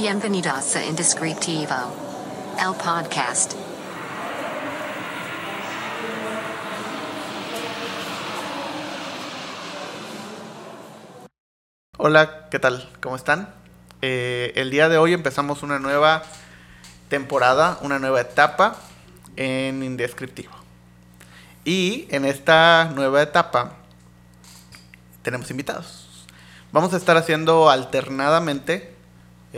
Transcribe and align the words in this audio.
Bienvenidos 0.00 0.76
a 0.76 0.84
Indescriptivo, 0.84 1.74
el 2.56 2.72
podcast. 2.76 3.54
Hola, 11.96 12.48
¿qué 12.48 12.60
tal? 12.60 12.88
¿Cómo 13.00 13.16
están? 13.16 13.52
Eh, 14.00 14.52
el 14.54 14.70
día 14.70 14.88
de 14.88 14.98
hoy 14.98 15.14
empezamos 15.14 15.64
una 15.64 15.80
nueva 15.80 16.22
temporada, 17.08 17.80
una 17.82 17.98
nueva 17.98 18.20
etapa 18.20 18.76
en 19.34 19.82
Indescriptivo. 19.82 20.52
Y 21.64 22.06
en 22.10 22.24
esta 22.24 22.92
nueva 22.94 23.20
etapa 23.20 23.72
tenemos 25.22 25.50
invitados. 25.50 26.24
Vamos 26.70 26.94
a 26.94 26.98
estar 26.98 27.16
haciendo 27.16 27.68
alternadamente 27.68 28.96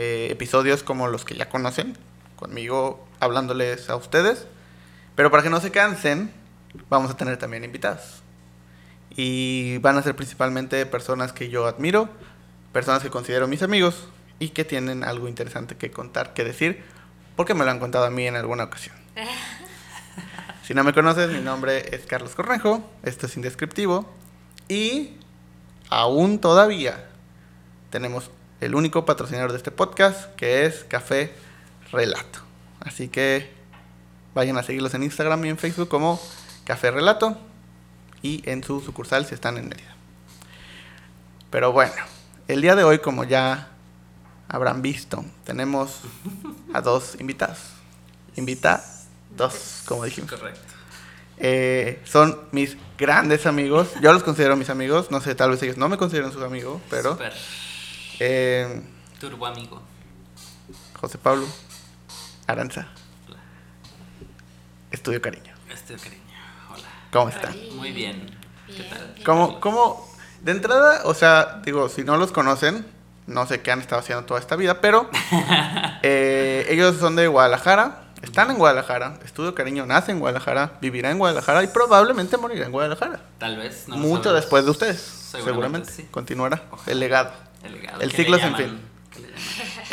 eh, 0.03 0.31
episodios 0.31 0.81
como 0.81 1.07
los 1.07 1.25
que 1.25 1.35
ya 1.35 1.47
conocen, 1.47 1.95
conmigo 2.35 3.07
hablándoles 3.19 3.87
a 3.87 3.95
ustedes. 3.95 4.47
Pero 5.13 5.29
para 5.29 5.43
que 5.43 5.51
no 5.51 5.61
se 5.61 5.69
cansen, 5.69 6.33
vamos 6.89 7.11
a 7.11 7.17
tener 7.17 7.37
también 7.37 7.63
invitados. 7.63 8.23
Y 9.11 9.77
van 9.77 9.99
a 9.99 10.01
ser 10.01 10.15
principalmente 10.15 10.87
personas 10.87 11.33
que 11.33 11.49
yo 11.49 11.67
admiro, 11.67 12.09
personas 12.73 13.03
que 13.03 13.11
considero 13.11 13.47
mis 13.47 13.61
amigos 13.61 14.07
y 14.39 14.49
que 14.49 14.65
tienen 14.65 15.03
algo 15.03 15.27
interesante 15.27 15.75
que 15.75 15.91
contar, 15.91 16.33
que 16.33 16.43
decir, 16.43 16.83
porque 17.35 17.53
me 17.53 17.63
lo 17.63 17.69
han 17.69 17.79
contado 17.79 18.05
a 18.05 18.09
mí 18.09 18.25
en 18.25 18.35
alguna 18.35 18.63
ocasión. 18.63 18.95
Si 20.63 20.75
no 20.75 20.85
me 20.85 20.93
conoces, 20.93 21.29
mi 21.29 21.41
nombre 21.41 21.93
es 21.93 22.05
Carlos 22.05 22.33
Cornejo, 22.33 22.89
esto 23.03 23.25
es 23.25 23.35
Indescriptivo 23.35 24.09
y 24.69 25.17
aún 25.89 26.39
todavía 26.39 27.09
tenemos 27.89 28.31
el 28.61 28.75
único 28.75 29.05
patrocinador 29.05 29.51
de 29.51 29.57
este 29.57 29.71
podcast, 29.71 30.33
que 30.35 30.65
es 30.65 30.85
Café 30.85 31.33
Relato. 31.91 32.39
Así 32.79 33.09
que 33.09 33.51
vayan 34.35 34.57
a 34.57 34.63
seguirlos 34.63 34.93
en 34.93 35.03
Instagram 35.03 35.43
y 35.45 35.49
en 35.49 35.57
Facebook 35.57 35.89
como 35.89 36.21
Café 36.63 36.91
Relato 36.91 37.37
y 38.21 38.47
en 38.49 38.63
su 38.63 38.79
sucursal 38.79 39.25
si 39.25 39.33
están 39.33 39.57
en 39.57 39.67
Mérida. 39.67 39.95
Pero 41.49 41.71
bueno, 41.71 41.93
el 42.47 42.61
día 42.61 42.75
de 42.75 42.83
hoy, 42.83 42.99
como 42.99 43.23
ya 43.23 43.69
habrán 44.47 44.83
visto, 44.83 45.25
tenemos 45.43 46.01
a 46.73 46.81
dos 46.81 47.19
invitados. 47.19 47.57
Invita 48.35 48.85
dos, 49.35 49.83
como 49.87 50.05
dijimos. 50.05 50.31
Correcto. 50.31 50.61
Eh, 51.39 51.99
son 52.05 52.39
mis 52.51 52.77
grandes 52.95 53.47
amigos. 53.47 53.89
Yo 54.01 54.13
los 54.13 54.21
considero 54.21 54.55
mis 54.55 54.69
amigos. 54.69 55.09
No 55.09 55.19
sé, 55.19 55.33
tal 55.33 55.49
vez 55.49 55.63
ellos 55.63 55.77
no 55.77 55.89
me 55.89 55.97
consideran 55.97 56.31
sus 56.31 56.43
amigos, 56.43 56.79
pero 56.89 57.13
Super. 57.13 57.33
Eh, 58.23 58.81
Turbo 59.19 59.47
amigo. 59.47 59.81
José 60.99 61.17
Pablo 61.17 61.47
Aranza, 62.45 62.87
Hola. 63.27 63.37
Estudio 64.91 65.19
Cariño. 65.21 65.53
Este 65.73 65.95
cariño. 65.95 66.21
Hola. 66.71 66.87
¿Cómo 67.11 67.29
está? 67.29 67.49
Muy 67.75 67.91
bien. 67.91 68.29
¿Qué 68.67 68.83
tal? 68.83 69.15
¿Cómo, 69.25 69.59
cómo, 69.59 70.07
de 70.41 70.51
entrada, 70.51 71.01
o 71.05 71.13
sea, 71.15 71.61
digo, 71.65 71.89
si 71.89 72.03
no 72.03 72.17
los 72.17 72.31
conocen, 72.31 72.85
no 73.25 73.47
sé 73.47 73.61
qué 73.61 73.71
han 73.71 73.81
estado 73.81 74.01
haciendo 74.01 74.25
toda 74.25 74.39
esta 74.39 74.55
vida, 74.55 74.79
pero 74.81 75.09
eh, 76.03 76.67
ellos 76.69 76.97
son 76.97 77.15
de 77.15 77.27
Guadalajara, 77.27 78.03
están 78.21 78.51
en 78.51 78.57
Guadalajara, 78.57 79.17
Estudio 79.25 79.55
Cariño 79.55 79.85
nace 79.87 80.11
en 80.11 80.19
Guadalajara, 80.19 80.77
vivirá 80.81 81.09
en 81.09 81.17
Guadalajara 81.17 81.63
y 81.63 81.67
probablemente 81.67 82.37
morirá 82.37 82.65
en 82.67 82.71
Guadalajara. 82.71 83.19
Tal 83.39 83.57
vez. 83.57 83.87
No 83.87 83.97
Mucho 83.97 84.25
sabemos. 84.25 84.41
después 84.43 84.65
de 84.65 84.71
ustedes, 84.71 84.99
Seguramente 85.01 85.51
seguramente. 85.51 85.91
sí. 85.91 86.07
Continuará 86.11 86.63
Ojalá. 86.69 86.91
el 86.91 86.99
legado. 86.99 87.31
El, 87.63 87.73
legado 87.73 88.01
El 88.01 88.11
ciclo 88.11 88.37
sin 88.39 88.55
fin. 88.55 88.79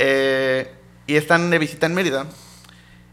Eh, 0.00 0.72
y 1.08 1.16
están 1.16 1.50
de 1.50 1.58
visita 1.58 1.86
en 1.86 1.94
Mérida. 1.94 2.26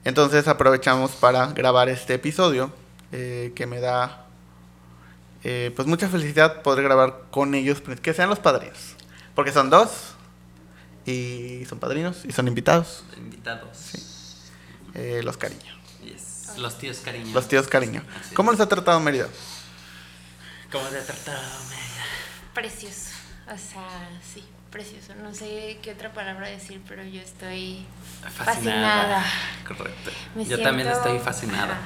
Entonces 0.04 0.48
aprovechamos 0.48 1.12
para 1.12 1.48
grabar 1.48 1.90
este 1.90 2.14
episodio 2.14 2.72
eh, 3.12 3.54
que 3.56 3.66
me 3.66 3.80
da 3.80 4.28
eh, 5.44 5.72
pues 5.76 5.88
mucha 5.88 6.08
felicidad 6.10 6.62
poder 6.62 6.84
grabar 6.84 7.24
con 7.32 7.56
ellos, 7.56 7.82
pues, 7.82 8.00
que 8.00 8.14
sean 8.14 8.30
los 8.30 8.38
padrinos. 8.40 8.96
Porque 9.34 9.52
son 9.52 9.70
dos 9.72 9.90
y 11.08 11.66
son 11.68 11.80
padrinos 11.80 12.24
y 12.26 12.32
son 12.32 12.48
invitados, 12.48 13.04
Invitados. 13.18 14.38
eh, 14.94 15.22
los 15.24 15.38
cariño. 15.38 15.74
Yes. 16.04 16.58
Los 16.58 16.78
tíos 16.78 17.00
cariño. 17.00 17.34
Los 17.34 17.48
tíos 17.48 17.68
cariño. 17.68 18.04
Así 18.22 18.36
¿Cómo 18.36 18.52
es. 18.52 18.60
les 18.60 18.66
ha 18.66 18.70
tratado 18.70 19.00
Mérida? 19.00 19.28
¿Cómo 20.72 20.86
te 20.88 20.98
ha 20.98 21.04
tratado, 21.06 21.42
Mérida? 21.70 22.06
Precioso. 22.54 23.15
O 23.48 23.58
sea, 23.58 24.10
sí, 24.24 24.44
precioso. 24.72 25.14
No 25.22 25.34
sé 25.34 25.78
qué 25.82 25.92
otra 25.92 26.12
palabra 26.14 26.48
decir, 26.50 26.82
pero 26.88 27.04
yo 27.04 27.22
estoy 27.22 27.86
fascinada. 28.34 29.24
Correcto. 29.68 30.12
Me 30.36 30.46
Yo 30.46 30.62
también 30.62 30.88
estoy 30.90 31.20
fascinada. 31.20 31.78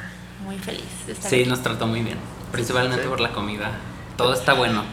muy 0.43 0.57
feliz 0.57 0.83
de 1.05 1.13
estar 1.13 1.29
Sí, 1.29 1.41
aquí. 1.41 1.49
nos 1.49 1.61
trató 1.61 1.85
muy 1.85 2.01
bien. 2.01 2.17
Principalmente 2.51 3.03
Sí. 3.03 3.09
por 3.09 3.19
la 3.19 3.31
comida. 3.31 3.71
Todo 4.17 4.33
está 4.33 4.53
bueno. 4.53 4.83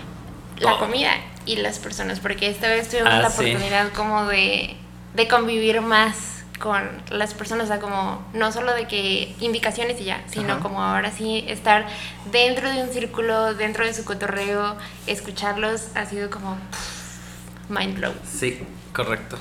La 0.59 0.71
Todo. 0.73 0.79
comida 0.81 1.13
y 1.47 1.57
las 1.57 1.79
personas, 1.79 2.19
porque 2.19 2.49
esta 2.49 2.69
vez 2.69 2.89
tuvimos 2.89 3.13
Ah, 3.13 3.19
la 3.21 3.31
sí. 3.31 3.43
oportunidad 3.51 3.93
como 3.93 4.25
de, 4.27 4.77
de 5.15 5.29
convivir 5.29 5.81
más 5.83 6.36
con 6.59 6.83
las 7.11 7.35
personas, 7.35 7.65
o 7.65 7.69
sea, 7.69 7.81
como 7.81 8.25
no 8.33 8.51
solo 8.53 8.73
de 8.75 8.87
que 8.87 9.35
indicaciones 9.41 10.01
y 10.01 10.05
ya, 10.05 10.23
sino 10.31 10.55
Ajá. 10.55 10.63
como 10.63 10.83
ahora 10.83 11.11
sí 11.13 11.45
estar 11.49 11.87
dentro 12.33 12.71
de 12.71 12.83
un 12.83 12.91
círculo, 12.91 13.55
dentro 13.55 13.85
de 13.85 13.93
su 13.95 14.05
cotorreo, 14.05 14.77
escucharlos 15.07 15.89
ha 15.95 16.07
sido 16.07 16.31
como 16.31 16.57
pff, 16.71 17.71
mind 17.71 17.97
blow. 17.99 18.13
Sí, 18.25 18.61
correcto. 18.93 19.39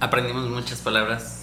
Aprendimos 0.00 0.48
muchas 0.48 0.78
palabras 0.80 1.34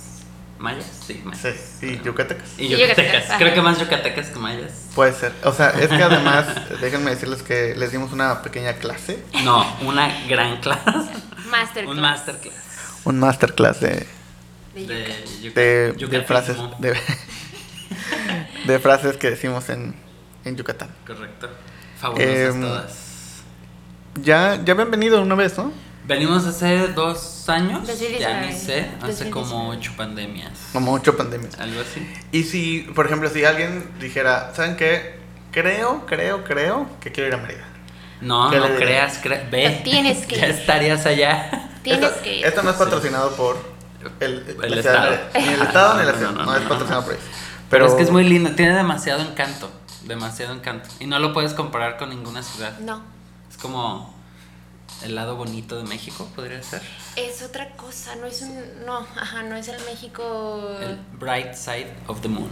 mayas. 0.59 0.86
Sí, 1.06 1.22
mayas. 1.24 1.56
Sí, 1.80 2.00
y 2.02 2.06
yucatecas. 2.06 2.50
Y 2.58 2.66
Y 2.66 2.78
yucatecas. 2.78 3.25
Creo 3.38 3.54
que 3.54 3.62
más 3.62 3.80
yucatecas 3.80 4.28
que 4.28 4.40
mayas. 4.40 4.72
Puede 4.96 5.14
ser. 5.14 5.34
O 5.44 5.52
sea, 5.52 5.70
es 5.72 5.88
que 5.90 6.02
además, 6.04 6.46
déjenme 6.81 7.12
decirles 7.12 7.42
que 7.44 7.75
les 7.75 7.92
dimos 7.92 8.12
una 8.14 8.42
pequeña 8.42 8.74
clase, 8.74 9.24
No, 9.44 9.66
una 9.81 10.09
gran 10.28 10.58
clase. 10.62 11.12
Masterclass. 11.50 11.96
Un 11.96 12.02
masterclass. 12.02 12.56
un 13.06 13.20
masterclass 13.20 13.80
de, 13.81 14.08
de 14.75 15.53
De, 15.53 16.08
de, 16.08 16.22
frases 16.24 16.58
de, 16.80 16.96
de 18.66 18.80
frases 18.80 19.18
que 19.18 19.30
decimos 19.30 19.69
en, 19.69 19.96
en 20.44 20.56
Yucatán. 20.56 20.90
Correcto. 21.08 21.50
Fabulosas 22.00 22.30
Em, 22.56 22.62
todas. 22.62 22.94
Ya, 24.22 24.62
ya 24.63 24.74
habían 24.74 24.91
venido 24.91 25.22
una 25.22 25.36
vez, 25.36 25.58
¿no? 25.58 25.72
Venimos 26.06 26.46
hace 26.46 26.88
dos 26.90 27.50
años. 27.50 27.86
2019. 27.88 28.19
Ya 28.19 28.41
ni 28.41 28.53
sé. 28.53 28.81
Hace 29.02 29.25
2019. 29.25 29.31
como 29.31 29.69
ocho 29.69 29.91
pandemias. 29.97 30.52
Como 30.72 30.92
mucho 30.92 31.18
pandemia. 31.18 31.50
Algo 31.57 31.81
así. 31.81 32.07
Y 32.31 32.44
si, 32.44 32.81
por 32.94 33.07
ejemplo, 33.07 33.30
si 33.30 33.44
alguien 33.44 33.90
dijera, 34.00 34.53
¿saben 34.56 34.75
qué? 34.78 35.16
Creo, 35.52 36.06
creo, 36.06 36.44
creo 36.44 36.88
que 37.02 37.12
quiero 37.12 37.30
ir 37.30 37.34
a 37.34 37.38
Mérida. 37.38 37.66
No, 38.22 38.50
¿Qué 38.52 38.57
no 38.57 38.75
creas, 38.75 39.22
cre- 39.24 39.50
ve. 39.50 39.81
Tienes 39.84 40.25
que 40.28 40.36
ya 40.40 40.47
ir. 40.47 40.56
estarías 40.56 41.06
allá. 41.06 41.69
Tienes 41.81 42.03
esto, 42.09 42.22
que 42.24 42.38
ir. 42.40 42.46
esto 42.46 42.62
no 42.63 42.69
es 42.69 42.75
Sí. 42.78 42.84
patrocinado 42.84 43.36
por 43.36 43.75
el, 44.20 44.58
El 44.64 44.78
Estado. 44.78 45.18
Ni 45.36 45.48
el 45.48 45.62
Estado 45.62 45.98
ni 46.00 46.06
la 46.06 46.12
No, 46.12 46.18
ciudad. 46.18 46.32
no, 46.32 46.38
No, 46.40 46.46
no, 46.46 46.56
es 46.58 46.64
patrocinado 46.64 47.04
por 47.04 47.14
ellos. 47.14 47.26
Pero, 47.70 47.88
es 47.88 47.94
que 47.94 48.04
es 48.04 48.12
muy 48.12 48.24
lindo. 48.24 48.52
Tiene 48.52 48.74
demasiado 48.76 49.22
encanto. 49.22 49.70
Demasiado 50.04 50.54
encanto. 50.54 50.88
Y 51.00 51.08
no 51.08 51.20
lo 51.20 51.34
puedes 51.34 51.54
comparar 51.54 51.98
con 51.98 52.10
ninguna 52.10 52.44
ciudad. 52.44 52.78
No, 52.80 53.02
Es 53.50 53.58
como 53.58 54.14
el 55.04 55.16
lado 55.16 55.36
bonito 55.36 55.76
de 55.78 55.84
México, 55.84 56.30
podría 56.36 56.62
ser. 56.64 56.82
es 57.16 57.42
otra 57.42 57.70
cosa, 57.72 58.16
no 58.16 58.28
es 58.28 58.42
un, 58.44 58.86
no, 58.86 59.00
ajá, 59.00 59.44
no 59.44 59.56
es 59.56 59.68
el 59.68 59.84
México 59.86 60.78
El 60.82 60.98
bright 61.20 61.54
side 61.54 61.92
of 62.08 62.22
the 62.22 62.30
moon. 62.30 62.50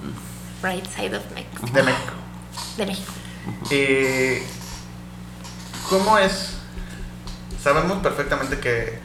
bright 0.62 0.85
side 0.88 1.16
of 1.16 1.24
Mexico, 1.34 1.68
De 1.72 1.84
México. 1.84 2.14
de 2.78 2.85
México. 2.88 3.12
Eh, 3.70 4.46
¿Cómo 5.90 6.18
es? 6.18 6.56
Sabemos 7.62 8.00
perfectamente 8.02 8.59
que, 8.59 9.00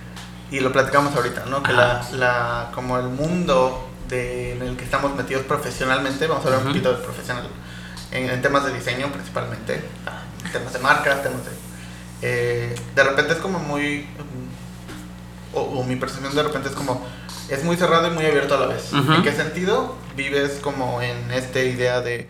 y 0.50 0.60
lo 0.60 0.72
platicamos 0.72 1.14
ahorita, 1.14 1.44
¿no? 1.46 1.62
Que 1.62 1.72
la, 1.72 2.06
la, 2.12 2.70
como 2.74 2.98
el 2.98 3.08
mundo 3.08 3.88
de, 4.08 4.52
en 4.52 4.62
el 4.62 4.76
que 4.76 4.84
estamos 4.84 5.14
metidos 5.14 5.42
profesionalmente, 5.44 6.26
vamos 6.26 6.44
a 6.44 6.48
hablar 6.48 6.62
un 6.62 6.68
poquito 6.68 6.92
de 6.92 7.02
profesional, 7.02 7.46
en, 8.10 8.30
en 8.30 8.40
temas 8.40 8.64
de 8.64 8.72
diseño 8.72 9.12
principalmente, 9.12 9.82
ah, 10.06 10.22
temas 10.50 10.72
de 10.72 10.78
marcas, 10.78 11.22
temas 11.22 11.44
de... 11.44 11.50
eh, 12.22 12.74
de 12.94 13.04
repente 13.04 13.34
es 13.34 13.38
como 13.38 13.58
muy... 13.58 14.06
O, 15.54 15.60
o 15.60 15.84
mi 15.84 15.96
percepción 15.96 16.34
de 16.34 16.42
repente 16.42 16.68
es 16.68 16.74
como... 16.74 17.06
Es 17.48 17.64
muy 17.64 17.76
cerrado 17.76 18.08
y 18.08 18.10
muy 18.10 18.26
abierto 18.26 18.54
a 18.56 18.60
la 18.60 18.66
vez. 18.66 18.92
¿En 18.92 19.22
qué 19.22 19.32
sentido? 19.32 19.96
Vives 20.14 20.58
como 20.62 21.00
en 21.00 21.30
esta 21.30 21.60
idea 21.60 22.02
de 22.02 22.28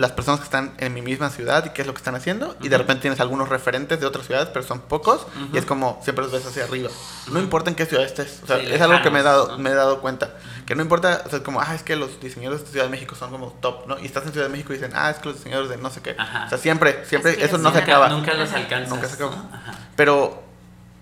las 0.00 0.12
personas 0.12 0.40
que 0.40 0.44
están 0.44 0.72
en 0.78 0.94
mi 0.94 1.02
misma 1.02 1.30
ciudad 1.30 1.64
y 1.66 1.70
qué 1.70 1.82
es 1.82 1.86
lo 1.86 1.92
que 1.94 1.98
están 1.98 2.14
haciendo 2.14 2.56
y 2.62 2.68
de 2.68 2.78
repente 2.78 3.02
tienes 3.02 3.20
algunos 3.20 3.48
referentes 3.48 4.00
de 4.00 4.06
otras 4.06 4.26
ciudades, 4.26 4.48
pero 4.52 4.64
son 4.64 4.80
pocos 4.80 5.22
Ujú. 5.22 5.54
y 5.54 5.58
es 5.58 5.66
como 5.66 6.00
siempre 6.02 6.24
los 6.24 6.32
ves 6.32 6.46
hacia 6.46 6.64
arriba. 6.64 6.88
No 7.30 7.38
importa 7.38 7.70
en 7.70 7.76
qué 7.76 7.86
ciudad 7.86 8.04
estés, 8.04 8.40
o 8.42 8.46
sea, 8.46 8.58
Sí, 8.60 8.66
es 8.70 8.80
algo 8.80 9.02
que 9.02 9.10
me 9.10 9.20
he 9.20 9.22
dado 9.22 9.42
lejanos, 9.42 9.58
¿no? 9.58 9.62
me 9.64 9.70
he 9.70 9.74
dado 9.74 10.00
cuenta, 10.00 10.30
que 10.66 10.74
no 10.74 10.82
importa, 10.82 11.22
o 11.26 11.28
sea, 11.30 11.42
como 11.42 11.60
ah, 11.60 11.74
es 11.74 11.82
que 11.82 11.96
los 11.96 12.18
diseñadores 12.20 12.64
de 12.64 12.70
Ciudad 12.70 12.86
de 12.86 12.90
México 12.90 13.14
son 13.14 13.30
como 13.30 13.48
top, 13.60 13.86
¿no? 13.86 13.98
Y 13.98 14.06
estás 14.06 14.24
en 14.24 14.32
Ciudad 14.32 14.46
de 14.46 14.52
México 14.52 14.72
y 14.72 14.76
dicen, 14.76 14.92
"Ah, 14.94 15.10
es 15.10 15.18
que 15.18 15.28
los 15.28 15.36
diseñadores 15.36 15.70
de 15.70 15.76
no 15.76 15.90
sé 15.90 16.00
qué." 16.00 16.14
Ajá. 16.18 16.46
O 16.46 16.48
sea, 16.48 16.58
siempre, 16.58 17.04
siempre 17.04 17.44
eso 17.44 17.58
no 17.58 17.70
se 17.72 17.78
acaba. 17.78 18.08
Nunca 18.08 18.34
los 18.34 18.50
alcanzas. 18.52 18.88
Nunca 18.88 19.06
se 19.08 19.14
acaba. 19.16 19.36
¿no? 19.36 19.50
Pero 19.96 20.42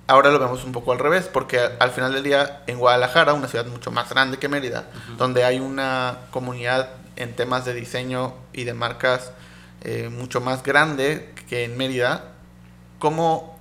ahora 0.07 0.31
lo 0.31 0.39
vemos 0.39 0.65
un 0.65 0.73
poco 0.73 0.93
al 0.93 0.99
revés, 0.99 1.29
porque 1.33 1.61
al 1.79 1.91
final 1.91 2.13
del 2.15 2.23
día 2.23 2.63
en 2.67 2.79
Guadalajara, 2.79 3.35
una 3.35 3.47
ciudad 3.47 3.67
mucho 3.67 3.91
más 3.91 4.09
grande 4.09 4.39
que 4.39 4.49
Mérida, 4.49 4.87
donde 5.19 5.45
hay 5.45 5.61
una 5.61 6.17
comunidad 6.31 6.89
en 7.19 7.35
temas 7.37 7.65
de 7.65 7.75
diseño 7.75 8.35
y 8.53 8.65
de 8.65 8.73
marcas 8.75 9.33
eh, 9.83 10.09
mucho 10.11 10.41
más 10.41 10.63
grande 10.63 11.33
que 11.49 11.65
en 11.65 11.77
Mérida, 11.77 12.33
¿cómo 12.99 13.59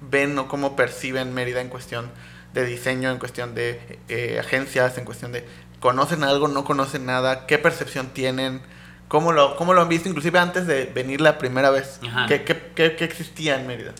ven 0.00 0.38
o 0.38 0.48
cómo 0.48 0.74
perciben 0.76 1.34
Mérida 1.34 1.60
en 1.60 1.68
cuestión 1.68 2.10
de 2.54 2.64
diseño, 2.64 3.10
en 3.10 3.18
cuestión 3.18 3.54
de 3.54 3.98
eh, 4.08 4.38
agencias, 4.40 4.96
en 4.98 5.04
cuestión 5.04 5.32
de 5.32 5.44
conocen 5.80 6.24
algo, 6.24 6.48
no 6.48 6.64
conocen 6.64 7.06
nada, 7.06 7.46
qué 7.46 7.58
percepción 7.58 8.08
tienen? 8.08 8.62
¿Cómo 9.08 9.32
lo, 9.32 9.56
¿Cómo 9.56 9.72
lo 9.74 9.82
han 9.82 9.88
visto 9.88 10.08
inclusive 10.08 10.38
antes 10.38 10.66
de 10.66 10.86
venir 10.86 11.20
la 11.20 11.38
primera 11.38 11.70
vez? 11.70 12.00
¿Qué, 12.28 12.42
qué, 12.42 12.72
qué- 12.74 12.96
qué 12.96 13.04
existía 13.04 13.54
en 13.60 13.66
Mérida? 13.68 13.92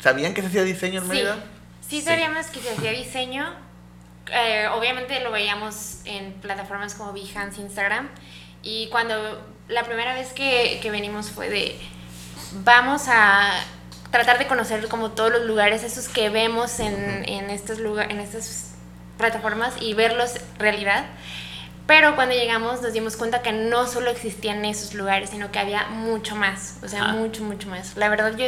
¿Sabían 0.00 0.34
que 0.34 0.40
se 0.42 0.48
hacía 0.48 0.62
diseño 0.64 1.02
en 1.02 1.08
Mérida? 1.08 1.36
sí 1.88 2.00
Sí. 2.00 2.06
sabíamos 2.06 2.46
que 2.46 2.60
se 2.60 2.70
hacía 2.70 2.92
diseño. 2.92 3.46
Eh, 4.32 4.68
obviamente 4.74 5.20
lo 5.20 5.30
veíamos 5.30 6.00
en 6.04 6.32
plataformas 6.34 6.94
como 6.94 7.12
Behance, 7.12 7.60
Instagram. 7.60 8.08
Y 8.62 8.88
cuando 8.88 9.14
la 9.68 9.84
primera 9.84 10.14
vez 10.14 10.32
que, 10.32 10.78
que 10.82 10.90
venimos 10.90 11.30
fue 11.30 11.48
de, 11.48 11.76
vamos 12.64 13.04
a 13.08 13.52
tratar 14.10 14.38
de 14.38 14.46
conocer 14.46 14.86
como 14.88 15.12
todos 15.12 15.30
los 15.32 15.42
lugares, 15.42 15.82
esos 15.84 16.08
que 16.08 16.28
vemos 16.30 16.80
en, 16.80 17.24
en, 17.28 17.48
estos 17.50 17.78
lugar, 17.78 18.10
en 18.10 18.20
estas 18.20 18.74
plataformas 19.18 19.74
y 19.80 19.94
verlos 19.94 20.34
realidad. 20.58 21.04
Pero 21.86 22.14
cuando 22.14 22.34
llegamos 22.34 22.82
nos 22.82 22.92
dimos 22.92 23.16
cuenta 23.16 23.42
que 23.42 23.52
no 23.52 23.86
solo 23.86 24.10
existían 24.10 24.64
esos 24.64 24.94
lugares, 24.94 25.30
sino 25.30 25.50
que 25.50 25.58
había 25.58 25.86
mucho 25.88 26.36
más, 26.36 26.78
o 26.84 26.88
sea, 26.88 27.04
Ah. 27.06 27.12
mucho, 27.12 27.42
mucho 27.42 27.68
más. 27.68 27.96
La 27.96 28.08
verdad 28.08 28.36
yo 28.36 28.46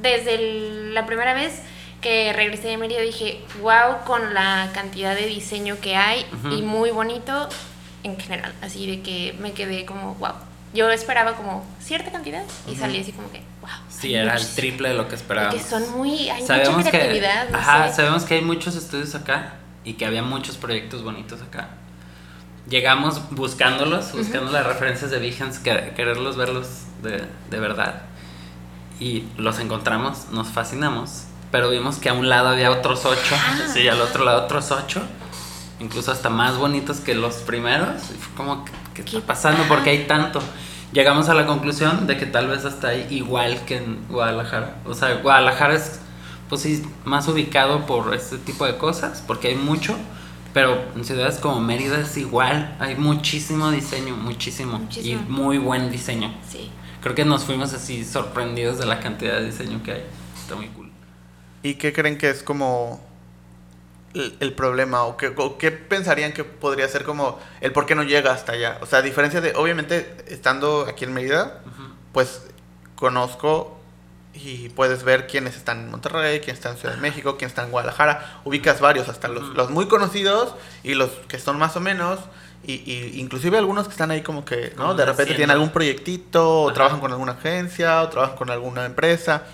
desde 0.00 0.34
el- 0.34 0.94
la 0.94 1.06
primera 1.06 1.34
vez 1.34 1.60
que 2.04 2.32
regresé 2.34 2.68
de 2.68 2.76
Mérida 2.76 3.00
dije, 3.00 3.40
wow, 3.62 4.04
con 4.04 4.34
la 4.34 4.70
cantidad 4.74 5.14
de 5.16 5.26
diseño 5.26 5.78
que 5.80 5.96
hay 5.96 6.24
Ujú. 6.34 6.54
y 6.54 6.60
muy 6.62 6.90
bonito 6.90 7.48
en 8.02 8.20
general, 8.20 8.52
así 8.62 8.86
de 8.86 9.00
que 9.02 9.34
me 9.40 9.52
quedé 9.52 9.86
como, 9.86 10.14
wow. 10.16 10.32
Yo 10.74 10.90
esperaba 10.90 11.34
como 11.34 11.64
cierta 11.80 12.12
cantidad 12.12 12.42
y 12.70 12.76
salí 12.76 13.00
así 13.00 13.12
como 13.12 13.30
que, 13.32 13.38
wow. 13.62 13.70
Sí, 13.88 14.12
era 14.14 14.24
el 14.24 14.30
muchísimo". 14.32 14.54
triple 14.56 14.88
de 14.90 14.94
lo 14.96 15.08
que 15.08 15.14
esperábamos. 15.14 15.54
Porque 15.62 15.70
son 15.86 15.96
muy, 15.98 16.28
hay 16.28 16.46
sabemos 16.46 16.76
mucha 16.78 16.90
que, 16.90 16.98
creatividad, 16.98 17.48
no 17.48 17.56
ajá, 17.58 17.88
sé. 17.88 17.94
sabemos 17.94 18.24
que 18.24 18.34
hay 18.34 18.42
muchos 18.42 18.76
estudios 18.76 19.14
acá 19.14 19.54
y 19.84 19.94
que 19.94 20.04
había 20.04 20.22
muchos 20.22 20.56
proyectos 20.58 21.02
bonitos 21.02 21.40
acá. 21.40 21.68
Llegamos 22.68 23.20
buscándolos, 23.30 24.12
buscando 24.12 24.50
las 24.52 24.66
referencias 24.66 25.10
de 25.10 25.18
Behance, 25.20 25.62
que- 25.62 25.92
quererlos 25.94 26.36
verlos 26.36 26.68
de, 27.02 27.24
de 27.50 27.60
verdad. 27.60 28.02
Y 29.00 29.24
los 29.38 29.58
encontramos, 29.58 30.28
nos 30.32 30.48
fascinamos, 30.48 31.24
pero 31.54 31.70
vimos 31.70 31.98
que 31.98 32.08
a 32.08 32.14
un 32.14 32.28
lado 32.28 32.48
había 32.48 32.72
otros 32.72 33.04
ocho, 33.04 33.36
Ah. 33.38 33.68
sí, 33.72 33.86
al 33.86 34.00
otro 34.00 34.24
lado 34.24 34.42
otros 34.42 34.72
ocho, 34.72 35.00
incluso 35.78 36.10
hasta 36.10 36.28
más 36.28 36.56
bonitos 36.56 36.96
que 36.96 37.14
los 37.14 37.36
primeros. 37.36 38.10
Y 38.10 38.18
fue 38.18 38.34
como, 38.34 38.64
¿qué, 38.92 39.04
qué 39.04 39.18
está 39.18 39.20
pasando? 39.20 39.60
Ajá. 39.60 39.68
Porque 39.68 39.90
hay 39.90 40.04
tanto. 40.08 40.40
Llegamos 40.92 41.28
a 41.28 41.34
la 41.34 41.46
conclusión 41.46 42.08
de 42.08 42.16
que 42.16 42.26
tal 42.26 42.48
vez 42.48 42.64
hasta 42.64 42.88
ahí 42.88 43.06
igual 43.08 43.64
que 43.66 43.76
en 43.76 44.04
Guadalajara. 44.08 44.78
O 44.84 44.94
sea, 44.94 45.14
Guadalajara 45.22 45.74
es, 45.74 46.00
pues 46.48 46.62
sí, 46.62 46.84
más 47.04 47.28
ubicado 47.28 47.86
por 47.86 48.12
este 48.16 48.36
tipo 48.38 48.66
de 48.66 48.76
cosas, 48.76 49.22
porque 49.24 49.46
hay 49.46 49.54
mucho. 49.54 49.94
Pero 50.52 50.82
en 50.96 51.04
ciudades 51.04 51.38
como 51.38 51.60
Mérida 51.60 52.00
es 52.00 52.16
igual, 52.16 52.76
hay 52.80 52.96
muchísimo 52.96 53.70
diseño, 53.70 54.16
muchísimo. 54.16 54.80
Muchísimo. 54.80 55.22
Y 55.22 55.30
muy 55.30 55.58
buen 55.58 55.92
diseño. 55.92 56.34
Sí. 56.50 56.68
Creo 57.00 57.14
que 57.14 57.24
nos 57.24 57.44
fuimos 57.44 57.72
así 57.74 58.04
sorprendidos 58.04 58.78
de 58.78 58.86
la 58.86 58.98
cantidad 58.98 59.34
de 59.38 59.46
diseño 59.46 59.84
que 59.84 59.92
hay. 59.92 60.04
Está 60.42 60.56
muy 60.56 60.66
cool. 60.70 60.83
¿Y 61.64 61.76
qué 61.76 61.94
creen 61.94 62.18
que 62.18 62.28
es 62.28 62.42
como 62.42 63.00
el, 64.12 64.36
el 64.40 64.52
problema? 64.52 65.04
¿O 65.04 65.16
qué, 65.16 65.32
o 65.34 65.56
qué 65.56 65.72
pensarían 65.72 66.34
que 66.34 66.44
podría 66.44 66.86
ser 66.88 67.04
como 67.04 67.40
el 67.62 67.72
por 67.72 67.86
qué 67.86 67.94
no 67.94 68.02
llega 68.02 68.32
hasta 68.32 68.52
allá? 68.52 68.76
O 68.82 68.86
sea, 68.86 68.98
a 68.98 69.02
diferencia 69.02 69.40
de, 69.40 69.54
obviamente, 69.56 70.14
estando 70.28 70.86
aquí 70.86 71.04
en 71.06 71.14
Mérida, 71.14 71.62
pues 72.12 72.42
conozco 72.96 73.80
y 74.34 74.68
puedes 74.68 75.04
ver 75.04 75.26
quiénes 75.26 75.56
están 75.56 75.80
en 75.80 75.90
Monterrey, 75.90 76.40
quiénes 76.40 76.58
están 76.58 76.72
en 76.72 76.78
Ciudad 76.78 76.96
de 76.96 77.00
México, 77.00 77.38
quiénes 77.38 77.52
están 77.52 77.64
en 77.64 77.70
Guadalajara. 77.70 78.42
Ubicas 78.44 78.82
varios, 78.82 79.08
hasta 79.08 79.28
los, 79.28 79.48
los 79.54 79.70
muy 79.70 79.86
conocidos 79.88 80.54
y 80.82 80.92
los 80.92 81.08
que 81.28 81.38
son 81.38 81.58
más 81.58 81.76
o 81.76 81.80
menos. 81.80 82.20
Y, 82.66 82.74
y 82.90 83.20
inclusive 83.20 83.56
algunos 83.56 83.86
que 83.86 83.92
están 83.92 84.10
ahí 84.10 84.20
como 84.20 84.44
que, 84.44 84.74
¿no? 84.76 84.82
Como 84.82 84.94
De 84.94 85.06
repente 85.06 85.34
tienen 85.34 85.50
algún 85.50 85.70
proyectito, 85.70 86.62
o 86.62 86.66
Ajá. 86.68 86.74
trabajan 86.74 87.00
con 87.00 87.10
alguna 87.10 87.32
agencia, 87.32 88.02
o 88.02 88.10
trabajan 88.10 88.36
con 88.36 88.50
alguna 88.50 88.84
empresa. 88.84 89.44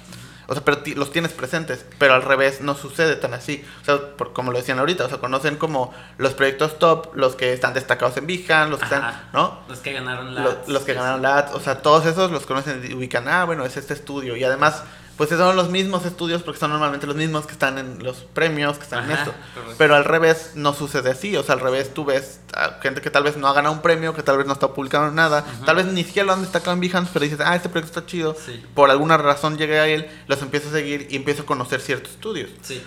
O 0.51 0.55
sea, 0.55 0.65
pero 0.65 0.83
los 0.97 1.13
tienes 1.13 1.31
presentes, 1.33 1.87
pero 1.99 2.13
al 2.15 2.23
revés 2.23 2.61
no 2.61 2.75
sucede 2.75 3.15
tan 3.15 3.33
así. 3.35 3.65
O 3.83 3.85
sea, 3.85 3.99
por, 4.17 4.33
como 4.33 4.51
lo 4.51 4.59
decían 4.59 4.81
ahorita, 4.81 5.05
o 5.05 5.09
sea, 5.09 5.19
conocen 5.19 5.55
como 5.57 5.95
los 6.19 6.35
proyectos 6.35 6.79
top, 6.81 7.15
los 7.15 7.37
que 7.37 7.53
están 7.53 7.73
destacados 7.73 8.17
en 8.17 8.27
Behance, 8.27 8.69
los 8.69 8.81
que 8.81 8.85
están. 8.87 9.29
¿no? 9.33 9.61
Los 9.69 9.79
que 9.79 9.93
ganaron 9.93 10.35
la. 10.35 10.43
Lo- 10.43 10.59
los 10.67 10.83
que 10.83 10.93
ganaron 10.95 11.23
la 11.23 11.39
ads, 11.39 11.55
o 11.55 11.61
sea, 11.61 11.81
todos 11.83 12.05
esos 12.05 12.33
los 12.33 12.47
conocen 12.47 12.85
y 12.85 12.95
ubican, 12.95 13.29
ah, 13.29 13.45
bueno, 13.45 13.65
es 13.65 13.77
este 13.77 13.95
estudio. 13.95 14.35
Y 14.37 14.43
además, 14.43 14.83
pues 15.21 15.29
son 15.29 15.55
los 15.55 15.69
mismos 15.69 16.07
estudios 16.07 16.43
porque 16.43 16.59
son 16.59 16.71
normalmente 16.71 17.07
los 17.07 17.15
mismos 17.15 17.45
que 17.45 17.53
están 17.53 17.77
en 17.77 18.03
los 18.03 18.23
premios, 18.23 18.79
que 18.79 18.85
están 18.85 19.05
en 19.05 19.11
esto. 19.11 19.35
correcto. 19.53 19.75
Pero 19.77 19.95
al 19.95 20.07
revés 20.07 20.53
no 20.55 20.73
sucede 20.73 21.11
así, 21.11 21.37
o 21.37 21.43
sea, 21.43 21.57
al 21.57 21.61
revés 21.61 21.93
tú 21.93 22.07
ves 22.07 22.41
a 22.55 22.81
gente 22.81 23.03
que 23.03 23.11
tal 23.11 23.25
vez 23.25 23.37
no 23.37 23.47
ha 23.47 23.53
ganado 23.53 23.75
un 23.75 23.83
premio, 23.83 24.15
que 24.15 24.23
tal 24.23 24.39
vez 24.39 24.47
no 24.47 24.55
está 24.55 24.73
publicando 24.73 25.11
nada, 25.11 25.45
tal 25.67 25.77
vez 25.77 25.85
ni 25.85 26.05
siquiera 26.05 26.25
lo 26.25 26.33
han 26.33 26.41
destacado 26.41 26.73
en 26.73 26.81
Behance, 26.81 27.11
pero 27.13 27.25
dices, 27.25 27.41
ah, 27.45 27.55
este 27.55 27.69
proyecto 27.69 27.99
está 27.99 28.11
chido. 28.11 28.35
Sí. 28.35 28.65
Por 28.73 28.91
alguna 28.91 29.19
razón 29.19 29.59
llegué 29.59 29.79
a 29.79 29.89
él, 29.89 30.09
los 30.27 30.41
empiezo 30.41 30.71
a 30.71 30.73
seguir 30.73 31.07
y 31.11 31.17
empiezo 31.17 31.43
a 31.43 31.45
conocer 31.45 31.83
ciertos 31.83 32.13
estudios. 32.13 32.49
Sí. 32.63 32.83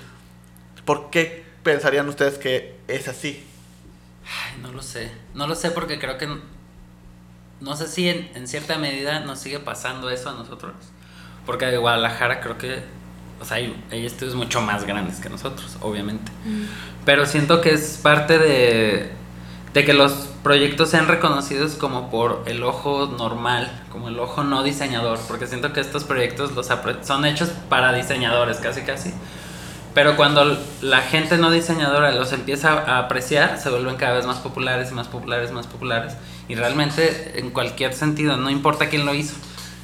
¿Por 0.85 1.11
qué 1.11 1.45
pensarían 1.61 2.09
ustedes 2.09 2.39
que 2.39 2.79
es 2.87 3.07
así? 3.07 3.45
Ay, 4.25 4.59
no 4.59 4.71
lo 4.71 4.81
sé. 4.81 5.11
No 5.35 5.45
lo 5.45 5.53
sé 5.53 5.69
porque 5.69 5.99
creo 5.99 6.17
que. 6.17 6.27
No 7.61 7.77
sé 7.77 7.87
si 7.87 8.09
en, 8.09 8.31
en 8.33 8.47
cierta 8.47 8.79
medida 8.79 9.19
nos 9.19 9.37
sigue 9.37 9.59
pasando 9.59 10.09
eso 10.09 10.31
a 10.31 10.33
nosotros. 10.33 10.73
Porque 11.45 11.65
de 11.65 11.77
Guadalajara 11.77 12.39
creo 12.39 12.57
que. 12.57 12.83
O 13.39 13.45
sea, 13.45 13.57
hay, 13.57 13.75
hay 13.91 14.05
estudios 14.05 14.35
mucho 14.35 14.61
más 14.61 14.85
grandes 14.85 15.19
que 15.19 15.29
nosotros, 15.29 15.77
obviamente. 15.81 16.31
Pero 17.05 17.25
siento 17.25 17.61
que 17.61 17.71
es 17.71 17.99
parte 18.01 18.37
de. 18.37 19.11
De 19.73 19.83
que 19.83 19.93
los 19.93 20.29
proyectos 20.43 20.89
sean 20.89 21.07
reconocidos 21.07 21.73
como 21.73 22.11
por 22.11 22.43
el 22.45 22.63
ojo 22.63 23.07
normal, 23.17 23.71
como 23.91 24.07
el 24.07 24.19
ojo 24.19 24.43
no 24.43 24.61
diseñador. 24.61 25.19
Porque 25.27 25.47
siento 25.47 25.73
que 25.73 25.79
estos 25.79 26.03
proyectos 26.03 26.51
los 26.51 26.69
son 27.01 27.25
hechos 27.25 27.49
para 27.69 27.91
diseñadores, 27.91 28.57
casi 28.57 28.81
casi. 28.81 29.13
Pero 29.93 30.15
cuando 30.15 30.57
la 30.81 31.01
gente 31.01 31.37
no 31.37 31.51
diseñadora 31.51 32.11
los 32.11 32.33
empieza 32.33 32.71
a 32.71 32.99
apreciar, 32.99 33.59
se 33.59 33.69
vuelven 33.69 33.95
cada 33.95 34.13
vez 34.13 34.25
más 34.25 34.37
populares 34.37 34.89
y 34.91 34.93
más 34.95 35.07
populares, 35.07 35.51
más 35.51 35.67
populares. 35.67 36.13
Y 36.47 36.55
realmente, 36.55 37.39
en 37.39 37.51
cualquier 37.51 37.93
sentido, 37.93 38.35
no 38.37 38.49
importa 38.49 38.89
quién 38.89 39.05
lo 39.05 39.13
hizo. 39.13 39.35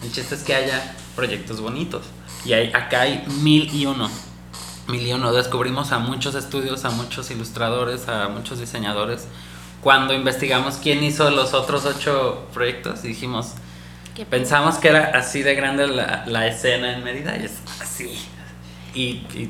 El 0.03 0.11
chiste 0.11 0.33
es 0.33 0.43
que 0.43 0.55
haya 0.55 0.95
proyectos 1.19 1.59
bonitos. 1.61 2.03
Y 2.45 2.53
hay, 2.53 2.71
acá 2.73 3.01
hay 3.01 3.25
mil 3.41 3.69
y 3.73 3.85
uno. 3.85 4.09
Mil 4.87 5.05
y 5.05 5.11
uno. 5.13 5.33
Descubrimos 5.33 5.91
a 5.91 5.99
muchos 5.99 6.33
estudios, 6.35 6.85
a 6.85 6.89
muchos 6.91 7.29
ilustradores, 7.29 8.07
a 8.07 8.29
muchos 8.29 8.59
diseñadores. 8.59 9.27
Cuando 9.81 10.13
investigamos 10.13 10.75
quién 10.77 11.03
hizo 11.03 11.29
los 11.29 11.53
otros 11.53 11.85
ocho 11.85 12.47
proyectos, 12.53 13.03
y 13.03 13.09
dijimos, 13.09 13.53
Pensamos 14.29 14.75
que 14.79 14.89
era 14.89 15.11
así 15.17 15.43
de 15.43 15.55
grande 15.55 15.87
la, 15.87 16.25
la 16.27 16.45
escena 16.47 16.91
en 16.93 17.03
Mérida 17.05 17.37
y 17.37 17.45
es 17.45 17.53
así. 17.81 18.19
Y, 18.93 19.01
y 19.33 19.49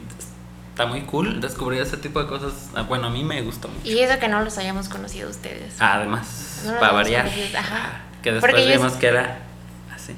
está 0.70 0.86
muy 0.86 1.02
cool 1.02 1.42
descubrir 1.42 1.82
ese 1.82 1.98
tipo 1.98 2.20
de 2.22 2.28
cosas. 2.28 2.54
Ah, 2.76 2.84
Bueno, 2.84 3.08
a 3.08 3.10
mí 3.10 3.24
me 3.24 3.42
gustó 3.42 3.68
mucho. 3.68 3.88
Y 3.90 3.98
eso 4.00 4.20
que 4.20 4.28
no 4.28 4.42
los 4.42 4.58
hayamos 4.60 4.88
conocido 4.88 5.28
ustedes. 5.30 5.74
Además, 5.80 6.64
No 6.68 6.80
para 6.80 6.94
variar, 6.94 7.26
conocido, 7.26 7.58
ajá. 7.58 8.02
que 8.22 8.32
después 8.32 8.52
Porque 8.54 8.68
yo 8.70 8.78
vimos 8.78 8.94
que 8.94 9.08
era 9.08 9.40
así. 9.96 10.14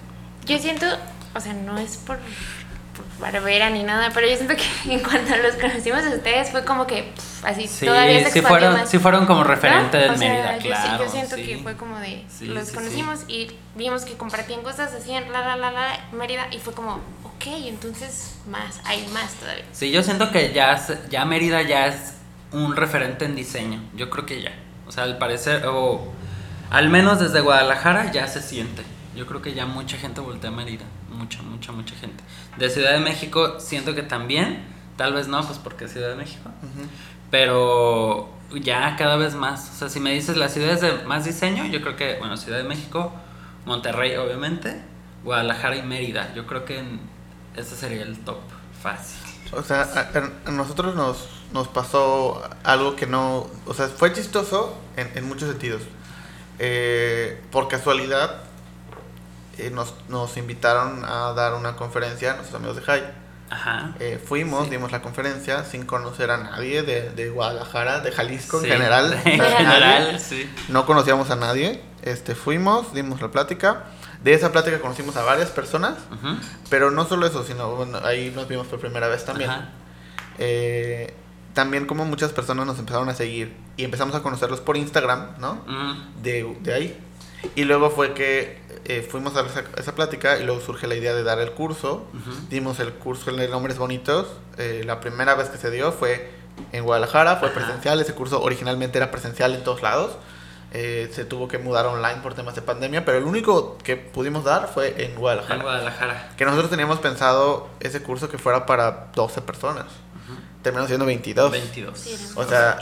Yo 0.45 0.59
siento, 0.59 0.85
o 1.35 1.39
sea, 1.39 1.53
no 1.53 1.77
es 1.77 1.97
por, 1.97 2.17
por 2.17 3.05
barbera 3.19 3.69
ni 3.69 3.83
nada, 3.83 4.11
pero 4.13 4.27
yo 4.27 4.35
siento 4.35 4.55
que 4.55 4.63
en 4.93 4.99
cuanto 5.01 5.35
los 5.37 5.55
conocimos 5.55 6.03
a 6.03 6.09
ustedes 6.09 6.49
fue 6.51 6.63
como 6.65 6.85
que 6.87 7.03
pff, 7.15 7.45
así 7.45 7.67
Sí, 7.67 7.85
todavía 7.85 8.23
se 8.25 8.31
sí 8.31 8.41
fueron, 8.41 8.73
más. 8.73 8.89
sí 8.89 8.99
fueron 8.99 9.25
como 9.25 9.41
¿No? 9.43 9.47
referente 9.49 9.97
de 9.97 10.09
O 10.09 10.17
Mérida, 10.17 10.55
yo 10.57 10.61
sí- 10.61 10.67
claro. 10.67 11.05
Yo, 11.05 11.11
siento 11.11 11.35
sí. 11.35 11.43
que 11.43 11.57
fue 11.59 11.75
como 11.77 11.97
de, 11.99 12.23
Sí, 12.29 12.45
los 12.45 12.67
sí, 12.67 12.75
conocimos 12.75 13.19
y 13.27 13.51
vimos 13.75 14.03
que 14.05 14.13
compartían 14.13 14.61
cosas 14.61 14.93
así 14.93 15.11
en 15.11 15.31
la, 15.31 15.41
la, 15.41 15.55
la, 15.55 15.71
la, 15.71 15.99
Mérida 16.11 16.47
y 16.51 16.59
fue 16.59 16.73
como, 16.73 16.95
ok, 17.23 17.45
entonces 17.65 18.35
más, 18.49 18.81
hay 18.85 19.07
más 19.13 19.33
todavía. 19.35 19.63
Sí, 19.71 19.91
yo 19.91 20.03
siento 20.03 20.31
que 20.31 20.51
ya, 20.53 20.79
ya 21.09 21.25
Mérida 21.25 21.61
ya 21.61 21.87
es 21.87 22.13
un 22.51 22.75
referente 22.75 23.23
en 23.25 23.35
diseño. 23.35 23.81
Yo 23.95 24.09
creo 24.09 24.25
que 24.25 24.41
ya. 24.41 24.51
O 24.87 24.91
sea, 24.91 25.05
al 25.05 25.17
parecer, 25.17 25.65
o 25.67 26.11
al 26.69 26.89
menos 26.89 27.19
desde 27.21 27.39
Guadalajara 27.39 28.11
ya 28.11 28.27
se 28.27 28.41
siente. 28.41 28.83
Yo 29.15 29.25
creo 29.25 29.41
que 29.41 29.53
ya 29.53 29.65
mucha 29.65 29.95
gente 29.97 30.19
voltea 30.19 30.49
a 30.49 30.53
Mérida. 30.53 30.83
Mucha, 31.21 31.43
mucha, 31.43 31.71
mucha 31.71 31.95
gente. 31.95 32.23
De 32.57 32.67
Ciudad 32.69 32.93
de 32.93 32.99
México 32.99 33.59
siento 33.59 33.93
que 33.93 34.01
también. 34.01 34.65
Tal 34.97 35.13
vez 35.13 35.27
no, 35.27 35.45
pues 35.45 35.59
porque 35.59 35.85
es 35.85 35.93
Ciudad 35.93 36.09
de 36.09 36.15
México. 36.15 36.49
Pero 37.29 38.29
ya 38.59 38.95
cada 38.97 39.17
vez 39.17 39.35
más. 39.35 39.69
O 39.69 39.73
sea, 39.75 39.89
si 39.89 39.99
me 39.99 40.13
dices 40.13 40.35
las 40.35 40.53
ciudades 40.53 40.81
de 40.81 41.03
más 41.03 41.23
diseño, 41.23 41.65
yo 41.67 41.81
creo 41.81 41.95
que, 41.95 42.17
bueno, 42.17 42.37
Ciudad 42.37 42.57
de 42.57 42.63
México, 42.63 43.13
Monterrey, 43.65 44.15
obviamente, 44.15 44.81
Guadalajara 45.23 45.75
y 45.75 45.83
Mérida. 45.83 46.33
Yo 46.33 46.47
creo 46.47 46.65
que 46.65 46.83
ese 47.55 47.75
sería 47.75 48.01
el 48.01 48.17
top 48.19 48.39
fácil. 48.81 49.19
O 49.53 49.61
sea, 49.61 49.81
a, 49.81 50.49
a 50.49 50.51
nosotros 50.51 50.95
nos, 50.95 51.27
nos 51.53 51.67
pasó 51.67 52.41
algo 52.63 52.95
que 52.95 53.05
no... 53.05 53.47
O 53.67 53.73
sea, 53.75 53.87
fue 53.89 54.11
chistoso 54.11 54.75
en, 54.97 55.11
en 55.15 55.27
muchos 55.27 55.49
sentidos. 55.49 55.83
Eh, 56.57 57.39
por 57.51 57.67
casualidad, 57.67 58.43
eh, 59.57 59.69
nos, 59.71 59.93
nos 60.09 60.37
invitaron 60.37 61.03
a 61.05 61.33
dar 61.33 61.53
una 61.55 61.75
conferencia 61.75 62.31
a 62.31 62.35
nuestros 62.35 62.55
amigos 62.57 62.77
de 62.77 62.81
High. 62.83 63.03
Ajá. 63.49 63.95
Eh, 63.99 64.17
fuimos, 64.25 64.65
Sí. 64.65 64.69
dimos 64.71 64.91
la 64.93 65.01
conferencia 65.01 65.65
sin 65.65 65.85
conocer 65.85 66.31
a 66.31 66.37
nadie 66.37 66.83
de, 66.83 67.09
de 67.09 67.29
Guadalajara, 67.29 67.99
de 67.99 68.11
Jalisco 68.11 68.59
Sí. 68.61 68.65
en 68.67 68.71
general. 68.73 69.13
En 69.25 69.41
general, 69.41 70.19
sí. 70.19 70.49
No 70.69 70.85
conocíamos 70.85 71.29
a 71.31 71.35
nadie. 71.35 71.81
Este, 72.01 72.33
fuimos, 72.33 72.93
dimos 72.93 73.21
la 73.21 73.29
plática. 73.29 73.83
De 74.23 74.33
esa 74.33 74.51
plática 74.51 74.79
conocimos 74.79 75.17
a 75.17 75.23
varias 75.23 75.49
personas, 75.49 75.95
pero 76.69 76.91
no 76.91 77.05
solo 77.05 77.25
eso, 77.25 77.43
sino 77.43 77.75
bueno, 77.75 77.99
ahí 78.03 78.31
nos 78.35 78.47
vimos 78.47 78.67
por 78.67 78.79
primera 78.79 79.07
vez 79.07 79.25
también. 79.25 79.49
Ajá. 79.49 79.69
Eh, 80.37 81.13
también 81.53 81.85
como 81.85 82.05
muchas 82.05 82.31
personas 82.31 82.65
nos 82.65 82.79
empezaron 82.79 83.09
a 83.09 83.15
seguir 83.15 83.53
y 83.77 83.83
empezamos 83.83 84.15
a 84.15 84.21
conocerlos 84.21 84.61
por 84.61 84.77
Instagram, 84.77 85.31
¿no? 85.39 85.63
De, 86.21 86.55
de 86.61 86.73
ahí. 86.73 86.99
Y 87.55 87.63
luego 87.63 87.89
fue 87.89 88.13
que 88.13 88.60
eh, 88.85 89.07
fuimos 89.09 89.35
a 89.35 89.41
esa, 89.41 89.63
esa 89.77 89.95
plática 89.95 90.37
y 90.39 90.43
luego 90.43 90.61
surge 90.61 90.87
la 90.87 90.95
idea 90.95 91.13
de 91.13 91.23
dar 91.23 91.39
el 91.39 91.51
curso. 91.51 92.05
Dimos 92.49 92.79
el 92.79 92.93
curso 92.93 93.31
de 93.31 93.47
Nombres 93.47 93.77
Bonitos. 93.77 94.27
Eh, 94.57 94.83
la 94.85 94.99
primera 94.99 95.35
vez 95.35 95.49
que 95.49 95.57
se 95.57 95.69
dio 95.71 95.91
fue 95.91 96.31
en 96.71 96.83
Guadalajara, 96.83 97.37
fue 97.37 97.49
Ajá. 97.49 97.57
presencial. 97.57 97.99
Ese 97.99 98.13
curso 98.13 98.41
originalmente 98.41 98.97
era 98.97 99.11
presencial 99.11 99.53
en 99.55 99.63
todos 99.63 99.81
lados. 99.81 100.13
Eh, 100.73 101.11
se 101.13 101.25
tuvo 101.25 101.49
que 101.49 101.57
mudar 101.57 101.85
online 101.85 102.21
por 102.23 102.33
temas 102.33 102.55
de 102.55 102.61
pandemia, 102.61 103.03
pero 103.03 103.17
el 103.17 103.25
único 103.25 103.77
que 103.79 103.97
pudimos 103.97 104.45
dar 104.45 104.69
fue 104.73 105.03
en 105.03 105.15
Guadalajara. 105.15 105.55
En 105.55 105.61
Guadalajara. 105.63 106.29
Que 106.37 106.45
nosotros 106.45 106.69
teníamos 106.69 106.99
pensado 106.99 107.67
ese 107.81 108.01
curso 108.01 108.29
que 108.29 108.37
fuera 108.37 108.65
para 108.65 109.07
12 109.13 109.41
personas. 109.41 109.87
Terminó 110.61 110.85
siendo 110.87 111.05
22. 111.05 111.51
22. 111.51 111.97
Sí, 111.99 112.15
O 112.35 112.43
sea, 112.45 112.77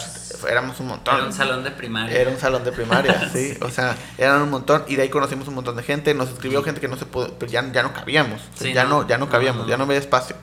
éramos 0.50 0.79
un 0.81 0.88
montón. 0.88 1.15
Era 1.15 1.24
un 1.25 1.31
salón 1.33 1.63
de 1.63 1.71
primaria. 1.71 2.19
Era 2.19 2.29
un 2.29 2.38
salón 2.38 2.63
de 2.65 2.71
primaria, 2.74 3.29
sí. 3.33 3.57
O 3.62 3.69
sea, 3.69 3.95
eran 4.17 4.41
un 4.41 4.50
montón. 4.50 4.83
Y 4.88 4.95
de 4.98 5.03
ahí 5.03 5.09
conocimos 5.09 5.48
un 5.48 5.55
montón 5.55 5.75
de 5.77 5.83
gente. 5.83 6.13
Nos 6.13 6.29
escribió 6.29 6.62
gente 6.63 6.81
que 6.81 6.88
no 6.89 6.98
se 6.98 7.05
pudo, 7.05 7.33
pero 7.39 7.50
ya, 7.51 7.71
ya 7.71 7.81
no 7.83 7.93
cabíamos. 7.93 8.41
O 8.53 8.57
sea, 8.57 8.67
Sí, 8.67 8.74
ya 8.74 8.83
no. 8.83 9.01
no, 9.03 9.07
ya 9.07 9.17
no 9.17 9.29
cabíamos, 9.29 9.63
no, 9.63 9.67
ya 9.69 9.77
no. 9.77 9.86
no 9.86 9.91
había 9.91 10.00
espacio. 10.00 10.36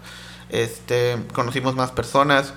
Este, 0.48 1.16
conocimos 1.32 1.74
más 1.74 1.90
personas. 1.90 2.54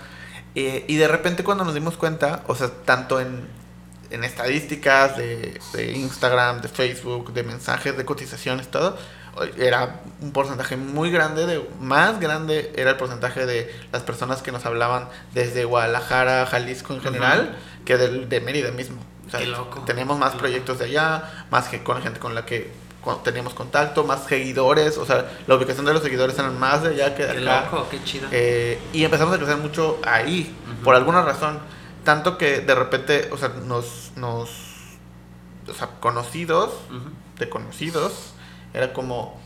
eh, 0.56 0.86
y 0.88 0.96
de 0.96 1.08
repente 1.08 1.44
cuando 1.44 1.64
nos 1.66 1.74
dimos 1.74 1.98
cuenta, 1.98 2.44
o 2.48 2.56
sea, 2.56 2.70
tanto 2.86 3.20
en, 3.20 3.48
en 4.12 4.24
estadísticas 4.24 5.18
de, 5.18 5.60
de 5.74 5.92
Instagram, 5.92 6.62
de 6.62 6.68
Facebook, 6.70 7.34
de 7.34 7.44
mensajes, 7.44 7.98
de 7.98 8.06
cotizaciones, 8.06 8.70
todo, 8.70 8.98
era 9.58 10.02
un 10.22 10.32
porcentaje 10.32 10.76
muy 10.78 11.12
grande, 11.12 11.46
de 11.46 11.70
más 11.80 12.20
grande 12.20 12.72
era 12.76 12.92
el 12.92 12.98
porcentaje 12.98 13.46
de 13.46 13.74
las 13.92 14.04
personas 14.04 14.42
que 14.42 14.52
nos 14.52 14.66
hablaban 14.66 15.08
desde 15.34 15.66
Guadalajara, 15.66 16.46
Jalisco 16.46 16.94
en 16.94 17.02
general, 17.02 17.56
que 17.86 17.98
del- 17.98 18.28
de, 18.30 18.42
Mérida 18.42 18.72
mismo. 18.72 19.02
O 19.28 19.30
sea, 19.32 19.40
Qué 19.40 19.46
loco. 19.48 19.82
Teníamos 19.86 20.18
más 20.18 20.32
Qué 20.34 20.40
proyectos 20.40 20.80
de 20.80 20.86
allá, 20.86 21.46
más 21.52 21.68
que 21.68 21.84
con 21.84 22.02
gente 22.02 22.20
con 22.20 22.34
la 22.36 22.46
que 22.46 22.72
teníamos 23.24 23.54
contacto, 23.54 24.04
más 24.04 24.26
seguidores, 24.26 24.98
o 24.98 25.06
sea, 25.06 25.26
la 25.48 25.56
ubicación 25.56 25.86
de 25.86 25.94
los 25.94 26.04
seguidores 26.04 26.38
eran 26.38 26.60
más 26.60 26.84
de 26.84 26.90
allá 26.90 27.16
que 27.16 27.26
de 27.26 27.34
Qué 27.42 27.50
acá. 27.50 27.66
loco, 27.72 27.88
qué 27.90 28.04
chido. 28.04 28.28
Eh, 28.32 28.78
y 28.94 29.04
empezamos 29.04 29.34
a 29.34 29.38
crecer 29.38 29.58
mucho 29.58 30.00
ahí, 30.06 30.56
por 30.84 30.96
alguna 30.96 31.22
razón. 31.24 31.60
Tanto 32.04 32.38
que 32.38 32.60
de 32.62 32.76
repente, 32.76 33.30
o 33.32 33.38
sea, 33.38 33.50
nos, 33.66 34.12
nos, 34.16 34.50
o 35.68 35.74
sea, 35.74 35.88
conocidos, 36.00 36.72
de 37.38 37.50
conocidos, 37.50 38.34
era 38.74 38.94
como, 38.94 39.40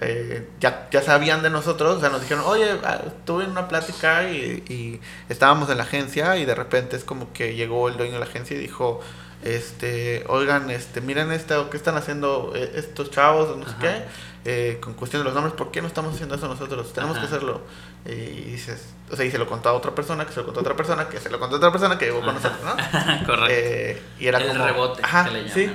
eh, 0.00 0.48
ya, 0.60 0.88
ya 0.90 1.02
sabían 1.02 1.42
de 1.42 1.50
nosotros, 1.50 1.98
o 1.98 2.00
sea, 2.00 2.08
nos 2.10 2.20
dijeron, 2.20 2.44
oye, 2.46 2.66
ah, 2.84 3.00
estuve 3.06 3.44
en 3.44 3.50
una 3.50 3.68
plática 3.68 4.28
y, 4.30 4.64
y 4.68 5.00
estábamos 5.28 5.70
en 5.70 5.78
la 5.78 5.84
agencia 5.84 6.36
y 6.36 6.44
de 6.44 6.54
repente 6.54 6.96
es 6.96 7.04
como 7.04 7.32
que 7.32 7.54
llegó 7.54 7.88
el 7.88 7.96
dueño 7.96 8.14
de 8.14 8.18
la 8.20 8.26
agencia 8.26 8.56
y 8.56 8.60
dijo, 8.60 9.00
este, 9.44 10.24
oigan, 10.28 10.70
este, 10.70 11.00
miren 11.00 11.30
esto, 11.30 11.68
¿qué 11.70 11.76
están 11.76 11.96
haciendo 11.96 12.52
eh, 12.54 12.72
estos 12.76 13.10
chavos? 13.10 13.56
No 13.56 13.66
sé 13.68 13.74
qué, 13.80 14.04
eh, 14.46 14.78
con 14.80 14.94
cuestión 14.94 15.20
de 15.20 15.24
los 15.24 15.34
nombres, 15.34 15.54
¿por 15.54 15.70
qué 15.70 15.80
no 15.82 15.86
estamos 15.88 16.14
haciendo 16.14 16.34
eso 16.34 16.48
nosotros? 16.48 16.92
Tenemos 16.92 17.16
Ajá. 17.16 17.26
que 17.26 17.34
hacerlo. 17.34 17.60
Y 18.06 18.10
dices, 18.50 18.86
o 19.10 19.16
sea, 19.16 19.24
y 19.24 19.30
se 19.30 19.38
lo 19.38 19.46
contó 19.46 19.68
a 19.70 19.72
otra 19.74 19.94
persona, 19.94 20.26
que 20.26 20.32
se 20.32 20.40
lo 20.40 20.46
contó 20.46 20.60
a 20.60 20.62
otra 20.62 20.76
persona, 20.76 21.08
que 21.08 21.20
se 21.20 21.30
lo 21.30 21.38
contó 21.38 21.56
a 21.56 21.58
otra 21.58 21.72
persona, 21.72 21.96
que 21.98 22.06
llegó 22.06 22.20
con 22.20 22.36
Ajá. 22.36 22.48
nosotros, 22.50 22.64
¿no? 22.64 23.26
Correcto. 23.26 23.46
Eh, 23.50 24.02
y 24.18 24.26
era 24.26 24.38
El 24.38 24.48
como. 24.48 24.64
rebote, 24.66 25.02
Ajá, 25.04 25.24
que 25.24 25.30
le 25.30 25.48
sí. 25.50 25.70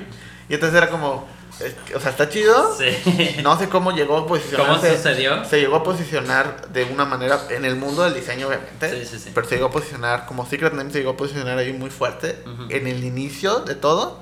Y 0.49 0.53
entonces 0.55 0.77
era 0.77 0.89
como. 0.89 1.27
Es 1.61 1.73
que, 1.85 1.95
o 1.95 1.99
sea, 1.99 2.11
está 2.11 2.29
chido. 2.29 2.75
sí. 2.77 3.37
No 3.43 3.57
sé 3.57 3.69
cómo 3.69 3.91
llegó 3.91 4.17
a 4.17 4.27
posicionarse. 4.27 4.87
¿Cómo 4.87 4.95
sucedió? 4.97 5.45
Se 5.45 5.59
llegó 5.59 5.77
a 5.77 5.83
posicionar 5.83 6.67
de 6.69 6.85
una 6.85 7.05
manera 7.05 7.39
en 7.49 7.65
el 7.65 7.75
mundo 7.75 8.03
del 8.03 8.13
diseño, 8.13 8.47
obviamente. 8.47 8.89
Sí, 8.89 9.05
sí, 9.05 9.19
sí. 9.19 9.31
Pero 9.33 9.47
se 9.47 9.55
llegó 9.55 9.67
a 9.67 9.71
posicionar, 9.71 10.25
como 10.25 10.45
Secret 10.45 10.73
Name 10.73 10.91
se 10.91 10.99
llegó 10.99 11.11
a 11.11 11.17
posicionar 11.17 11.57
ahí 11.57 11.73
muy 11.73 11.89
fuerte 11.89 12.41
Ujú. 12.45 12.63
en 12.69 12.87
el 12.87 13.03
inicio 13.03 13.59
de 13.59 13.75
todo. 13.75 14.19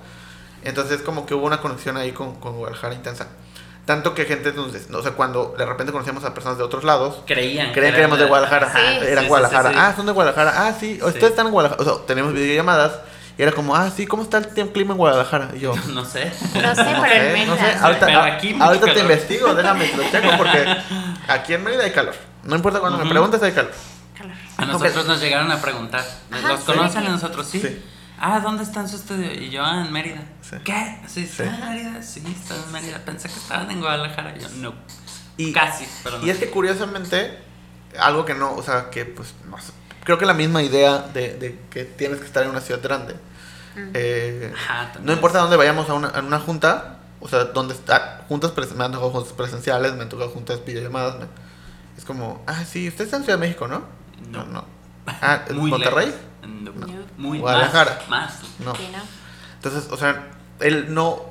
Entonces, 0.64 1.02
como 1.02 1.26
que 1.26 1.34
hubo 1.34 1.46
una 1.46 1.62
conexión 1.62 1.98
ahí 1.98 2.12
con, 2.12 2.36
con 2.40 2.58
Guadalajara 2.58 2.94
intensa. 2.96 3.28
Tanto 3.86 4.14
que 4.14 4.26
gente, 4.26 4.50
entonces, 4.50 4.88
o 4.94 5.02
sea, 5.02 5.12
cuando 5.14 5.56
de 5.58 5.66
repente 5.66 5.94
conocíamos 5.94 6.26
a 6.26 6.34
personas 6.34 6.58
de 6.58 6.64
otros 6.66 6.84
lados, 6.84 7.20
Creían. 7.26 7.72
Creían 7.72 7.94
que 7.94 8.00
éramos 8.00 8.20
de 8.20 8.26
Guadalajara. 8.26 8.68
Sí. 8.68 8.78
Ah, 8.78 9.00
eran 9.06 9.24
sí, 9.24 9.28
Guadalajara. 9.30 9.70
sí, 9.70 9.76
sí. 9.76 9.82
Ah, 9.82 9.94
son 9.96 10.06
de 10.08 10.12
Guadalajara. 10.12 10.68
Ah, 10.68 10.74
Sí. 10.78 11.00
Ustedes 11.02 11.30
están 11.30 11.46
en 11.46 11.54
Guadalajara. 11.54 11.90
O 11.90 11.96
sea, 11.96 12.06
tenemos 12.06 12.34
videollamadas. 12.34 12.94
Y 13.38 13.44
era 13.44 13.52
como, 13.52 13.76
ah, 13.76 13.92
sí, 13.96 14.08
¿cómo 14.08 14.24
está 14.24 14.40
el 14.40 14.48
tiempo- 14.48 14.74
clima 14.74 14.94
en 14.94 14.98
Guadalajara? 14.98 15.52
Y 15.56 15.60
yo, 15.60 15.74
No 15.94 16.04
sé. 16.06 16.32
No 16.56 16.76
sé, 16.76 16.84
pero 17.02 17.06
en 17.26 17.34
Mérida. 17.34 17.46
no 17.46 17.56
sé. 17.58 17.74
Ahorita, 17.82 18.06
Pero 18.08 18.22
aquí 18.22 18.54
mucho 18.54 18.64
ahorita 18.66 18.86
te 18.86 18.94
calor. 18.94 19.12
investigo, 19.12 19.54
déjame, 19.56 19.92
lo 19.96 20.04
checo 20.10 20.30
porque 20.38 20.78
aquí 21.28 21.54
en 21.54 21.64
Mérida 21.64 21.84
hay 21.84 21.92
calor. 21.92 22.16
No 22.44 22.56
importa 22.56 22.80
cuando 22.80 22.98
me 23.00 23.10
preguntes, 23.10 23.42
hay 23.44 23.52
calor. 23.52 23.72
Calor. 24.18 24.34
A 24.58 24.66
nosotros 24.66 25.06
nos 25.06 25.20
llegaron 25.22 25.52
a 25.52 25.62
preguntar. 25.62 26.04
Ajá, 26.32 26.48
¿Los 26.48 26.62
sí. 26.62 26.66
conocen 26.66 27.06
a 27.06 27.10
nosotros? 27.10 27.48
Sí. 27.48 27.60
Sí. 27.60 27.84
Ah, 28.20 28.40
¿dónde 28.40 28.64
está 28.64 28.80
en 28.80 28.90
su 28.90 28.96
estudio? 28.96 29.32
Y 29.32 29.52
yo, 29.52 29.64
ah, 29.64 29.84
en 29.86 29.94
Mérida. 29.94 30.22
Sí. 30.42 30.56
¿Qué? 30.64 30.98
Sí, 31.06 31.24
está 31.26 31.44
Sí. 31.44 31.50
en 31.50 31.60
Mérida. 31.70 32.02
Sí, 32.02 32.24
está 32.36 32.56
en 32.56 32.72
Mérida. 32.72 32.98
Pensé 33.06 33.28
que 33.30 33.36
estaban 33.36 33.70
en 33.70 33.80
Guadalajara. 33.80 34.34
Y 34.36 34.42
yo, 34.42 34.48
no. 34.56 34.74
Y, 35.38 35.54
Casi, 35.54 35.88
pero 36.04 36.18
no. 36.18 36.26
y 36.26 36.32
es 36.32 36.38
que 36.40 36.50
curiosamente, 36.50 37.38
algo 38.00 38.26
que 38.26 38.34
no, 38.34 38.54
o 38.56 38.64
sea, 38.64 38.90
que 38.90 39.06
pues, 39.06 39.36
no 39.48 39.60
sé, 39.62 39.72
creo 40.08 40.18
que 40.18 40.26
la 40.26 40.34
misma 40.34 40.64
idea 40.64 41.00
de, 41.14 41.34
de 41.36 41.60
que 41.70 41.84
tienes 41.84 42.20
que 42.22 42.26
estar 42.26 42.42
en 42.44 42.50
una 42.52 42.62
ciudad 42.62 42.82
grande. 42.82 43.14
eh, 43.94 44.54
Ajá, 44.56 44.84
también. 44.94 45.06
No 45.06 45.12
importa 45.12 45.40
dónde 45.40 45.58
vayamos 45.58 45.90
a 45.90 45.96
una, 45.96 46.08
a 46.08 46.22
una 46.22 46.40
junta, 46.40 47.00
o 47.20 47.28
sea, 47.28 47.44
donde 47.44 47.74
está, 47.74 48.24
juntas, 48.30 48.54
me 48.74 48.86
han 48.86 48.94
tocado 48.94 49.12
juntas 49.12 49.34
presenciales, 49.34 49.94
me 49.96 50.04
han 50.04 50.10
tocado 50.10 50.30
juntas 50.30 50.64
videollamadas, 50.66 51.20
me- 51.20 51.26
es 51.98 52.06
como, 52.06 52.42
ah, 52.48 52.64
sí, 52.64 52.88
usted 52.88 53.04
está 53.04 53.18
en 53.18 53.24
Ciudad 53.26 53.38
de 53.38 53.46
México, 53.48 53.68
¿no? 53.68 53.84
No. 54.32 54.46
no. 54.46 54.64
Ah, 55.22 55.44
¿en 55.50 55.58
Monterrey? 55.70 56.14
No. 56.48 56.72
No. 56.72 56.88
Muy 57.18 57.40
Guadalajara. 57.40 58.00
Más. 58.08 58.40
más. 58.42 58.50
No. 58.60 58.72
¿no? 58.74 59.04
Entonces, 59.56 59.92
o 59.92 59.98
sea, 59.98 60.30
el 60.62 60.94
no, 60.94 61.22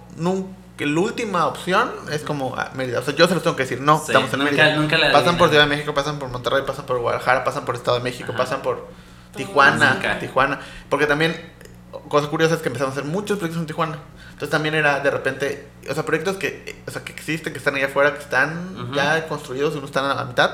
nunca, 0.84 0.94
la 0.94 1.00
última 1.00 1.46
opción 1.46 1.90
es 2.12 2.22
como 2.22 2.54
ah, 2.56 2.70
Mérida. 2.74 2.98
O 3.00 3.02
sea, 3.02 3.14
yo 3.14 3.26
se 3.28 3.34
los 3.34 3.42
tengo 3.42 3.56
que 3.56 3.62
decir, 3.62 3.80
no, 3.80 3.98
Sí, 3.98 4.04
estamos 4.08 4.32
en 4.32 4.40
nunca- 4.40 4.52
Mérida. 4.52 4.76
nunca 4.76 4.98
la 4.98 5.12
pasan 5.12 5.36
por. 5.38 5.48
Ciudad 5.48 5.64
de 5.64 5.68
México, 5.70 5.94
pasan 5.94 6.18
por 6.18 6.28
Monterrey, 6.28 6.62
pasan 6.66 6.84
por 6.86 6.98
Guadalajara, 6.98 7.44
pasan 7.44 7.64
por 7.64 7.74
Estado 7.76 7.96
de 7.98 8.02
México, 8.04 8.30
Ajá. 8.32 8.38
pasan 8.44 8.62
por 8.62 8.88
Tijuana, 9.36 9.94
Nunca. 9.94 10.18
Tijuana. 10.18 10.60
Porque 10.88 11.06
también, 11.06 11.34
cosa 12.08 12.28
curiosa 12.28 12.54
es 12.54 12.60
que 12.62 12.68
empezamos 12.68 12.96
a 12.96 13.00
hacer 13.00 13.10
muchos 13.10 13.38
proyectos 13.38 13.60
en 13.60 13.66
Tijuana. 13.66 13.98
Entonces 14.32 14.50
también 14.50 14.74
era 14.74 15.00
de 15.00 15.10
repente, 15.10 15.68
o 15.90 15.94
sea, 15.94 16.04
proyectos 16.04 16.36
que, 16.36 16.82
o 16.86 16.90
sea, 16.90 17.02
que 17.04 17.12
existen, 17.12 17.52
que 17.52 17.58
están 17.58 17.74
allá 17.74 17.86
afuera, 17.86 18.12
que 18.14 18.20
están 18.20 18.92
ya 18.92 19.26
construidos, 19.28 19.74
unos 19.76 19.88
están 19.90 20.04
a 20.04 20.14
la 20.14 20.24
mitad. 20.24 20.50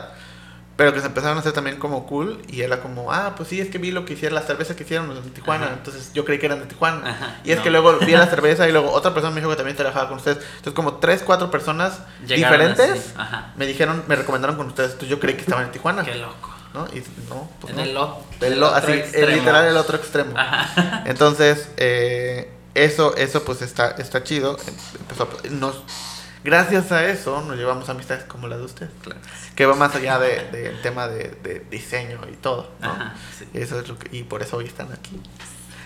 Pero 0.76 0.95
que 0.95 1.00
se 1.00 1.07
empezaron 1.07 1.37
a 1.37 1.41
hacer 1.41 1.52
también 1.52 1.76
como 1.79 2.07
cool 2.07 2.41
y 2.49 2.62
era 2.62 2.81
como, 2.81 3.12
ah, 3.12 3.35
pues 3.37 3.50
sí, 3.50 3.61
es 3.61 3.69
que 3.69 3.76
vi 3.79 3.91
lo 3.91 4.05
que 4.07 4.14
hicieron, 4.14 4.35
las 4.35 4.47
cervezas 4.47 4.75
que 4.75 4.85
hicieron 4.85 5.11
en 5.14 5.31
Tijuana, 5.35 5.67
Ajá. 5.67 5.75
entonces 5.75 6.12
yo 6.14 6.25
creí 6.25 6.38
que 6.38 6.47
eran 6.47 6.61
de 6.61 6.67
Tijuana. 6.67 7.11
Ajá, 7.11 7.41
Y 7.45 7.50
es 7.52 7.59
no. 7.59 7.62
que 7.62 7.71
luego 7.71 7.99
vi 7.99 8.12
la 8.12 8.26
cerveza 8.31 8.67
y 8.69 8.73
luego 8.73 8.91
otra 8.91 9.12
persona 9.12 9.35
me 9.35 9.41
dijo 9.41 9.50
que 9.50 9.57
también 9.57 9.76
trabajaba 9.76 10.09
con 10.09 10.17
ustedes. 10.17 10.38
Entonces 10.38 10.73
como 10.73 10.95
tres, 10.95 11.23
cuatro 11.25 11.50
personas 11.50 12.00
Llegaron 12.26 12.71
diferentes 12.75 13.12
me 13.57 13.67
dijeron, 13.67 14.02
me 14.09 14.17
recomendaron 14.17 14.57
con 14.57 14.67
ustedes. 14.69 14.93
Entonces 14.93 15.11
yo 15.11 15.21
creí 15.21 15.35
que 15.35 15.43
estaban 15.43 15.67
en 15.67 15.73
Tijuana. 15.73 16.05
Qué 16.05 16.14
loco. 16.14 16.50
¿No? 16.73 16.87
Y 16.87 17.02
no, 17.29 17.50
pues 17.61 17.73
En 17.73 17.76
no. 17.76 17.83
el, 17.83 17.93
lo- 17.95 18.19
el 18.41 18.59
lo- 18.59 18.69
otro 18.75 18.79
así, 18.95 19.02
el 19.12 19.31
literal 19.31 19.67
el 19.67 19.76
otro 19.76 19.99
extremo. 19.99 20.33
Ajá. 20.38 21.02
Entonces, 21.05 21.69
eh, 21.76 22.50
eso, 22.75 23.14
eso 23.17 23.45
pues 23.45 23.61
está, 23.61 23.91
está 23.91 24.25
chido. 24.25 24.57
Empezó 24.99 25.25
a- 25.25 25.49
nos, 25.50 25.83
gracias 26.45 26.93
a 26.93 27.07
eso 27.07 27.43
nos 27.43 27.57
llevamos 27.57 27.89
amistades 27.89 28.25
como 28.25 28.49
la 28.49 28.57
de 28.57 28.65
usted. 28.65 28.89
Claro. 29.03 29.21
Que 29.55 29.67
va 29.67 29.75
más 29.75 29.95
allá 29.95 30.19
del 30.19 30.51
de, 30.51 30.63
del 30.63 30.83
tema 30.83 31.09
de, 31.09 31.29
de 31.43 31.61
diseño 31.71 32.21
y 32.31 32.37
todo. 32.37 32.71
¿no? 32.81 32.91
Ajá, 32.91 33.15
sí. 33.39 33.47
Eso 33.55 33.81
es 33.81 33.89
lo 33.89 33.99
que, 33.99 34.17
y 34.17 34.23
por 34.25 34.43
eso 34.43 34.57
hoy 34.57 34.67
están 34.67 34.93
aquí. 34.93 35.21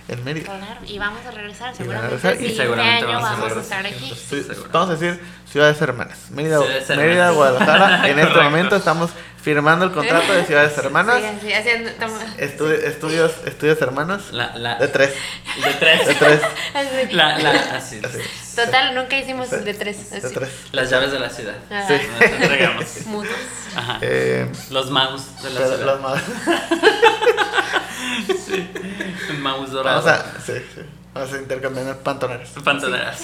En 0.08 0.24
Mérida. 0.24 0.46
Claro, 0.56 0.80
y 0.86 0.98
vamos 0.98 1.24
a 1.26 1.30
regresar, 1.32 1.74
Y 1.74 1.82
regresar, 1.82 2.10
seguramente. 2.20 2.46
y 2.46 2.56
seguramente 2.56 2.96
año 3.04 3.06
vamos 3.08 3.24
a 3.24 3.30
vamos 3.32 3.44
a 3.44 3.48
regresar. 3.54 3.86
estar 3.86 3.86
aquí. 4.04 4.14
Sí, 4.14 4.42
Seguro. 4.42 4.68
vamos 4.72 4.88
a 4.90 4.92
decir 4.96 5.20
ciudades 5.50 5.80
hermanas. 5.82 6.18
Mérida, 6.30 6.58
Ciudades 6.60 6.90
hermanas. 6.90 7.06
Mérida, 7.08 7.30
Guadalajara. 7.30 8.08
En 8.08 8.18
este 8.18 8.40
momento 8.40 8.76
estamos 8.76 9.10
firmando 9.42 9.84
el 9.84 9.92
contrato 9.92 10.32
de 10.32 10.44
ciudades 10.44 10.76
hermanas. 10.78 11.20
Sí, 11.40 11.46
sí, 11.48 11.52
haciendo, 11.52 11.90
Estudi- 12.38 12.82
estudios, 12.84 13.32
estudios 13.46 13.80
hermanos. 13.80 14.32
La, 14.32 14.56
la, 14.56 14.74
De 14.76 14.88
tres. 14.88 15.14
De 15.64 15.72
tres. 15.74 16.06
De 16.06 16.14
tres. 16.14 16.40
así. 16.74 17.12
La, 17.12 17.38
la, 17.38 17.50
así, 17.76 18.00
Así. 18.04 18.18
Total, 18.56 18.94
nunca 18.94 19.16
hicimos 19.18 19.50
de 19.50 19.74
tres. 19.74 20.10
De 20.10 20.20
tres. 20.20 20.50
Las 20.72 20.90
llaves 20.90 21.12
de 21.12 21.18
la 21.20 21.30
ciudad. 21.30 21.54
Ajá. 21.70 21.86
Sí. 21.88 21.94
Nos 22.12 22.22
entregamos. 22.30 22.84
Mutuos. 23.06 23.36
Ajá. 23.76 23.98
Eh, 24.02 24.50
Los 24.70 24.90
mouse 24.90 25.22
de 25.42 25.50
la 25.50 25.60
pero 25.60 25.76
ciudad. 25.76 25.86
los 25.86 26.00
más- 26.00 26.22
Un 29.30 29.42
mouse 29.42 29.70
dorado. 29.70 30.04
Vamos 30.04 30.20
a, 30.20 30.40
sí, 30.40 30.52
sí. 30.74 30.80
Vamos 31.14 31.32
a 31.32 31.38
intercambiar 31.38 31.98
pantoneras. 31.98 32.50
Pantoneras. 32.62 33.20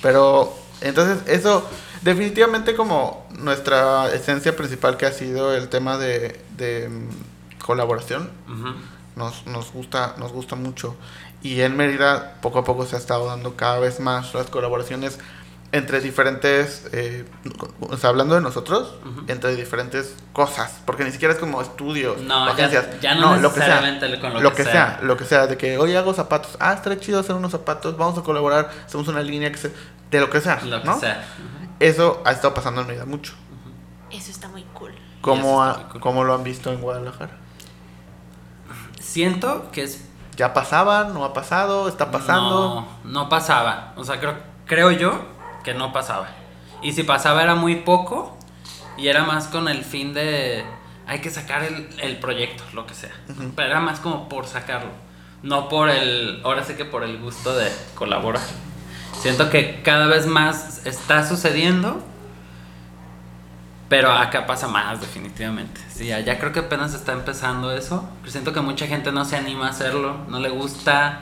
Pero 0.00 0.56
entonces 0.80 1.18
eso 1.26 1.68
definitivamente 2.02 2.74
como 2.74 3.26
nuestra 3.30 4.12
esencia 4.12 4.56
principal 4.56 4.96
que 4.96 5.06
ha 5.06 5.12
sido 5.12 5.54
el 5.54 5.68
tema 5.68 5.98
de, 5.98 6.40
de, 6.56 6.88
mm, 6.88 7.62
colaboración 7.64 8.28
nos, 9.14 9.46
nos 9.46 9.70
gusta 9.70 10.14
nos 10.18 10.32
gusta 10.32 10.56
mucho 10.56 10.96
y 11.42 11.60
en 11.60 11.76
Mérida 11.76 12.38
poco 12.40 12.58
a 12.58 12.64
poco 12.64 12.86
se 12.86 12.96
ha 12.96 12.98
estado 12.98 13.26
dando 13.26 13.56
cada 13.56 13.78
vez 13.78 14.00
más 14.00 14.34
las 14.34 14.46
colaboraciones 14.46 15.18
entre 15.72 16.00
diferentes 16.00 16.86
eh, 16.92 17.24
o 17.80 17.96
sea 17.96 18.10
hablando 18.10 18.34
de 18.34 18.42
nosotros 18.42 18.94
entre 19.26 19.56
diferentes 19.56 20.14
cosas 20.34 20.80
porque 20.84 21.02
ni 21.04 21.10
siquiera 21.12 21.32
es 21.32 21.40
como 21.40 21.62
estudios 21.62 22.20
No, 22.20 22.42
o 22.44 22.46
ya- 22.48 22.52
agencias 22.52 23.00
ya 23.00 23.14
no 23.14 23.36
lo 23.36 23.48
que 23.52 23.60
sea 23.60 23.68
necesariamente 23.80 24.20
con 24.20 24.34
lo 24.34 24.40
lo 24.40 24.50
que 24.50 24.56
que 24.58 24.62
sea. 24.64 24.72
sea 24.72 25.00
lo 25.02 25.16
que 25.16 25.24
sea 25.24 25.46
de 25.46 25.56
que 25.56 25.78
hoy 25.78 25.94
hago 25.96 26.12
zapatos 26.12 26.56
ah 26.60 26.74
estaría 26.74 27.00
chido 27.00 27.20
hacer 27.20 27.34
unos 27.34 27.52
zapatos 27.52 27.96
vamos 27.96 28.18
a 28.18 28.22
colaborar 28.22 28.70
hacemos 28.86 29.08
una 29.08 29.22
línea 29.22 29.50
que 29.50 29.56
se, 29.58 29.72
de 30.10 30.20
lo 30.20 30.28
que 30.28 30.40
sea 30.42 30.60
Lo 30.62 30.82
que 30.82 30.88
¿no? 30.88 31.00
sea. 31.00 31.24
eso 31.80 32.20
ha 32.26 32.32
estado 32.32 32.52
pasando 32.52 32.82
en 32.82 32.86
Mérida 32.88 33.06
mucho 33.06 33.32
Eso 34.10 34.30
está 34.30 34.48
muy 34.48 34.64
cool. 34.74 34.92
¿Cómo, 35.22 35.62
eso 35.64 35.70
está 35.70 35.80
ha- 35.80 35.82
muy 35.84 35.92
cool. 35.92 36.00
cómo 36.02 36.24
lo 36.24 36.34
han 36.34 36.44
visto 36.44 36.70
en 36.70 36.82
Guadalajara? 36.82 37.38
Siento 39.00 39.70
que 39.72 39.84
es 39.84 40.04
¿Ya 40.36 40.54
pasaba? 40.54 41.04
¿No 41.04 41.24
ha 41.24 41.32
pasado? 41.34 41.88
¿Está 41.88 42.10
pasando? 42.10 42.86
No, 43.04 43.10
no 43.22 43.28
pasaba. 43.28 43.92
O 43.96 44.04
sea, 44.04 44.18
creo, 44.18 44.34
creo 44.64 44.90
yo 44.90 45.20
que 45.64 45.74
no 45.74 45.92
pasaba. 45.92 46.28
Y 46.82 46.92
si 46.92 47.02
pasaba 47.02 47.42
era 47.42 47.54
muy 47.54 47.76
poco 47.76 48.36
y 48.96 49.08
era 49.08 49.24
más 49.24 49.46
con 49.46 49.68
el 49.68 49.84
fin 49.84 50.14
de 50.14 50.64
hay 51.06 51.20
que 51.20 51.30
sacar 51.30 51.62
el, 51.64 51.88
el 52.00 52.16
proyecto, 52.18 52.64
lo 52.72 52.86
que 52.86 52.94
sea. 52.94 53.12
Pero 53.56 53.68
era 53.68 53.80
más 53.80 54.00
como 54.00 54.28
por 54.28 54.46
sacarlo. 54.46 54.90
No 55.42 55.68
por 55.68 55.90
el, 55.90 56.40
ahora 56.44 56.64
sí 56.64 56.74
que 56.74 56.84
por 56.84 57.02
el 57.02 57.18
gusto 57.18 57.54
de 57.54 57.70
colaborar. 57.94 58.42
Siento 59.18 59.50
que 59.50 59.82
cada 59.82 60.06
vez 60.06 60.26
más 60.26 60.86
está 60.86 61.26
sucediendo. 61.26 62.02
Pero 63.88 64.10
acá 64.10 64.46
pasa 64.46 64.68
más, 64.68 65.00
definitivamente. 65.00 65.80
Sí, 65.92 66.10
allá 66.12 66.38
creo 66.38 66.52
que 66.52 66.60
apenas 66.60 66.94
está 66.94 67.12
empezando 67.12 67.72
eso. 67.72 68.08
Pero 68.20 68.32
siento 68.32 68.52
que 68.52 68.60
mucha 68.60 68.86
gente 68.86 69.12
no 69.12 69.24
se 69.24 69.36
anima 69.36 69.66
a 69.66 69.70
hacerlo, 69.70 70.24
no 70.28 70.38
le 70.38 70.48
gusta, 70.48 71.20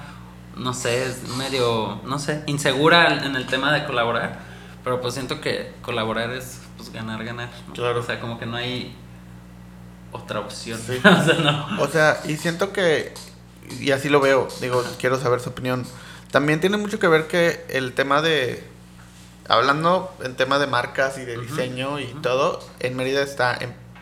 no 0.61 0.75
sé, 0.75 1.05
es 1.05 1.27
medio, 1.39 2.01
no 2.05 2.19
sé, 2.19 2.43
insegura 2.47 3.25
en 3.25 3.35
el 3.35 3.47
tema 3.47 3.73
de 3.73 3.87
colaborar. 3.87 4.39
Pero 4.85 5.01
pues 5.01 5.15
siento 5.15 5.41
que 5.41 5.73
colaborar 5.81 6.31
es 6.31 6.61
pues 6.77 6.93
ganar, 6.93 7.25
ganar. 7.25 7.49
¿no? 7.67 7.75
Claro. 7.75 8.01
O 8.01 8.03
sea, 8.03 8.21
como 8.21 8.39
que 8.39 8.45
no 8.45 8.57
hay 8.57 8.95
otra 10.13 10.41
opción. 10.41 10.79
Sí. 10.79 11.01
o 11.05 11.25
sea, 11.25 11.35
no. 11.35 11.83
O 11.83 11.89
sea, 11.89 12.21
y 12.27 12.37
siento 12.37 12.73
que, 12.73 13.15
y 13.81 13.91
así 13.93 14.11
lo 14.11 14.21
veo, 14.21 14.49
digo, 14.61 14.85
quiero 14.99 15.19
saber 15.19 15.41
su 15.41 15.49
opinión. 15.51 15.87
También 16.31 16.61
tiene 16.61 16.77
mucho 16.77 16.99
que 16.99 17.09
ver 17.09 17.27
que 17.27 17.65
el 17.71 17.95
tema 17.95 18.21
de, 18.21 18.63
hablando 19.49 20.15
en 20.23 20.37
tema 20.37 20.59
de 20.59 20.67
marcas 20.67 21.17
y 21.17 21.25
de 21.25 21.39
diseño 21.39 21.99
y 21.99 22.07
todo, 22.23 22.61
en 22.81 22.97
Mérida 22.97 23.23
está 23.23 23.59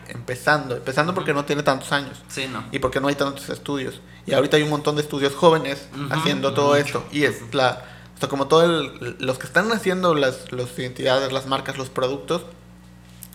empezando, 0.09 0.75
empezando 0.75 1.13
porque 1.13 1.33
no 1.33 1.45
tiene 1.45 1.63
tantos 1.63 1.91
años. 1.91 2.21
Sí, 2.27 2.47
no. 2.47 2.63
y 2.71 2.79
porque 2.79 2.99
no 2.99 3.07
hay 3.07 3.15
tantos 3.15 3.49
estudios. 3.49 4.01
Y 4.25 4.33
ahorita 4.33 4.57
hay 4.57 4.63
un 4.63 4.69
montón 4.69 4.95
de 4.95 5.01
estudios 5.01 5.33
jóvenes 5.35 5.87
Ujú, 5.93 6.13
haciendo 6.13 6.53
todo 6.53 6.69
mucho. 6.75 6.79
esto. 6.85 7.05
Y 7.11 7.23
es 7.23 7.53
la. 7.53 7.83
O 8.15 8.19
sea, 8.19 8.27
como 8.29 8.47
todo 8.47 8.63
el, 8.65 9.15
los 9.19 9.37
que 9.39 9.47
están 9.47 9.71
haciendo 9.71 10.13
las, 10.13 10.51
las 10.51 10.77
identidades, 10.77 11.31
las 11.31 11.45
marcas, 11.47 11.77
los 11.77 11.89
productos, 11.89 12.43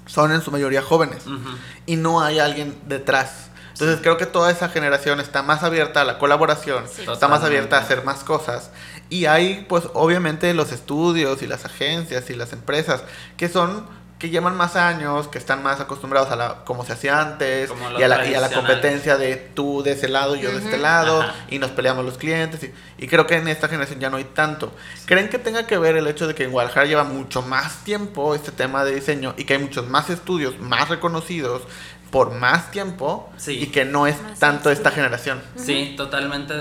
son 0.06 0.30
en 0.32 0.42
su 0.42 0.50
mayoría 0.50 0.82
jóvenes. 0.82 1.26
Ujú. 1.26 1.38
Y 1.86 1.96
no 1.96 2.20
hay 2.20 2.38
alguien 2.38 2.78
detrás. 2.86 3.48
Entonces 3.72 3.98
creo 4.02 4.16
que 4.18 4.26
toda 4.26 4.50
esa 4.52 4.68
generación 4.68 5.18
está 5.20 5.42
más 5.42 5.62
abierta 5.64 6.02
a 6.02 6.04
la 6.04 6.18
colaboración, 6.18 6.84
Sí. 6.86 7.02
está 7.10 7.26
más 7.26 7.42
abierta 7.42 7.76
a 7.76 7.80
hacer 7.80 8.04
más 8.04 8.22
cosas. 8.22 8.70
Y 9.10 9.24
hay, 9.26 9.66
pues, 9.68 9.84
obviamente 9.94 10.52
los 10.54 10.70
estudios 10.70 11.42
y 11.42 11.46
las 11.48 11.64
agencias 11.64 12.30
y 12.30 12.34
las 12.34 12.52
empresas 12.52 13.02
que 13.36 13.48
son 13.48 13.86
que 14.24 14.30
llevan 14.30 14.56
más 14.56 14.74
años, 14.74 15.28
que 15.28 15.36
están 15.36 15.62
más 15.62 15.80
acostumbrados 15.80 16.30
a 16.30 16.36
la 16.36 16.64
como 16.64 16.82
se 16.86 16.94
hacía 16.94 17.20
antes 17.20 17.70
y 17.98 18.02
a, 18.02 18.08
la, 18.08 18.26
y 18.26 18.34
a 18.34 18.40
la 18.40 18.50
competencia 18.50 19.18
de 19.18 19.36
tú 19.36 19.82
de 19.82 19.92
ese 19.92 20.08
lado 20.08 20.34
y 20.34 20.40
yo 20.40 20.50
de 20.50 20.64
este 20.64 20.78
lado 20.78 21.20
Ajá. 21.20 21.34
y 21.50 21.58
nos 21.58 21.72
peleamos 21.72 22.06
los 22.06 22.16
clientes 22.16 22.62
y, 22.62 22.72
y 23.04 23.06
creo 23.06 23.26
que 23.26 23.36
en 23.36 23.48
esta 23.48 23.68
generación 23.68 24.00
ya 24.00 24.08
no 24.08 24.16
hay 24.16 24.24
tanto. 24.24 24.72
¿Creen 25.04 25.28
que 25.28 25.38
tenga 25.38 25.66
que 25.66 25.76
ver 25.76 25.96
el 25.98 26.06
hecho 26.06 26.26
de 26.26 26.34
que 26.34 26.44
en 26.44 26.52
Guadalajara 26.52 26.86
lleva 26.86 27.04
mucho 27.04 27.42
más 27.42 27.84
tiempo 27.84 28.34
este 28.34 28.50
tema 28.50 28.82
de 28.86 28.94
diseño 28.94 29.34
y 29.36 29.44
que 29.44 29.52
hay 29.54 29.58
muchos 29.58 29.86
más 29.90 30.08
estudios 30.08 30.58
más 30.58 30.88
reconocidos 30.88 31.60
por 32.10 32.30
más 32.30 32.70
tiempo 32.70 33.30
Sí. 33.36 33.58
y 33.62 33.66
que 33.66 33.84
no 33.84 34.06
es 34.06 34.18
Más 34.22 34.38
tanto 34.38 34.70
esta 34.70 34.90
generación? 34.90 35.42
Sí, 35.56 35.92
totalmente. 35.98 36.54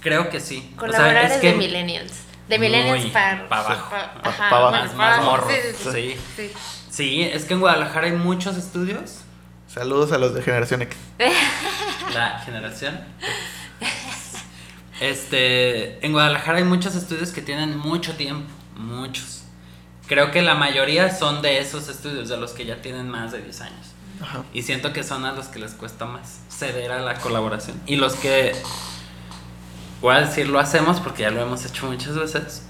Creo 0.00 0.30
que 0.30 0.40
sí. 0.40 0.72
Colaborar 0.78 1.26
es, 1.26 1.32
que 1.42 1.48
de 1.48 1.54
millennials. 1.58 2.12
De 2.48 2.58
millennials 2.58 3.04
para 3.12 3.48
pa' 3.50 3.58
abajo. 3.58 3.90
Pa- 3.90 4.28
ajá, 4.30 4.48
pa' 4.50 4.70
Más- 4.70 4.90
pa' 4.92 4.96
más 4.96 5.14
abajo. 5.18 5.30
morros. 5.30 5.52
Sí, 5.52 5.90
sí, 5.92 6.16
sí. 6.36 6.52
Sí. 6.92 7.22
Es 7.22 7.46
que 7.46 7.54
en 7.54 7.60
Guadalajara 7.60 8.06
hay 8.06 8.12
muchos 8.12 8.56
estudios. 8.56 9.22
Saludos 9.66 10.12
a 10.12 10.18
los 10.18 10.34
de 10.34 10.42
generación 10.42 10.82
X. 10.82 10.96
La 12.14 12.38
generación. 12.40 13.00
Este, 15.00 16.04
en 16.04 16.12
Guadalajara 16.12 16.58
hay 16.58 16.64
muchos 16.64 16.94
estudios 16.94 17.30
que 17.30 17.40
tienen 17.40 17.78
mucho 17.78 18.14
tiempo, 18.14 18.48
muchos. 18.76 19.44
Creo 20.06 20.30
que 20.30 20.42
la 20.42 20.54
mayoría 20.54 21.12
son 21.14 21.40
de 21.40 21.58
esos 21.58 21.88
estudios, 21.88 22.28
de 22.28 22.36
los 22.36 22.52
que 22.52 22.66
ya 22.66 22.82
tienen 22.82 23.08
más 23.08 23.32
de 23.32 23.40
10 23.40 23.60
años. 23.62 23.86
Ajá. 24.20 24.44
Y 24.52 24.62
siento 24.62 24.92
que 24.92 25.02
son 25.02 25.24
a 25.24 25.32
los 25.32 25.46
que 25.46 25.58
les 25.58 25.72
cuesta 25.72 26.04
más 26.04 26.40
ceder 26.50 26.92
a 26.92 27.00
la 27.00 27.14
colaboración. 27.14 27.80
Y 27.86 27.96
los 27.96 28.14
que, 28.14 28.54
voy 30.02 30.14
a 30.14 30.20
decir, 30.20 30.48
lo 30.48 30.60
hacemos 30.60 31.00
porque 31.00 31.22
ya 31.22 31.30
lo 31.30 31.40
hemos 31.40 31.64
hecho 31.64 31.86
muchas 31.86 32.14
veces, 32.14 32.66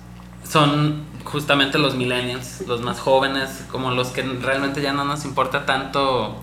son 0.52 1.02
justamente 1.24 1.78
los 1.78 1.94
millennials, 1.94 2.62
los 2.66 2.82
más 2.82 3.00
jóvenes, 3.00 3.64
como 3.70 3.90
los 3.90 4.08
que 4.08 4.22
realmente 4.22 4.82
ya 4.82 4.92
no 4.92 5.04
nos 5.04 5.24
importa 5.24 5.64
tanto, 5.64 6.36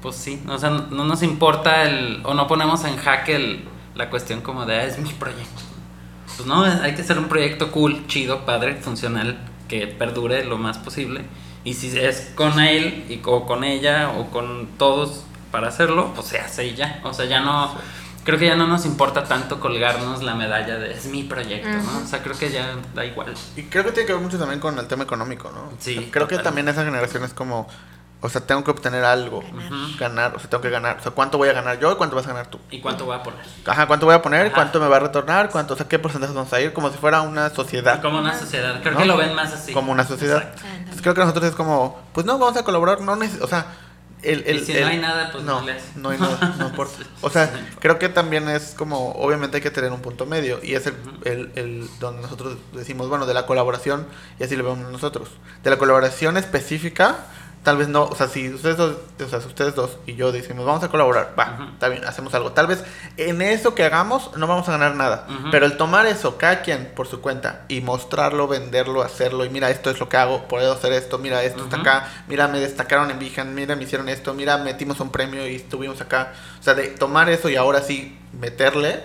pues 0.00 0.16
sí, 0.16 0.42
o 0.48 0.56
sea, 0.56 0.70
no 0.70 1.04
nos 1.04 1.22
importa 1.22 1.82
el, 1.82 2.22
o 2.24 2.32
no 2.32 2.46
ponemos 2.46 2.84
en 2.84 2.96
jaque 2.96 3.36
el, 3.36 3.64
la 3.94 4.08
cuestión 4.08 4.40
como 4.40 4.64
de, 4.64 4.76
"Ah, 4.76 4.84
es 4.84 4.98
mi 4.98 5.10
proyecto. 5.12 5.62
Pues 6.36 6.46
no, 6.48 6.62
hay 6.62 6.94
que 6.94 7.02
hacer 7.02 7.18
un 7.18 7.26
proyecto 7.28 7.70
cool, 7.70 8.06
chido, 8.06 8.46
padre, 8.46 8.76
funcional, 8.76 9.38
que 9.68 9.86
perdure 9.86 10.44
lo 10.44 10.56
más 10.56 10.78
posible. 10.78 11.20
Y 11.64 11.74
si 11.74 11.96
es 11.98 12.32
con 12.34 12.58
él 12.60 13.04
y 13.10 13.20
o 13.24 13.44
con 13.46 13.62
ella 13.62 14.10
o 14.18 14.30
con 14.30 14.68
todos 14.78 15.24
para 15.50 15.68
hacerlo, 15.68 16.12
pues 16.14 16.28
se 16.28 16.38
hace 16.40 16.66
y 16.68 16.74
ya. 16.74 17.00
O 17.04 17.12
sea, 17.12 17.26
ya 17.26 17.40
no. 17.40 17.70
Creo 18.24 18.38
que 18.38 18.46
ya 18.46 18.54
no 18.54 18.66
nos 18.68 18.86
importa 18.86 19.24
tanto 19.24 19.58
colgarnos 19.58 20.22
la 20.22 20.34
medalla 20.34 20.78
de 20.78 20.92
es 20.92 21.06
mi 21.06 21.24
proyecto, 21.24 21.68
¿no? 21.68 21.98
O 22.04 22.06
sea, 22.06 22.22
creo 22.22 22.36
que 22.38 22.50
ya 22.50 22.76
da 22.94 23.04
igual. 23.04 23.34
Y 23.56 23.64
creo 23.64 23.84
que 23.84 23.90
tiene 23.92 24.06
que 24.06 24.12
ver 24.12 24.22
mucho 24.22 24.38
también 24.38 24.60
con 24.60 24.78
el 24.78 24.86
tema 24.86 25.02
económico, 25.04 25.50
¿no? 25.52 25.72
Sí, 25.80 25.98
O 25.98 26.02
sea, 26.02 26.10
creo 26.12 26.28
que 26.28 26.38
también 26.38 26.68
esa 26.68 26.84
generación 26.84 27.24
es 27.24 27.34
como, 27.34 27.66
o 28.20 28.28
sea, 28.28 28.40
tengo 28.42 28.62
que 28.62 28.70
obtener 28.70 29.04
algo, 29.04 29.42
ganar, 29.98 30.36
o 30.36 30.38
sea, 30.38 30.48
tengo 30.48 30.62
que 30.62 30.70
ganar. 30.70 30.98
O 31.00 31.02
sea, 31.02 31.10
¿cuánto 31.10 31.36
voy 31.38 31.48
a 31.48 31.52
ganar 31.52 31.80
yo 31.80 31.90
y 31.90 31.96
cuánto 31.96 32.14
vas 32.14 32.24
a 32.26 32.28
ganar 32.28 32.46
tú? 32.46 32.60
¿Y 32.70 32.80
cuánto 32.80 33.04
voy 33.06 33.16
a 33.16 33.22
poner? 33.24 33.40
Ajá, 33.66 33.86
¿cuánto 33.88 34.06
voy 34.06 34.14
a 34.14 34.22
poner? 34.22 34.46
Ajá. 34.46 34.54
¿Cuánto 34.54 34.78
me 34.78 34.86
va 34.86 34.96
a 34.98 35.00
retornar? 35.00 35.50
¿Cuánto, 35.50 35.74
o 35.74 35.76
sea, 35.76 35.88
qué 35.88 35.98
porcentaje 35.98 36.32
vamos 36.32 36.52
a 36.52 36.60
ir? 36.60 36.72
Como 36.72 36.90
si 36.90 36.98
fuera 36.98 37.22
una 37.22 37.50
sociedad. 37.50 38.00
Como 38.00 38.18
una 38.20 38.38
sociedad. 38.38 38.80
Creo 38.82 38.92
¿No? 38.94 39.00
que 39.00 39.06
lo 39.06 39.16
ven 39.16 39.34
más 39.34 39.52
así. 39.52 39.72
Como 39.72 39.90
una 39.90 40.04
sociedad. 40.06 40.52
Entonces, 40.78 41.02
creo 41.02 41.14
que 41.14 41.20
nosotros 41.22 41.46
es 41.46 41.56
como, 41.56 41.98
pues 42.12 42.24
no, 42.24 42.38
vamos 42.38 42.56
a 42.56 42.62
colaborar, 42.62 43.00
no 43.00 43.16
neces- 43.16 43.42
o 43.42 43.48
sea, 43.48 43.66
el, 44.22 44.44
el, 44.46 44.56
Y 44.56 44.64
si 44.64 44.72
el- 44.72 44.82
no 44.82 44.86
hay 44.88 44.98
nada, 44.98 45.30
pues 45.32 45.44
no, 45.44 45.60
no, 45.60 45.66
les. 45.66 45.96
no 45.96 46.10
hay 46.10 46.18
nada, 46.18 46.54
no 46.58 46.68
importa. 46.68 46.94
O 47.22 47.30
sea, 47.30 47.52
creo 47.80 47.98
que 47.98 48.08
también 48.08 48.48
es 48.48 48.74
como, 48.76 49.12
obviamente 49.12 49.56
hay 49.58 49.62
que 49.62 49.70
tener 49.70 49.92
un 49.92 50.00
punto 50.00 50.26
medio 50.26 50.60
y 50.62 50.74
es 50.74 50.86
el, 51.24 51.50
el 51.54 51.88
donde 52.00 52.22
nosotros 52.22 52.56
decimos, 52.72 53.08
bueno, 53.08 53.26
de 53.26 53.34
la 53.34 53.46
colaboración, 53.46 54.06
y 54.40 54.44
así 54.44 54.56
lo 54.56 54.64
vemos 54.64 54.90
nosotros, 54.90 55.28
de 55.62 55.70
la 55.70 55.78
colaboración 55.78 56.36
específica, 56.36 57.26
Tal 57.62 57.76
vez 57.76 57.86
no, 57.86 58.06
o 58.06 58.16
sea, 58.16 58.26
si 58.26 58.48
ustedes 58.48 58.76
dos, 58.76 58.96
o 59.24 59.28
sea, 59.28 59.40
si 59.40 59.46
ustedes 59.46 59.76
dos 59.76 59.96
y 60.04 60.16
yo 60.16 60.32
decimos, 60.32 60.66
vamos 60.66 60.82
a 60.82 60.88
colaborar, 60.88 61.32
va, 61.38 61.68
está 61.74 61.88
bien, 61.88 62.04
hacemos 62.04 62.34
algo. 62.34 62.50
Tal 62.50 62.66
vez 62.66 62.82
en 63.16 63.40
eso 63.40 63.76
que 63.76 63.84
hagamos 63.84 64.36
no 64.36 64.48
vamos 64.48 64.68
a 64.68 64.72
ganar 64.72 64.96
nada, 64.96 65.26
Ujú. 65.30 65.50
pero 65.52 65.66
el 65.66 65.76
tomar 65.76 66.06
eso, 66.06 66.38
cada 66.38 66.62
quien 66.62 66.90
por 66.96 67.06
su 67.06 67.20
cuenta, 67.20 67.62
y 67.68 67.80
mostrarlo, 67.80 68.48
venderlo, 68.48 69.02
hacerlo, 69.02 69.44
y 69.44 69.48
mira, 69.48 69.70
esto 69.70 69.90
es 69.90 70.00
lo 70.00 70.08
que 70.08 70.16
hago, 70.16 70.48
puedo 70.48 70.72
hacer 70.72 70.92
esto, 70.92 71.18
mira, 71.18 71.44
esto 71.44 71.62
está 71.62 71.76
acá, 71.76 72.08
mira, 72.26 72.48
me 72.48 72.58
destacaron 72.58 73.12
en 73.12 73.20
Vijan, 73.20 73.54
mira, 73.54 73.76
me 73.76 73.84
hicieron 73.84 74.08
esto, 74.08 74.34
mira, 74.34 74.58
metimos 74.58 74.98
un 74.98 75.10
premio 75.10 75.46
y 75.46 75.54
estuvimos 75.54 76.00
acá. 76.00 76.32
O 76.58 76.62
sea, 76.64 76.74
de 76.74 76.88
tomar 76.88 77.28
eso 77.28 77.48
y 77.48 77.54
ahora 77.54 77.80
sí 77.80 78.18
meterle, 78.32 79.02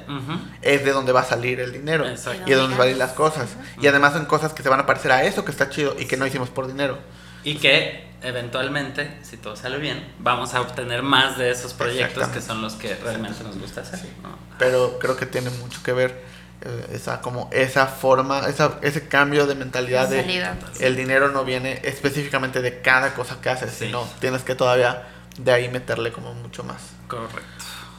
es 0.63 0.83
de 0.83 0.91
donde 0.93 1.11
va 1.11 1.21
a 1.21 1.25
salir 1.25 1.59
el 1.59 1.73
dinero. 1.73 2.07
Exacto. 2.07 2.43
Y 2.47 2.53
es 2.53 2.57
donde 2.57 2.75
van 2.75 2.87
a 2.87 2.91
ir 2.91 2.97
las 2.97 3.11
cosas. 3.11 3.49
Y 3.79 3.85
además 3.85 4.13
son 4.13 4.25
cosas 4.25 4.53
que 4.53 4.63
se 4.63 4.69
van 4.69 4.79
a 4.79 4.85
parecer 4.87 5.11
a 5.11 5.23
eso 5.23 5.45
que 5.45 5.51
está 5.51 5.69
chido 5.69 5.95
y 5.99 6.05
que 6.05 6.17
no 6.17 6.25
hicimos 6.25 6.49
por 6.49 6.65
dinero. 6.65 6.97
Y 7.43 7.55
que 7.57 8.06
eventualmente, 8.21 9.17
si 9.23 9.37
todo 9.37 9.55
sale 9.55 9.77
bien, 9.77 10.13
vamos 10.19 10.53
a 10.53 10.61
obtener 10.61 11.03
más 11.03 11.37
de 11.37 11.51
esos 11.51 11.73
proyectos 11.73 12.27
que 12.29 12.41
son 12.41 12.61
los 12.61 12.73
que 12.73 12.95
realmente 12.95 13.43
nos 13.43 13.57
gusta 13.57 13.81
hacer. 13.81 13.99
¿no? 14.23 14.29
Pero 14.59 14.97
creo 14.99 15.15
que 15.17 15.25
tiene 15.25 15.49
mucho 15.51 15.81
que 15.83 15.93
ver 15.93 16.23
eh, 16.61 16.87
esa 16.93 17.21
como 17.21 17.49
esa 17.51 17.85
forma, 17.87 18.47
esa, 18.47 18.79
ese 18.81 19.07
cambio 19.07 19.45
de 19.45 19.55
mentalidad 19.55 20.09
de 20.09 20.55
el 20.79 20.95
dinero 20.95 21.29
no 21.29 21.45
viene 21.45 21.79
específicamente 21.83 22.61
de 22.61 22.81
cada 22.81 23.13
cosa 23.13 23.39
que 23.41 23.49
haces, 23.49 23.71
Sí. 23.71 23.85
sino 23.85 24.07
tienes 24.19 24.41
que 24.43 24.55
todavía 24.55 25.07
de 25.37 25.51
ahí 25.51 25.69
meterle 25.69 26.11
como 26.11 26.33
mucho 26.33 26.63
más. 26.63 26.81
Correcto. 27.07 27.39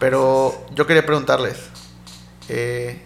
Pero 0.01 0.67
yo 0.73 0.87
quería 0.87 1.05
preguntarles, 1.07 1.57
eh, 2.49 3.03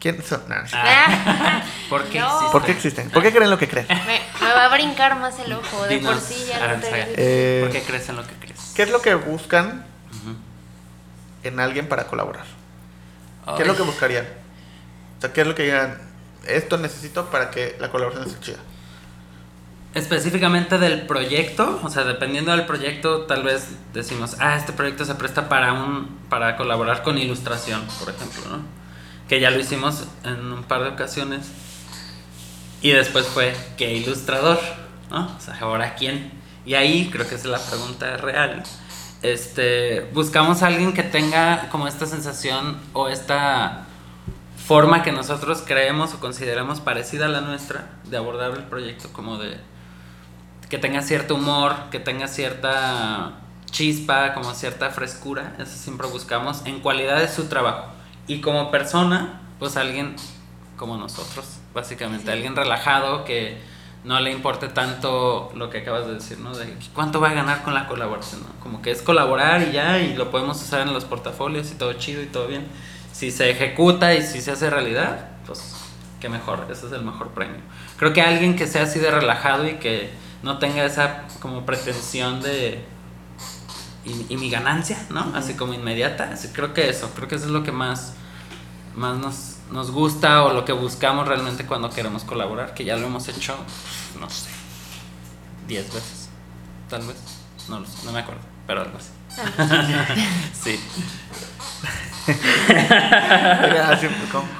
¿quién 0.00 0.22
son? 0.24 0.42
No 0.48 0.54
sé. 0.66 0.76
Ah, 0.76 1.62
¿Por 1.90 2.04
qué 2.04 2.20
No. 2.20 2.26
existe? 2.26 2.52
¿Por 2.52 2.64
qué 2.64 2.72
existen? 2.72 3.10
¿Por 3.10 3.22
qué 3.22 3.32
creen 3.32 3.50
lo 3.50 3.58
que 3.58 3.68
creen? 3.68 3.86
Me, 3.88 4.20
me 4.40 4.52
va 4.54 4.66
a 4.66 4.68
brincar 4.68 5.18
más 5.18 5.38
el 5.40 5.52
ojo. 5.52 5.82
De 5.86 5.98
por 5.98 6.14
Dinos, 6.14 6.22
sí 6.22 6.44
ya 6.48 6.58
lo 6.58 6.64
Aranzaga. 6.64 6.96
tengo. 7.04 7.14
Eh, 7.16 7.60
¿Por 7.64 7.72
qué 7.72 7.82
crees 7.82 8.08
en 8.08 8.16
lo 8.16 8.26
que 8.26 8.34
crees? 8.34 8.72
¿Qué 8.74 8.82
es 8.82 8.90
lo 8.90 9.00
que 9.02 9.14
buscan 9.14 9.84
en 11.44 11.60
alguien 11.60 11.88
para 11.88 12.06
colaborar? 12.06 12.44
¿Qué 13.56 13.62
es 13.62 13.68
lo 13.68 13.76
que 13.76 13.82
buscarían? 13.82 14.26
O 15.16 15.20
sea, 15.20 15.32
¿qué 15.32 15.40
es 15.40 15.46
lo 15.46 15.54
que 15.54 15.62
digan? 15.64 15.98
Esto 16.46 16.76
necesito 16.78 17.26
para 17.30 17.50
que 17.50 17.76
la 17.80 17.90
colaboración 17.90 18.28
esté 18.28 18.40
chida. 18.40 18.58
Específicamente 19.94 20.78
del 20.78 21.06
proyecto, 21.06 21.80
o 21.82 21.90
sea, 21.90 22.04
dependiendo 22.04 22.50
del 22.52 22.66
proyecto, 22.66 23.22
tal 23.22 23.42
vez 23.42 23.68
decimos, 23.94 24.36
ah, 24.38 24.54
este 24.56 24.72
proyecto 24.72 25.04
se 25.06 25.14
presta 25.14 25.48
para 25.48 25.72
un 25.72 26.18
para 26.28 26.56
colaborar 26.56 27.02
con 27.02 27.16
ilustración, 27.16 27.84
por 27.98 28.14
ejemplo, 28.14 28.42
¿no? 28.50 28.77
Que 29.28 29.40
ya 29.40 29.50
lo 29.50 29.60
hicimos 29.60 30.04
en 30.24 30.52
un 30.52 30.64
par 30.64 30.82
de 30.82 30.88
ocasiones. 30.88 31.50
Y 32.80 32.90
después 32.90 33.26
fue, 33.26 33.54
¿qué 33.76 33.92
ilustrador? 33.94 34.58
O 35.10 35.40
sea, 35.40 35.58
ahora 35.60 35.94
quién. 35.94 36.32
Y 36.64 36.74
ahí 36.74 37.10
creo 37.10 37.28
que 37.28 37.34
es 37.34 37.44
la 37.44 37.58
pregunta 37.58 38.16
real. 38.16 38.62
Este, 39.22 40.08
buscamos 40.12 40.62
a 40.62 40.68
alguien 40.68 40.92
que 40.92 41.02
tenga 41.02 41.68
como 41.70 41.88
esta 41.88 42.06
sensación 42.06 42.78
o 42.92 43.08
esta 43.08 43.86
forma 44.68 45.02
que 45.02 45.12
nosotros 45.12 45.64
creemos 45.66 46.14
o 46.14 46.20
consideramos 46.20 46.80
parecida 46.80 47.26
a 47.26 47.28
la 47.28 47.40
nuestra 47.40 47.88
de 48.04 48.16
abordar 48.16 48.52
el 48.52 48.64
proyecto 48.64 49.12
como 49.12 49.38
de 49.38 49.56
que 50.68 50.78
tenga 50.78 51.00
cierto 51.02 51.34
humor, 51.34 51.74
que 51.90 51.98
tenga 51.98 52.28
cierta 52.28 53.32
chispa, 53.70 54.34
como 54.34 54.54
cierta 54.54 54.90
frescura, 54.90 55.54
eso 55.58 55.76
siempre 55.76 56.06
buscamos 56.08 56.62
en 56.66 56.80
cualidad 56.80 57.18
de 57.18 57.28
su 57.28 57.46
trabajo. 57.46 57.86
Y 58.28 58.40
como 58.40 58.70
persona, 58.70 59.40
pues 59.58 59.76
alguien 59.76 60.14
como 60.76 60.96
nosotros, 60.96 61.58
básicamente, 61.74 62.30
alguien 62.30 62.54
relajado 62.54 63.24
que 63.24 63.58
no 64.04 64.20
le 64.20 64.30
importe 64.30 64.68
tanto 64.68 65.50
lo 65.54 65.70
que 65.70 65.78
acabas 65.78 66.06
de 66.06 66.14
decir, 66.14 66.38
¿no? 66.38 66.56
De 66.56 66.72
cuánto 66.94 67.20
va 67.20 67.30
a 67.30 67.34
ganar 67.34 67.62
con 67.62 67.74
la 67.74 67.88
colaboración, 67.88 68.42
¿no? 68.42 68.48
Como 68.60 68.80
que 68.80 68.90
es 68.90 69.02
colaborar 69.02 69.62
y 69.62 69.72
ya, 69.72 69.98
y 69.98 70.14
lo 70.14 70.30
podemos 70.30 70.62
usar 70.62 70.86
en 70.86 70.94
los 70.94 71.04
portafolios 71.04 71.70
y 71.72 71.74
todo 71.74 71.94
chido 71.94 72.22
y 72.22 72.26
todo 72.26 72.46
bien. 72.46 72.66
Si 73.12 73.30
se 73.30 73.50
ejecuta 73.50 74.14
y 74.14 74.22
si 74.22 74.40
se 74.40 74.52
hace 74.52 74.70
realidad, 74.70 75.28
pues 75.46 75.74
qué 76.20 76.28
mejor, 76.28 76.66
ese 76.70 76.86
es 76.86 76.92
el 76.92 77.02
mejor 77.02 77.30
premio. 77.30 77.60
Creo 77.96 78.12
que 78.12 78.22
alguien 78.22 78.56
que 78.56 78.66
sea 78.66 78.84
así 78.84 78.98
de 79.00 79.10
relajado 79.10 79.66
y 79.66 79.74
que 79.74 80.10
no 80.42 80.58
tenga 80.58 80.84
esa 80.84 81.24
como 81.40 81.66
pretensión 81.66 82.40
de 82.40 82.84
y, 84.08 84.26
y 84.34 84.36
mi 84.36 84.50
ganancia, 84.50 84.98
¿no? 85.10 85.32
Así 85.34 85.54
como 85.54 85.74
inmediata. 85.74 86.30
Así, 86.32 86.48
creo 86.48 86.72
que 86.74 86.88
eso, 86.88 87.10
creo 87.14 87.28
que 87.28 87.34
eso 87.36 87.44
es 87.46 87.50
lo 87.50 87.62
que 87.62 87.72
más, 87.72 88.14
más 88.94 89.16
nos, 89.18 89.56
nos 89.70 89.90
gusta 89.90 90.42
o 90.44 90.52
lo 90.52 90.64
que 90.64 90.72
buscamos 90.72 91.28
realmente 91.28 91.66
cuando 91.66 91.90
queremos 91.90 92.24
colaborar, 92.24 92.74
que 92.74 92.84
ya 92.84 92.96
lo 92.96 93.06
hemos 93.06 93.28
hecho, 93.28 93.54
no 94.20 94.28
sé, 94.30 94.48
10 95.66 95.86
veces, 95.92 96.28
tal 96.88 97.02
vez, 97.02 97.16
no 97.68 97.80
lo 97.80 97.86
sé, 97.86 98.04
no 98.04 98.12
me 98.12 98.20
acuerdo, 98.20 98.40
pero 98.66 98.80
algo 98.82 98.96
así. 98.98 99.10
sí. 100.64 100.80
Así, 103.88 104.06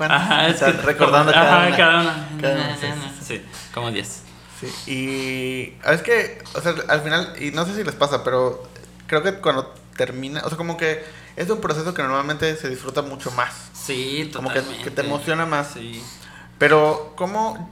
Ajá, 0.08 0.48
es 0.48 0.56
que- 0.60 0.72
recordando 0.72 1.30
ajá, 1.32 1.40
cada 1.42 1.66
una. 1.68 1.76
cada 1.76 2.00
una. 2.00 2.28
Cada 2.40 2.54
una, 2.54 2.76
sí, 2.76 2.86
sí, 3.20 3.24
Sí, 3.36 3.42
como 3.74 3.90
10. 3.90 4.22
Sí, 4.60 4.90
y 4.90 5.78
es 5.88 6.02
que, 6.02 6.42
o 6.54 6.60
sea, 6.60 6.74
al 6.88 7.00
final, 7.02 7.34
y 7.40 7.50
no 7.52 7.64
sé 7.64 7.74
si 7.76 7.84
les 7.84 7.94
pasa, 7.94 8.24
pero 8.24 8.66
creo 9.08 9.22
que 9.24 9.34
cuando 9.40 9.74
termina, 9.96 10.42
o 10.44 10.48
sea, 10.48 10.56
como 10.56 10.76
que 10.76 11.04
es 11.34 11.50
un 11.50 11.60
proceso 11.60 11.92
que 11.94 12.02
normalmente 12.02 12.54
se 12.54 12.68
disfruta 12.68 13.02
mucho 13.02 13.32
más. 13.32 13.52
Sí, 13.72 14.30
Como 14.32 14.48
que, 14.50 14.60
totalmente. 14.60 14.84
que 14.84 14.90
te 14.92 15.00
emociona 15.02 15.44
más. 15.46 15.72
Sí. 15.74 16.00
Pero, 16.58 17.14
como 17.16 17.70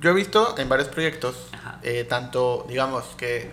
yo 0.00 0.10
he 0.10 0.14
visto 0.14 0.56
en 0.58 0.68
varios 0.68 0.88
proyectos, 0.88 1.36
eh, 1.82 2.04
tanto, 2.08 2.64
digamos, 2.68 3.04
que 3.16 3.50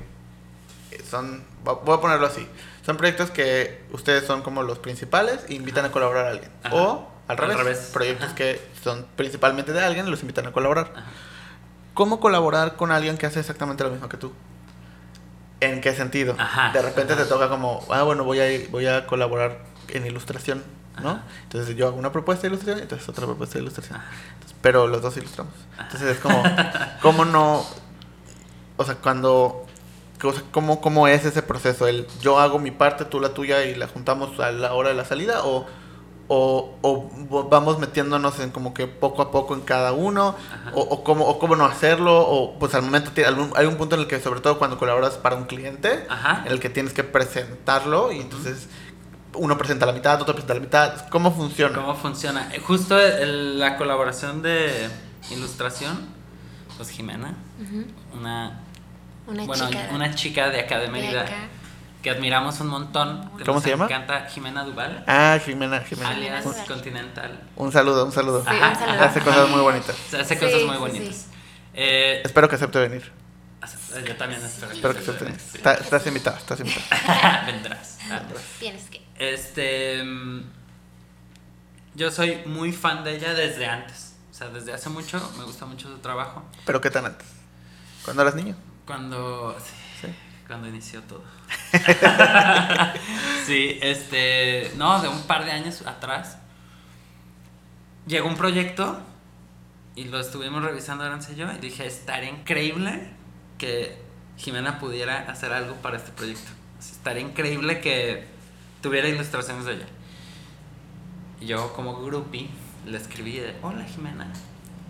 son, 1.09 1.43
voy 1.63 1.95
a 1.97 2.01
ponerlo 2.01 2.25
así, 2.27 2.47
son 2.85 2.97
proyectos 2.97 3.29
que 3.31 3.83
ustedes 3.91 4.25
son 4.25 4.41
como 4.41 4.63
los 4.63 4.79
principales 4.79 5.41
e 5.49 5.53
invitan 5.55 5.85
a 5.85 5.91
colaborar 5.91 6.25
a 6.27 6.29
alguien. 6.31 6.51
Ajá. 6.63 6.75
O, 6.75 7.11
al 7.27 7.41
Al 7.43 7.57
revés, 7.57 7.89
proyectos 7.91 8.27
Ajá. 8.27 8.35
que 8.35 8.61
son 8.83 9.05
principalmente 9.15 9.73
de 9.73 9.81
alguien 9.83 10.07
y 10.07 10.09
los 10.09 10.21
invitan 10.21 10.45
a 10.47 10.51
colaborar. 10.53 10.93
¿Cómo 11.93 12.19
colaborar 12.19 12.75
con 12.77 12.91
alguien 12.91 13.17
que 13.17 13.25
hace 13.25 13.39
exactamente 13.39 13.83
lo 13.83 13.89
mismo 13.89 14.07
que 14.07 14.17
tú? 14.17 14.31
¿En 15.59 15.81
qué 15.81 15.93
sentido? 15.93 16.35
Ajá, 16.37 16.71
De 16.71 16.81
repente 16.81 17.13
ajá. 17.13 17.23
te 17.23 17.29
toca 17.29 17.49
como, 17.49 17.83
ah, 17.89 18.03
bueno, 18.03 18.23
voy 18.23 18.39
a, 18.39 18.45
voy 18.69 18.85
a 18.87 19.07
colaborar 19.07 19.59
en 19.89 20.05
ilustración, 20.05 20.63
¿no? 21.01 21.09
Ajá. 21.09 21.23
Entonces 21.43 21.75
yo 21.75 21.87
hago 21.87 21.97
una 21.97 22.11
propuesta 22.11 22.43
de 22.43 22.49
ilustración 22.49 22.79
y 22.79 22.81
entonces 22.83 23.07
otra 23.09 23.25
propuesta 23.25 23.55
de 23.55 23.61
ilustración. 23.61 23.99
Entonces, 24.33 24.57
pero 24.61 24.87
los 24.87 25.01
dos 25.01 25.17
ilustramos. 25.17 25.53
Entonces 25.79 26.09
es 26.09 26.19
como, 26.19 26.43
¿cómo 27.01 27.25
no? 27.25 27.65
O 28.77 28.83
sea, 28.83 28.95
cuando... 28.95 29.65
o 30.23 30.33
sea, 30.33 30.43
¿cómo, 30.51 30.79
¿Cómo 30.81 31.07
es 31.07 31.25
ese 31.25 31.41
proceso? 31.41 31.87
¿El 31.87 32.07
yo 32.21 32.39
hago 32.39 32.59
mi 32.59 32.71
parte, 32.71 33.05
tú 33.05 33.19
la 33.19 33.29
tuya 33.33 33.63
y 33.63 33.73
la 33.75 33.87
juntamos 33.87 34.39
a 34.39 34.51
la 34.51 34.73
hora 34.73 34.89
de 34.89 34.95
la 34.95 35.05
salida? 35.05 35.43
¿O, 35.43 35.65
o, 36.29 36.75
o 36.81 37.47
vamos 37.49 37.79
metiéndonos 37.79 38.39
en 38.39 38.51
como 38.51 38.73
que 38.73 38.85
poco 38.87 39.21
a 39.21 39.31
poco 39.31 39.53
en 39.53 39.61
cada 39.61 39.93
uno? 39.93 40.35
O, 40.73 40.81
o 40.81 41.03
cómo, 41.03 41.25
o 41.25 41.39
cómo 41.39 41.55
no 41.55 41.65
hacerlo? 41.65 42.19
O 42.19 42.59
pues 42.59 42.73
al 42.75 42.81
momento 42.81 43.11
tiene 43.11 43.29
algún- 43.29 43.51
hay 43.55 43.65
un 43.65 43.75
punto 43.77 43.95
en 43.95 44.01
el 44.01 44.07
que 44.07 44.19
sobre 44.19 44.41
todo 44.41 44.59
cuando 44.59 44.77
colaboras 44.77 45.13
para 45.15 45.35
un 45.37 45.45
cliente, 45.45 46.05
Ajá. 46.09 46.43
en 46.45 46.51
el 46.51 46.59
que 46.59 46.69
tienes 46.69 46.93
que 46.93 47.03
presentarlo 47.03 48.11
y 48.11 48.19
entonces 48.19 48.67
uno 49.33 49.57
presenta 49.57 49.85
la 49.85 49.93
mitad, 49.93 50.21
otro 50.21 50.33
presenta 50.33 50.55
la 50.55 50.59
mitad. 50.59 51.07
¿Cómo 51.09 51.31
funciona? 51.31 51.75
¿Cómo 51.75 51.95
funciona? 51.95 52.49
Eh, 52.53 52.59
Justo 52.59 52.99
el- 52.99 53.59
la 53.59 53.77
colaboración 53.77 54.41
de 54.41 54.89
ilustración, 55.31 56.07
pues 56.75 56.89
Jimena, 56.89 57.35
una, 58.19 58.61
Una 59.27 59.43
bueno, 59.45 59.67
chica. 59.69 59.89
una 59.93 60.15
chica 60.15 60.49
de 60.49 60.59
acá 60.61 60.79
de 60.79 60.87
Mérida, 60.89 61.21
acá. 61.21 61.35
Que 62.07 62.17
admiramos 62.17 62.59
un 62.61 62.67
montón. 62.67 63.21
que 63.37 63.43
¿Cómo 63.43 63.55
nos 63.55 63.63
se 63.63 63.69
llama? 63.71 63.85
encanta 63.85 64.25
Jimena 64.29 64.63
Duval, 64.63 65.03
Ah, 65.07 65.37
Jimena, 65.43 65.81
Jimena. 65.81 66.09
alias 66.09 66.45
Un. 66.45 66.53
Continental. 66.65 67.41
un 67.57 67.71
saludo, 67.71 68.05
un 68.05 68.11
saludo. 68.11 68.41
Sí, 68.43 68.47
Ajá, 68.49 68.69
un 68.69 68.75
saludo. 68.75 68.93
ajá. 68.95 69.05
Hace 69.05 69.21
cosas 69.21 69.49
muy 69.49 69.59
bonitas. 69.61 69.95
Hace 70.13 70.35
Sí, 70.35 70.39
cosas 70.39 70.61
muy 70.63 70.77
bonitas. 70.77 71.15
sí. 71.15 71.25
Eh, 71.73 72.21
Espero 72.25 72.47
que 72.49 72.55
acepte 72.55 72.79
venir. 72.79 73.11
yo 74.05 74.15
también 74.15 74.41
espero, 74.43 74.71
Espero 74.71 74.93
que 74.93 74.99
acepte 74.99 75.25
venir. 75.25 75.39
Está- 75.53 75.73
estás 75.73 76.07
invitado, 76.07 76.37
estás 76.37 76.59
invitado. 76.61 76.85
Vendrás. 77.45 77.97
Tienes 78.59 78.83
que. 78.89 79.05
Este. 79.19 80.01
mm, 80.03 80.41
Yo 81.95 82.11
soy 82.11 82.41
muy 82.45 82.71
fan 82.71 83.03
de 83.03 83.15
ella 83.17 83.33
desde 83.33 83.65
antes. 83.65 84.15
O 84.31 84.33
sea, 84.33 84.47
desde 84.49 84.71
hace 84.73 84.89
mucho 84.89 85.19
me 85.37 85.43
gusta 85.43 85.65
mucho 85.65 85.87
su 85.89 85.97
trabajo. 85.97 86.43
Pero 86.65 86.79
¿qué 86.79 86.89
tan 86.91 87.05
antes? 87.05 87.27
¿Cuándo 88.05 88.21
eras 88.21 88.35
niño? 88.35 88.55
Cuando. 88.85 89.55
Sí. 89.59 89.73
Cuando 90.47 90.67
inició 90.69 91.01
todo. 91.03 91.23
sí, 93.45 93.77
este. 93.81 94.71
No, 94.77 95.01
de 95.01 95.09
un 95.09 95.21
par 95.23 95.45
de 95.45 95.51
años 95.51 95.83
atrás. 95.85 96.37
Llegó 98.07 98.29
un 98.29 98.37
proyecto 98.37 99.01
y 99.95 100.05
lo 100.05 100.19
estuvimos 100.19 100.63
revisando 100.63 101.03
Aranza 101.03 101.33
y 101.33 101.35
yo. 101.35 101.51
Y 101.51 101.57
dije, 101.57 101.85
estaría 101.85 102.29
increíble 102.29 103.09
que 103.57 103.97
Jimena 104.37 104.79
pudiera 104.79 105.29
hacer 105.29 105.51
algo 105.51 105.75
para 105.75 105.97
este 105.97 106.11
proyecto. 106.11 106.49
Estaría 106.79 107.23
increíble 107.23 107.81
que 107.81 108.25
tuviera 108.81 109.09
ilustraciones 109.09 109.65
de 109.65 109.73
ella. 109.73 109.87
Y 111.41 111.47
yo, 111.47 111.73
como 111.73 112.01
groupie, 112.01 112.49
le 112.85 112.97
escribí 112.97 113.41
Hola 113.61 113.83
Jimena, 113.83 114.27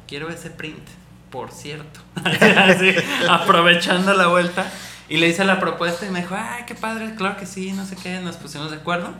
quiero 0.08 0.30
ese 0.30 0.50
print, 0.50 0.88
por 1.32 1.52
cierto. 1.52 2.00
Así, 2.24 2.94
aprovechando 3.28 4.14
la 4.14 4.28
vuelta. 4.28 4.72
Y 5.10 5.18
le 5.18 5.28
hice 5.30 5.46
la 5.46 5.60
propuesta 5.60 6.06
y 6.06 6.10
me 6.10 6.22
dijo, 6.22 6.36
ay, 6.38 6.64
qué 6.68 6.76
padre, 6.76 7.16
claro 7.16 7.38
que 7.38 7.46
sí, 7.46 7.72
no 7.72 7.86
sé 7.86 7.96
qué, 7.96 8.20
nos 8.20 8.36
pusimos 8.36 8.72
de 8.72 8.78
acuerdo. 8.78 9.14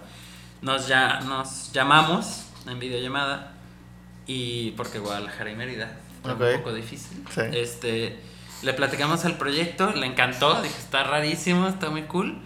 Nos, 0.62 0.88
ya, 0.88 1.22
nos 1.22 1.72
llamamos 1.72 2.44
en 2.68 2.80
videollamada 2.80 3.54
y 4.26 4.72
porque 4.72 5.00
Guadalajara 5.00 5.52
y 5.52 5.56
Mérida 5.56 5.92
fue 6.24 6.34
Ok. 6.34 6.42
un 6.42 6.58
poco 6.58 6.74
difícil. 6.74 7.24
Sí. 7.34 7.42
Este, 7.54 8.20
le 8.64 8.74
platicamos 8.74 9.24
el 9.26 9.36
proyecto, 9.36 9.92
le 9.94 10.06
encantó, 10.08 10.62
dije, 10.62 10.76
está 10.78 11.04
rarísimo, 11.04 11.68
está 11.68 11.90
muy 11.90 12.04
cool. 12.04 12.38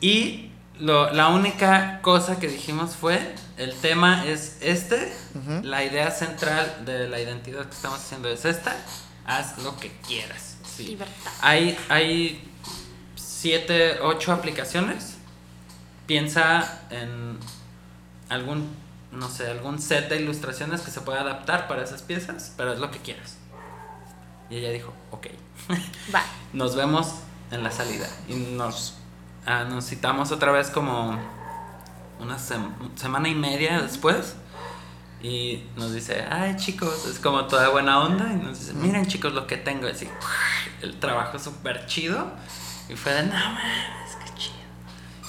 Y 0.00 0.50
lo, 0.78 1.10
la 1.12 1.28
única 1.28 2.00
cosa 2.02 2.38
que 2.38 2.48
dijimos 2.48 2.94
fue, 2.96 3.34
el 3.56 3.72
tema 3.74 4.26
es 4.26 4.58
este, 4.60 5.12
Ujú. 5.34 5.60
la 5.66 5.84
idea 5.84 6.10
central 6.10 6.82
de 6.84 7.08
la 7.08 7.20
identidad 7.20 7.64
que 7.66 7.74
estamos 7.74 7.98
haciendo 8.00 8.28
es 8.28 8.44
esta, 8.44 8.76
haz 9.24 9.58
lo 9.58 9.76
que 9.78 9.90
quieras. 10.06 10.56
Sí. 10.76 10.84
Libertad. 10.88 11.32
Hay, 11.40 11.76
hay 11.88 12.47
siete, 13.40 13.98
ocho 14.02 14.32
aplicaciones. 14.32 15.14
Piensa 16.06 16.80
en 16.90 17.38
algún, 18.28 18.68
no 19.12 19.28
sé, 19.28 19.46
algún 19.48 19.78
set 19.78 20.08
de 20.08 20.20
ilustraciones 20.20 20.80
que 20.80 20.90
se 20.90 21.00
pueda 21.02 21.20
adaptar 21.20 21.68
para 21.68 21.84
esas 21.84 22.02
piezas, 22.02 22.52
pero 22.56 22.72
es 22.72 22.78
lo 22.78 22.90
que 22.90 22.98
quieras. 22.98 23.36
Y 24.50 24.56
ella 24.56 24.70
dijo, 24.70 24.92
ok, 25.10 25.26
Va. 26.14 26.22
nos 26.52 26.74
vemos 26.74 27.14
en 27.50 27.62
la 27.62 27.70
salida. 27.70 28.08
Y 28.28 28.34
nos, 28.34 28.94
ah, 29.46 29.64
nos 29.64 29.86
citamos 29.86 30.32
otra 30.32 30.50
vez 30.50 30.70
como 30.70 31.18
una 32.18 32.38
sem- 32.38 32.72
semana 32.96 33.28
y 33.28 33.34
media 33.34 33.80
después. 33.82 34.34
Y 35.22 35.64
nos 35.76 35.92
dice, 35.92 36.24
ay 36.30 36.56
chicos, 36.56 37.06
es 37.06 37.18
como 37.18 37.44
toda 37.46 37.68
buena 37.68 38.00
onda. 38.00 38.32
Y 38.32 38.36
nos 38.36 38.58
dice, 38.60 38.72
miren 38.72 39.06
chicos 39.06 39.32
lo 39.34 39.46
que 39.46 39.56
tengo. 39.58 39.86
Y 39.88 39.90
así, 39.92 40.08
el 40.80 40.98
trabajo 40.98 41.38
súper 41.38 41.86
chido. 41.86 42.30
Y 42.88 42.96
fue 42.96 43.12
de, 43.12 43.24
no 43.24 43.34
mames, 43.34 44.16
qué 44.24 44.34
chido. 44.36 44.56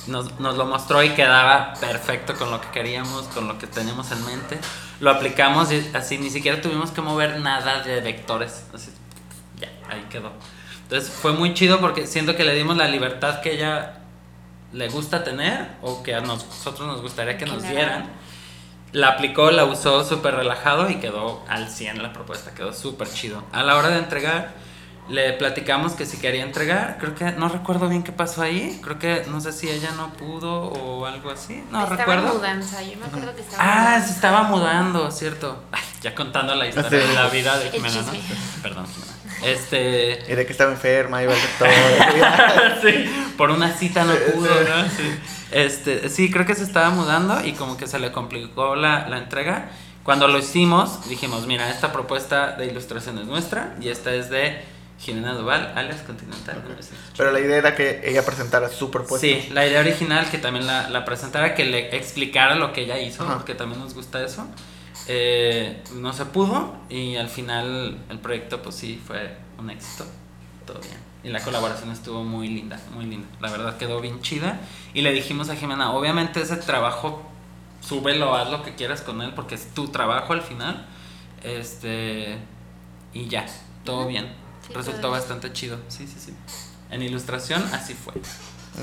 Nos, 0.08 0.40
nos 0.40 0.56
lo 0.56 0.66
mostró 0.66 1.04
y 1.04 1.10
quedaba 1.10 1.74
perfecto 1.80 2.36
con 2.36 2.52
lo 2.52 2.62
que 2.62 2.70
queríamos, 2.70 3.28
con 3.28 3.48
lo 3.48 3.58
que 3.58 3.68
teníamos 3.68 4.12
en 4.12 4.26
mente. 4.26 4.60
Lo 5.00 5.12
aplicamos 5.12 5.72
y 5.72 5.92
así 5.94 6.18
ni 6.18 6.30
siquiera 6.30 6.62
tuvimos 6.62 6.92
que 6.92 7.02
mover 7.02 7.40
nada 7.40 7.82
de 7.84 8.02
vectores. 8.02 8.66
Así, 8.74 8.92
ya, 9.60 9.70
ahí 9.90 10.06
quedó. 10.10 10.32
Entonces 10.84 11.10
fue 11.10 11.34
muy 11.34 11.54
chido 11.54 11.80
porque 11.80 12.08
siento 12.08 12.36
que 12.36 12.44
le 12.44 12.56
dimos 12.56 12.76
la 12.76 12.88
libertad 12.88 13.42
que 13.42 13.54
ella 13.54 14.00
le 14.74 14.88
gusta 14.90 15.24
tener 15.24 15.68
o 15.82 16.04
que 16.04 16.16
a 16.16 16.22
nosotros 16.22 16.88
nos 16.88 17.02
gustaría 17.02 17.38
que 17.38 17.46
nos 17.46 17.64
dieran. 17.64 18.10
La 18.92 19.10
aplicó, 19.10 19.52
la 19.52 19.66
usó 19.66 20.04
súper 20.04 20.36
relajado 20.36 20.90
y 20.90 20.96
quedó 20.96 21.44
al 21.48 21.70
100 21.70 22.02
la 22.02 22.12
propuesta, 22.12 22.56
quedó 22.56 22.74
súper 22.74 23.08
chido. 23.08 23.44
A 23.52 23.62
la 23.62 23.78
hora 23.78 23.90
de 23.90 24.00
entregar, 24.00 24.54
le 25.10 25.34
platicamos 25.34 25.94
que 25.94 26.06
si 26.06 26.18
quería 26.18 26.44
entregar, 26.44 26.98
creo 27.00 27.16
que 27.16 27.32
no 27.32 27.50
recuerdo 27.50 27.90
bien 27.90 28.04
qué 28.04 28.12
pasó 28.12 28.42
ahí, 28.44 28.80
creo 28.84 29.00
que 29.00 29.26
no 29.30 29.42
sé 29.42 29.52
si 29.52 29.68
ella 29.70 29.92
no 29.98 30.14
pudo 30.14 30.66
o 30.66 31.06
algo 31.06 31.32
así, 31.32 31.64
no 31.72 31.82
estaba 31.84 31.96
recuerdo. 31.98 32.28
en 32.32 32.38
mudanza, 32.38 32.82
yo 32.84 32.98
me 33.00 33.06
acuerdo 33.08 33.36
que 33.36 33.42
estaba 33.42 33.64
en 33.64 33.70
Ah, 33.70 34.02
se 34.06 34.12
estaba 34.14 34.44
mudando, 34.44 35.10
cierto. 35.12 35.64
Ay, 35.72 35.82
ya 36.02 36.14
contando 36.16 36.54
la 36.56 36.68
historia 36.68 37.02
Sí. 37.02 37.08
de 37.08 37.14
la 37.14 37.28
vida 37.30 37.58
de 37.58 37.72
Jimena, 37.72 38.02
¿no? 38.02 38.12
Perdón, 38.62 38.86
Jimena. 38.88 39.14
Este. 39.44 40.20
Y 40.32 40.36
de 40.36 40.46
que 40.46 40.52
estaba 40.52 40.72
enferma, 40.72 41.24
iba 41.24 41.34
al 41.34 41.40
doctor. 41.42 41.70
sí, 42.82 43.32
por 43.38 43.52
una 43.52 43.72
cita 43.74 44.04
no 44.04 44.14
pudo, 44.34 44.50
¿no? 44.50 44.90
Sí. 44.90 45.20
Este, 45.52 46.10
sí, 46.10 46.30
creo 46.30 46.46
que 46.46 46.54
se 46.56 46.64
estaba 46.64 46.90
mudando 46.92 47.44
y 47.46 47.54
como 47.54 47.78
que 47.78 47.88
se 47.88 48.00
le 48.00 48.12
complicó 48.12 48.76
la, 48.76 49.08
la 49.10 49.18
entrega. 49.18 49.70
Cuando 50.04 50.28
lo 50.28 50.38
hicimos, 50.40 51.08
dijimos, 51.10 51.48
mira, 51.48 51.70
esta 51.70 51.92
propuesta 51.92 52.52
de 52.54 52.66
ilustración 52.68 53.18
es 53.20 53.26
nuestra 53.26 53.76
y 53.82 53.90
esta 53.90 54.14
es 54.14 54.30
de 54.30 54.64
Jimena 55.00 55.34
Duval, 55.34 55.74
alias 55.76 56.02
Continental. 56.02 56.62
Sí. 56.82 56.90
Pero 57.16 57.32
la 57.32 57.40
idea 57.40 57.58
era 57.58 57.76
que 57.76 58.02
ella 58.04 58.26
presentara 58.26 58.68
su 58.70 58.92
propuesta. 58.92 59.26
Sí, 59.26 59.50
la 59.52 59.66
idea 59.66 59.80
original 59.80 60.30
que 60.30 60.38
también 60.38 60.68
la, 60.68 60.90
la 60.90 61.06
presentara, 61.06 61.56
que 61.56 61.66
le 61.66 61.96
explicara 61.96 62.56
lo 62.56 62.74
que 62.74 62.82
ella 62.82 63.00
hizo, 63.00 63.24
Ajá. 63.24 63.36
porque 63.36 63.56
también 63.56 63.80
nos 63.82 63.94
gusta 63.94 64.24
eso. 64.24 64.46
Eh, 65.08 65.82
no 65.96 66.14
se 66.14 66.26
pudo 66.26 66.76
y 66.90 67.16
al 67.16 67.30
final 67.30 67.98
el 68.10 68.20
proyecto 68.20 68.62
pues 68.62 68.76
sí 68.76 69.02
fue 69.08 69.36
un 69.58 69.70
éxito, 69.70 70.06
todo 70.66 70.80
bien. 70.82 70.98
Y 71.24 71.30
la 71.30 71.42
colaboración 71.42 71.92
estuvo 71.92 72.24
muy 72.24 72.48
linda, 72.48 72.80
muy 72.94 73.06
linda. 73.06 73.28
La 73.42 73.50
verdad 73.50 73.78
quedó 73.78 74.00
bien 74.02 74.22
chida. 74.22 74.60
Y 74.94 75.02
le 75.02 75.12
dijimos 75.12 75.50
a 75.50 75.56
Jimena, 75.56 75.92
obviamente 75.92 76.42
ese 76.42 76.58
trabajo, 76.58 77.24
súbelo, 77.82 78.36
haz 78.36 78.50
lo 78.50 78.64
que 78.64 78.76
quieras 78.76 79.02
con 79.02 79.22
él, 79.22 79.34
porque 79.34 79.56
es 79.56 79.74
tu 79.74 79.88
trabajo 79.90 80.34
al 80.34 80.42
final. 80.42 80.86
Este, 81.44 82.38
y 83.14 83.28
ya, 83.28 83.46
todo 83.84 84.08
bien. 84.08 84.28
Sí, 84.70 84.74
Resultó 84.76 85.12
bastante 85.12 85.52
chido, 85.54 85.80
sí, 85.90 86.08
sí, 86.08 86.16
sí. 86.20 86.34
En 86.92 87.02
ilustración 87.02 87.64
así 87.74 87.94
fue. 87.94 88.14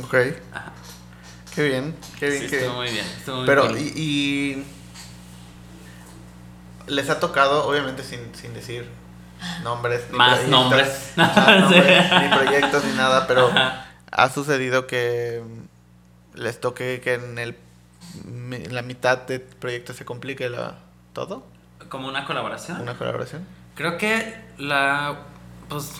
Ok. 0.02 0.36
Ajá. 0.52 0.72
Qué 1.54 1.68
bien, 1.68 1.96
qué 2.18 2.28
bien, 2.28 2.42
Sí, 2.42 2.48
qué 2.48 2.56
estuvo 2.58 2.80
bien. 2.80 2.84
muy 2.84 2.90
bien. 2.92 3.06
estuvo 3.16 3.36
muy 3.38 3.46
Pero, 3.46 3.68
cool. 3.68 3.78
y, 3.78 3.82
y 3.96 4.64
les 6.86 7.10
ha 7.10 7.18
tocado, 7.20 7.66
obviamente 7.66 8.02
sin, 8.04 8.34
sin 8.34 8.54
decir 8.54 8.88
nombres, 9.62 10.02
ni 10.10 10.18
Más 10.18 10.38
proyectos, 10.40 10.50
nombres. 10.50 11.12
nombres, 11.16 12.12
ni 12.22 12.28
proyectos 12.36 12.84
ni 12.84 12.92
nada, 12.92 13.26
pero 13.26 13.48
Ajá. 13.48 13.86
ha 14.10 14.30
sucedido 14.30 14.86
que 14.86 15.42
les 16.34 16.60
toque 16.60 17.00
que 17.02 17.14
en 17.14 17.38
el 17.38 17.56
la 18.70 18.82
mitad 18.82 19.18
del 19.18 19.40
proyecto 19.42 19.92
se 19.92 20.04
complique 20.04 20.48
la, 20.48 20.76
todo, 21.12 21.44
Como 21.88 22.08
una 22.08 22.24
colaboración. 22.24 22.80
una 22.80 22.96
colaboración. 22.96 23.44
Creo 23.74 23.98
que 23.98 24.40
la. 24.58 25.18
Pues. 25.68 25.92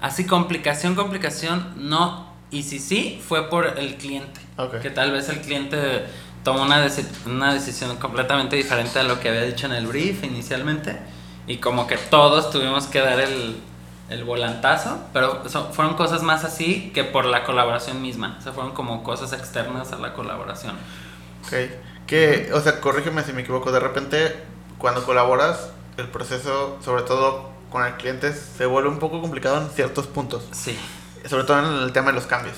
Así, 0.00 0.26
complicación, 0.26 0.94
complicación, 0.94 1.74
no. 1.76 2.30
Y 2.50 2.62
si 2.64 2.78
sí, 2.78 3.22
fue 3.26 3.48
por 3.48 3.78
el 3.78 3.96
cliente. 3.96 4.40
Que 4.82 4.90
tal 4.90 5.12
vez 5.12 5.28
el 5.28 5.40
cliente 5.40 6.04
tomó 6.42 6.62
una, 6.62 6.84
deci- 6.84 7.06
una 7.26 7.52
decisión 7.54 7.96
completamente 7.96 8.56
diferente 8.56 8.98
a 8.98 9.02
lo 9.04 9.20
que 9.20 9.28
había 9.28 9.42
dicho 9.42 9.66
en 9.66 9.72
el 9.72 9.86
brief 9.86 10.24
inicialmente. 10.24 10.98
Y 11.46 11.58
como 11.58 11.86
que 11.86 11.96
todos 11.96 12.50
tuvimos 12.50 12.86
que 12.86 13.00
dar 13.00 13.20
el, 13.20 13.56
el 14.08 14.24
volantazo. 14.24 14.98
Pero 15.12 15.48
so- 15.48 15.70
fueron 15.72 15.94
cosas 15.94 16.22
más 16.22 16.44
así 16.44 16.90
que 16.94 17.04
por 17.04 17.24
la 17.24 17.44
colaboración 17.44 18.02
misma. 18.02 18.36
O 18.38 18.42
sea, 18.42 18.52
fueron 18.52 18.72
como 18.72 19.02
cosas 19.04 19.32
externas 19.32 19.92
a 19.92 19.98
la 19.98 20.12
colaboración. 20.14 20.74
Ok. 21.44 21.54
Que, 22.06 22.50
o 22.52 22.60
sea, 22.60 22.80
corrígeme 22.80 23.22
si 23.22 23.32
me 23.32 23.42
equivoco, 23.42 23.70
de 23.70 23.78
repente 23.80 24.42
cuando 24.78 25.04
colaboras, 25.04 25.70
el 25.98 26.08
proceso, 26.08 26.78
sobre 26.84 27.02
todo 27.02 27.50
con 27.70 27.84
el 27.84 27.94
cliente, 27.94 28.32
se 28.32 28.66
vuelve 28.66 28.88
un 28.88 28.98
poco 28.98 29.20
complicado 29.20 29.60
en 29.62 29.70
ciertos 29.70 30.06
puntos. 30.06 30.42
Sí. 30.52 30.78
Sobre 31.28 31.44
todo 31.44 31.58
en 31.60 31.82
el 31.84 31.92
tema 31.92 32.08
de 32.08 32.14
los 32.14 32.26
cambios. 32.26 32.56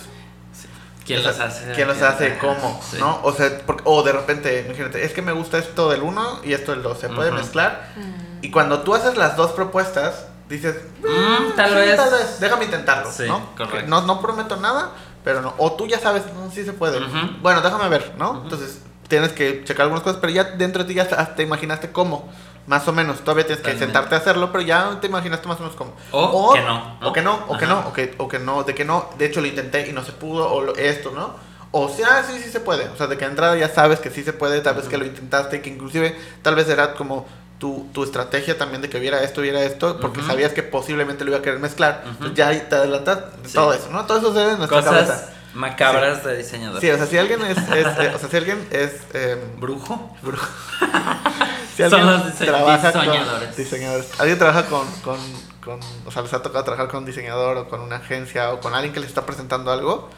sí. 0.53 0.69
¿Quién 1.05 1.19
O 1.19 1.23
sea, 1.23 1.33
los 1.33 1.41
hace? 1.41 1.73
¿Quién 1.73 1.89
los 1.89 2.01
hace? 2.03 2.39
¿Cómo? 2.39 2.81
sí. 2.89 2.97
¿No? 3.01 3.21
O 3.25 3.33
sea, 3.33 3.59
porque- 3.67 3.83
o 3.87 4.03
de 4.03 4.13
repente, 4.13 4.65
imagínate, 4.67 5.05
es 5.05 5.13
que 5.13 5.21
me 5.23 5.33
gusta 5.33 5.59
esto 5.59 5.91
del 5.91 6.03
1 6.03 6.41
y 6.45 6.53
esto 6.53 6.71
del 6.73 6.83
2. 6.83 6.99
Se 6.99 7.09
puede 7.09 7.31
Ujú. 7.31 7.39
mezclar. 7.41 7.89
Mm. 7.97 8.45
Y 8.45 8.51
cuando 8.51 8.81
tú 8.83 8.95
haces 8.95 9.17
las 9.17 9.37
dos 9.37 9.53
propuestas, 9.53 10.27
dices, 10.49 10.77
Mm, 11.01 11.57
tal 11.57 11.71
"Sí, 11.71 11.75
vez. 11.77 11.97
tal 11.97 12.11
vez, 12.11 12.41
déjame 12.41 12.65
intentarlo. 12.67 13.11
Sí, 13.11 13.25
¿no? 13.27 13.55
correcto. 13.57 13.89
No, 13.91 14.03
no 14.03 14.21
prometo 14.21 14.57
nada, 14.57 14.91
pero 15.25 15.41
no. 15.43 15.55
O 15.59 15.73
tú 15.73 15.87
ya 15.89 15.99
sabes, 15.99 16.23
no, 16.35 16.51
sí 16.53 16.65
se 16.65 16.73
puede. 16.73 16.99
Ujú. 16.99 17.39
Bueno, 17.41 17.61
déjame 17.63 17.89
ver, 17.89 18.15
¿no? 18.17 18.43
Entonces 18.45 18.79
tienes 19.09 19.33
que 19.33 19.65
checar 19.65 19.83
algunas 19.85 20.03
cosas, 20.05 20.19
pero 20.21 20.33
ya 20.33 20.45
dentro 20.45 20.83
de 20.85 20.89
ti 20.89 20.95
ya 20.95 21.03
hasta 21.03 21.35
te 21.35 21.43
imaginaste 21.43 21.91
cómo. 21.91 22.31
Más 22.67 22.87
o 22.87 22.93
menos, 22.93 23.21
todavía 23.21 23.45
tienes 23.47 23.65
que 23.65 23.77
sentarte 23.77 24.15
a 24.15 24.19
hacerlo, 24.19 24.53
pero 24.53 24.63
ya 24.63 24.99
te 25.01 25.09
imaginaste 25.09 25.49
más 25.49 25.57
o 25.59 25.63
menos 25.65 25.77
cómo. 25.77 25.93
O 26.13 26.53
que 26.55 26.61
no, 26.61 26.97
¿no? 27.01 27.09
O 27.09 27.13
que 27.13 27.21
no, 27.23 27.45
o 27.49 27.57
que 27.59 27.67
no, 27.67 27.81
o 27.89 27.93
que, 27.93 28.15
o 28.19 28.29
que 28.29 28.39
no, 28.39 28.63
de 28.63 28.75
que 28.75 28.85
no, 28.85 29.11
de 29.19 29.27
hecho 29.27 29.41
lo 29.41 29.47
intenté 29.49 29.89
y 29.89 29.93
no 29.93 30.05
se 30.05 30.13
pudo, 30.13 30.49
o 30.53 30.61
lo- 30.63 30.77
esto, 30.77 31.11
¿no? 31.13 31.35
O 31.73 31.89
sea, 31.89 32.23
sí, 32.23 32.39
sí 32.41 32.51
se 32.51 32.61
puede. 32.61 32.89
O 32.91 32.97
sea, 32.97 33.07
de 33.09 33.17
que 33.19 33.25
entrada 33.25 33.57
ya 33.57 33.69
sabes 33.69 33.99
que 33.99 34.11
sí 34.11 34.23
se 34.23 34.33
puede, 34.33 34.61
tal 34.61 34.75
vez 34.77 34.87
que 34.89 34.99
lo 34.99 35.05
intentaste, 35.07 35.61
que 35.63 35.71
inclusive 35.71 36.17
tal 36.43 36.55
vez 36.55 36.69
era 36.69 36.95
como 36.95 37.27
tu, 37.59 37.89
tu 37.93 38.05
estrategia 38.05 38.59
también 38.59 38.83
de 38.83 38.91
que 38.91 38.99
viera 39.01 39.23
esto, 39.23 39.41
viera 39.41 39.63
esto, 39.63 39.99
porque 40.01 40.21
sabías 40.23 40.53
que 40.53 40.63
posiblemente 40.63 41.25
lo 41.25 41.31
iba 41.31 41.39
a 41.39 41.43
querer 41.43 41.59
mezclar. 41.61 42.03
Entonces 42.07 42.37
ya 42.37 42.49
ahí 42.49 42.67
te 42.69 42.75
adelantas 42.77 43.43
de 43.43 43.49
Sí. 43.49 43.55
todo 43.55 43.73
eso, 43.73 43.89
¿no? 43.91 44.05
Todo 44.07 44.19
eso 44.19 44.35
se 44.35 44.45
ve 44.45 44.51
en 44.53 44.59
nuestra 44.59 44.79
Cosas 44.83 44.93
cabeza. 44.93 45.33
Macabras 45.55 46.25
de 46.25 46.37
diseñador. 46.39 46.81
Sí, 46.81 46.91
o 46.91 46.97
sea, 46.97 47.07
si 47.07 47.19
alguien 47.19 47.43
es, 47.43 47.59
es, 47.59 47.87
eh, 47.99 48.13
o 48.15 48.19
sea, 48.19 48.29
si 48.31 48.37
alguien 48.37 48.67
es 48.71 48.93
eh, 49.15 49.37
Brujo. 49.59 50.17
brujo. 50.23 50.47
si 51.77 51.89
Son 51.89 52.07
los 52.07 52.23
con 52.23 52.31
diseñadores. 52.33 53.57
diseñadores. 53.57 54.21
Alguien 54.21 54.39
trabaja 54.39 54.67
con, 54.67 54.87
con, 55.03 55.19
con, 55.65 55.81
o 56.07 56.11
sea, 56.11 56.23
les 56.23 56.33
ha 56.35 56.43
tocado 56.43 56.65
trabajar 56.65 56.89
con 56.89 57.01
un 57.01 57.07
diseñador 57.07 57.57
o 57.59 57.69
con 57.69 57.81
una 57.81 57.97
agencia 57.97 58.53
o 58.53 58.61
con 58.61 58.75
alguien 58.75 58.93
que 58.93 59.01
les 59.01 59.09
está 59.09 59.25
presentando 59.27 59.71
algo. 59.73 60.11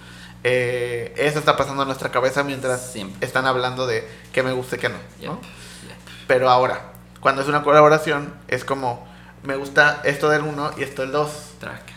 eh, 0.44 1.14
eso 1.16 1.38
está 1.38 1.56
pasando 1.56 1.82
en 1.82 1.88
nuestra 1.88 2.10
cabeza 2.10 2.42
mientras 2.42 2.92
Siempre. 2.92 3.26
están 3.26 3.46
hablando 3.46 3.86
de 3.86 4.08
qué 4.32 4.42
me 4.42 4.52
gusta 4.52 4.76
y 4.76 4.78
qué 4.78 4.88
no. 4.88 4.98
Yep, 5.20 5.30
¿no? 5.30 5.40
yep. 5.40 5.96
Pero 6.26 6.50
ahora, 6.50 6.92
cuando 7.20 7.42
es 7.42 7.48
una 7.48 7.62
colaboración, 7.62 8.34
es 8.48 8.64
como, 8.64 9.06
me 9.42 9.56
gusta 9.56 10.00
esto 10.04 10.28
del 10.28 10.42
uno 10.42 10.70
y 10.76 10.82
esto 10.82 11.02
del 11.02 11.12
dos. 11.12 11.30
Tracas. 11.60 11.94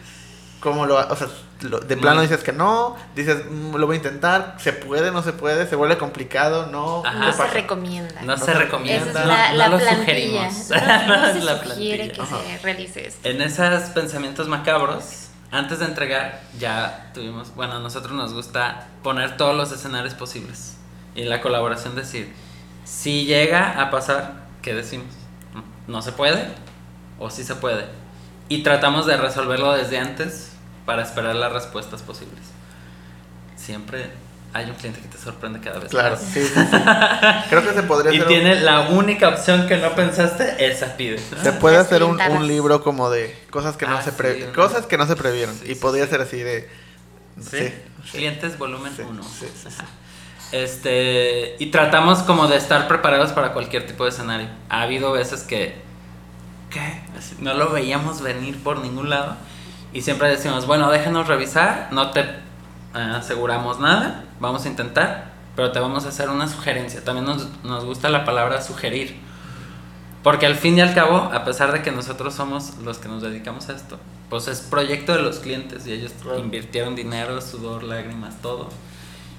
¿Cómo 0.59 0.85
lo, 0.85 0.95
o 0.97 1.15
sea, 1.15 1.27
de 1.59 1.97
plano 1.97 2.21
dices 2.21 2.43
que 2.43 2.51
no, 2.53 2.95
dices, 3.15 3.45
"Mm, 3.49 3.75
lo 3.75 3.87
voy 3.87 3.95
a 3.95 3.97
intentar, 3.97 4.55
se 4.59 4.73
puede, 4.73 5.11
no 5.11 5.23
se 5.23 5.33
puede, 5.33 5.67
se 5.67 5.75
vuelve 5.75 5.97
complicado, 5.97 6.67
no. 6.67 7.03
Ajá. 7.05 7.19
¿qué 7.19 7.25
No 7.25 7.33
se 7.33 7.47
recomienda. 7.47 8.21
No 8.21 8.27
No 8.27 8.37
se 8.37 8.53
recomienda. 8.53 9.09
Esa 9.09 9.21
es 9.21 9.27
la, 9.27 9.51
no, 9.51 9.57
la 9.57 9.69
no 9.69 9.77
lo 9.77 9.83
plantilla. 9.83 10.51
sugerimos. 10.51 10.69
No, 11.07 11.07
no 11.07 11.17
No 11.17 11.31
se 11.33 11.37
es 11.39 11.43
la 11.43 11.63
sugiere 11.63 12.03
plantilla. 12.09 12.13
que 12.13 12.21
Ajá. 12.21 12.37
se 12.45 12.57
realice 12.63 13.07
esto. 13.07 13.27
En 13.29 13.41
esos 13.41 13.83
pensamientos 13.89 14.47
macabros 14.47 15.29
antes 15.49 15.79
de 15.79 15.85
entregar 15.85 16.41
ya 16.59 17.09
tuvimos, 17.13 17.55
bueno, 17.55 17.73
a 17.77 17.79
nosotros 17.79 18.11
nos 18.13 18.33
gusta 18.33 18.87
poner 19.01 19.37
todos 19.37 19.55
los 19.55 19.71
escenarios 19.71 20.13
posibles 20.13 20.75
y 21.15 21.23
la 21.23 21.41
colaboración 21.41 21.95
decir, 21.95 22.33
si 22.83 23.25
llega 23.25 23.81
a 23.81 23.89
pasar, 23.89 24.45
¿qué 24.61 24.73
decimos? 24.75 25.07
¿No 25.87 26.01
se 26.01 26.11
puede? 26.11 26.49
¿O 27.17 27.29
sí 27.31 27.43
se 27.43 27.55
puede? 27.55 27.85
Y 28.49 28.61
tratamos 28.61 29.05
de 29.07 29.17
resolverlo 29.17 29.73
desde 29.73 29.97
antes 29.99 30.51
para 30.87 31.03
esperar 31.03 31.35
las 31.35 31.53
respuestas 31.53 32.01
posibles. 32.01 32.45
Siempre 33.55 34.09
hay 34.53 34.69
un 34.69 34.75
cliente 34.75 35.01
que 35.01 35.07
te 35.07 35.17
sorprende 35.17 35.59
cada 35.59 35.79
vez. 35.79 35.89
Claro, 35.89 36.15
más. 36.15 36.23
sí, 36.33 36.41
sí, 36.43 36.53
sí. 36.55 36.77
Creo 37.49 37.63
que 37.63 37.73
se 37.73 37.83
podría 37.83 38.13
Y 38.13 38.15
hacer 38.15 38.27
tiene 38.27 38.55
un, 38.57 38.65
la 38.65 38.81
única 38.89 39.29
opción 39.29 39.67
que 39.67 39.77
no 39.77 39.93
pensaste, 39.95 40.65
esa 40.65 40.95
pide. 40.97 41.19
se 41.43 41.51
puede 41.53 41.77
hacer 41.77 42.03
un, 42.03 42.19
un 42.21 42.47
libro 42.47 42.83
como 42.83 43.09
de 43.09 43.37
cosas 43.51 43.77
que 43.77 43.85
no 43.85 43.97
Ah, 43.97 44.01
se 44.01 44.11
sí, 44.11 44.17
pre- 44.17 44.43
una- 44.45 44.53
cosas 44.53 44.85
que 44.87 44.97
no 44.97 45.05
se 45.05 45.15
previeron 45.15 45.55
Sí, 45.55 45.65
y 45.71 45.75
sí, 45.75 45.75
podría 45.75 46.05
sí. 46.05 46.11
ser 46.11 46.21
así 46.21 46.39
de 46.39 46.69
¿Sí? 47.39 47.57
sí, 47.59 47.73
sí, 48.11 48.17
Clientes 48.17 48.57
volumen 48.57 48.93
sí, 48.95 49.01
1. 49.01 49.23
sí, 49.23 49.47
sí, 49.53 49.69
sí. 49.69 49.83
Este, 50.51 51.55
y 51.59 51.67
tratamos 51.71 52.19
como 52.19 52.47
de 52.47 52.55
estar 52.57 52.87
preparados 52.87 53.33
para 53.33 53.51
cualquier 53.53 53.85
tipo 53.85 54.05
de 54.05 54.11
escenario. 54.11 54.47
Ha 54.69 54.83
habido 54.83 55.11
veces 55.11 55.43
que 55.43 55.75
¿qué? 56.69 57.01
Así, 57.17 57.35
no 57.39 57.53
lo 57.53 57.69
veíamos 57.71 58.21
venir 58.21 58.61
por 58.63 58.79
ningún 58.79 59.09
lado 59.09 59.35
y 59.93 60.01
siempre 60.01 60.29
decimos, 60.29 60.65
bueno, 60.67 60.89
déjanos 60.91 61.27
revisar, 61.27 61.89
no 61.91 62.11
te 62.11 62.21
eh, 62.21 62.25
aseguramos 62.93 63.79
nada, 63.79 64.23
vamos 64.39 64.65
a 64.65 64.67
intentar, 64.67 65.31
pero 65.55 65.71
te 65.71 65.79
vamos 65.79 66.05
a 66.05 66.09
hacer 66.09 66.29
una 66.29 66.47
sugerencia. 66.47 67.03
También 67.03 67.25
nos, 67.25 67.47
nos 67.63 67.85
gusta 67.85 68.09
la 68.09 68.25
palabra 68.25 68.61
sugerir. 68.61 69.17
Porque 70.23 70.45
al 70.45 70.55
fin 70.55 70.77
y 70.77 70.81
al 70.81 70.93
cabo, 70.93 71.15
a 71.33 71.45
pesar 71.45 71.71
de 71.71 71.81
que 71.81 71.91
nosotros 71.91 72.33
somos 72.33 72.77
los 72.83 72.97
que 72.97 73.07
nos 73.07 73.21
dedicamos 73.21 73.69
a 73.69 73.73
esto, 73.75 73.97
pues 74.29 74.47
es 74.49 74.59
proyecto 74.59 75.13
de 75.13 75.21
los 75.21 75.39
clientes 75.39 75.87
y 75.87 75.93
ellos 75.93 76.11
Claro. 76.21 76.39
invirtieron 76.39 76.95
dinero, 76.95 77.39
sudor, 77.39 77.83
lágrimas, 77.83 78.35
todo. 78.41 78.69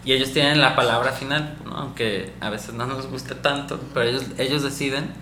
Y 0.04 0.12
ellos 0.12 0.32
tienen 0.32 0.60
la 0.60 0.74
palabra 0.74 1.12
final, 1.12 1.56
¿no? 1.66 1.76
aunque 1.76 2.32
a 2.40 2.48
veces 2.48 2.72
no 2.72 2.86
nos 2.86 3.06
guste 3.08 3.34
tanto, 3.34 3.78
pero 3.92 4.08
ellos, 4.08 4.22
ellos 4.38 4.62
deciden. 4.62 5.12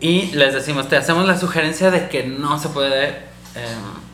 Y 0.00 0.26
les 0.32 0.52
decimos, 0.54 0.88
te 0.88 0.96
hacemos 0.96 1.26
la 1.26 1.38
sugerencia 1.38 1.90
de 1.90 2.08
que 2.08 2.24
no 2.24 2.58
se 2.58 2.68
puede 2.68 3.29
em, 3.54 4.10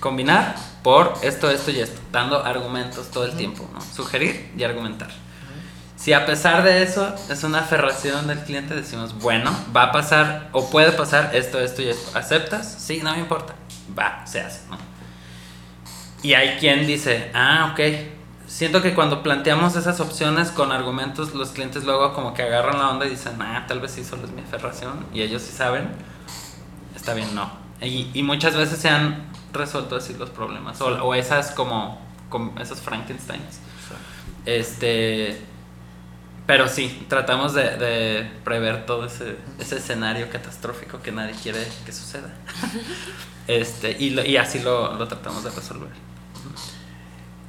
combinar 0.00 0.56
por 0.82 1.14
esto, 1.22 1.50
esto 1.50 1.70
y 1.70 1.80
esto, 1.80 2.00
dando 2.10 2.44
argumentos 2.44 3.10
todo 3.10 3.24
el 3.24 3.36
tiempo, 3.36 3.68
¿no? 3.72 3.80
Sugerir 3.80 4.52
y 4.56 4.64
argumentar. 4.64 5.10
Si 6.02 6.12
a 6.12 6.26
pesar 6.26 6.64
de 6.64 6.82
eso 6.82 7.14
es 7.30 7.44
una 7.44 7.60
aferración 7.60 8.26
del 8.26 8.40
cliente, 8.40 8.74
decimos, 8.74 9.16
bueno, 9.20 9.52
va 9.74 9.84
a 9.84 9.92
pasar 9.92 10.48
o 10.50 10.68
puede 10.68 10.90
pasar 10.90 11.30
esto, 11.32 11.60
esto 11.60 11.80
y 11.80 11.90
esto. 11.90 12.18
¿Aceptas? 12.18 12.74
Sí, 12.76 13.00
no 13.04 13.12
me 13.12 13.20
importa. 13.20 13.54
Va, 13.96 14.26
se 14.26 14.40
hace, 14.40 14.68
¿no? 14.68 14.76
Y 16.20 16.34
hay 16.34 16.58
quien 16.58 16.88
dice, 16.88 17.30
ah, 17.34 17.70
ok. 17.72 17.80
Siento 18.48 18.82
que 18.82 18.94
cuando 18.94 19.22
planteamos 19.22 19.76
esas 19.76 20.00
opciones 20.00 20.50
con 20.50 20.72
argumentos, 20.72 21.34
los 21.34 21.50
clientes 21.50 21.84
luego 21.84 22.12
como 22.14 22.34
que 22.34 22.42
agarran 22.42 22.80
la 22.80 22.90
onda 22.90 23.06
y 23.06 23.10
dicen, 23.10 23.40
ah, 23.40 23.64
tal 23.68 23.78
vez 23.78 23.92
sí 23.92 24.04
solo 24.04 24.24
es 24.24 24.32
mi 24.32 24.42
aferración. 24.42 25.06
Y 25.14 25.22
ellos 25.22 25.42
sí 25.42 25.52
saben, 25.52 25.88
está 26.96 27.14
bien, 27.14 27.32
no. 27.32 27.61
Y, 27.82 28.10
y 28.14 28.22
muchas 28.22 28.56
veces 28.56 28.78
se 28.78 28.88
han 28.88 29.24
resuelto 29.52 29.96
así 29.96 30.14
los 30.14 30.30
problemas. 30.30 30.80
O, 30.80 30.86
o 31.04 31.14
esas 31.14 31.50
como, 31.50 32.00
como 32.28 32.58
esos 32.60 32.80
Frankensteins. 32.80 33.58
Este. 34.46 35.40
Pero 36.46 36.68
sí, 36.68 37.06
tratamos 37.08 37.54
de, 37.54 37.76
de 37.76 38.30
prever 38.44 38.84
todo 38.84 39.06
ese, 39.06 39.36
ese 39.60 39.76
escenario 39.76 40.28
catastrófico 40.28 41.00
que 41.00 41.12
nadie 41.12 41.34
quiere 41.40 41.66
que 41.84 41.92
suceda. 41.92 42.32
Este, 43.48 43.90
y, 43.98 44.10
lo- 44.10 44.24
y 44.24 44.36
así 44.36 44.60
lo, 44.60 44.94
lo 44.94 45.08
tratamos 45.08 45.42
de 45.42 45.50
resolver. 45.50 45.88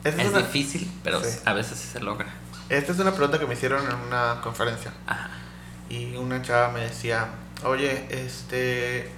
Esta 0.03 0.19
Es 0.21 0.27
es, 0.27 0.33
una, 0.33 0.39
difícil, 0.39 0.91
pero 1.03 1.23
Sí. 1.23 1.37
a 1.45 1.53
veces 1.53 1.77
sí 1.77 1.87
se 1.87 1.99
logra. 1.99 2.25
esta 2.67 2.91
es 2.93 2.97
una 2.99 3.11
pregunta 3.11 3.37
que 3.37 3.45
me 3.45 3.53
hicieron 3.53 3.85
en 3.87 3.95
una 4.07 4.41
conferencia 4.41 4.91
Ajá. 5.05 5.29
y 5.89 6.15
una 6.15 6.41
chava 6.41 6.69
me 6.73 6.79
decía, 6.81 7.27
oye, 7.63 8.07
este, 8.09 9.11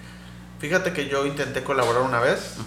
fíjate 0.60 0.94
que 0.94 1.08
yo 1.08 1.26
intenté 1.26 1.64
colaborar 1.64 2.04
una 2.04 2.20
vez 2.20 2.58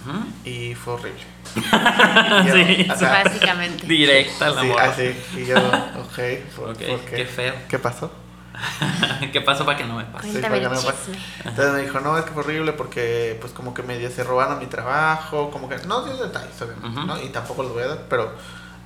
y 0.45 0.75
fue 0.75 0.93
horrible. 0.93 1.23
Y 1.55 2.47
yo, 2.47 2.53
Sí, 2.53 2.87
o 2.91 2.95
sea, 2.95 3.23
Básicamente. 3.23 3.87
Directa 3.87 4.49
la 4.49 4.61
sí, 4.61 4.71
así, 4.79 5.15
y 5.37 5.45
yo, 5.45 5.57
ok, 5.57 6.19
¿por, 6.55 6.77
qué? 6.77 6.99
qué 7.09 7.25
feo. 7.25 7.53
¿Qué 7.67 7.79
pasó? 7.79 8.11
¿Qué 9.31 9.41
pasó 9.41 9.65
para 9.65 9.77
que 9.77 9.85
no 9.85 9.95
me 9.95 10.03
pase? 10.05 10.31
Sí, 10.31 10.37
para 10.39 10.55
que 10.55 10.61
no 10.61 10.69
me 10.71 10.75
pase. 10.75 11.11
Entonces 11.43 11.73
me 11.73 11.81
dijo, 11.81 11.99
no, 11.99 12.17
es 12.17 12.25
que 12.25 12.31
fue 12.31 12.43
horrible 12.43 12.73
porque 12.73 13.37
pues 13.39 13.53
como 13.53 13.73
que 13.73 13.83
medio 13.83 14.09
se 14.11 14.23
robaron 14.23 14.59
mi 14.59 14.67
trabajo, 14.67 15.49
como 15.51 15.69
que, 15.69 15.77
no 15.87 16.03
dio 16.03 16.17
detalles, 16.17 16.61
obviamente. 16.61 17.01
¿no? 17.05 17.21
Y 17.21 17.29
tampoco 17.29 17.63
los 17.63 17.73
voy 17.73 17.83
a 17.83 17.87
dar, 17.87 18.05
pero, 18.09 18.33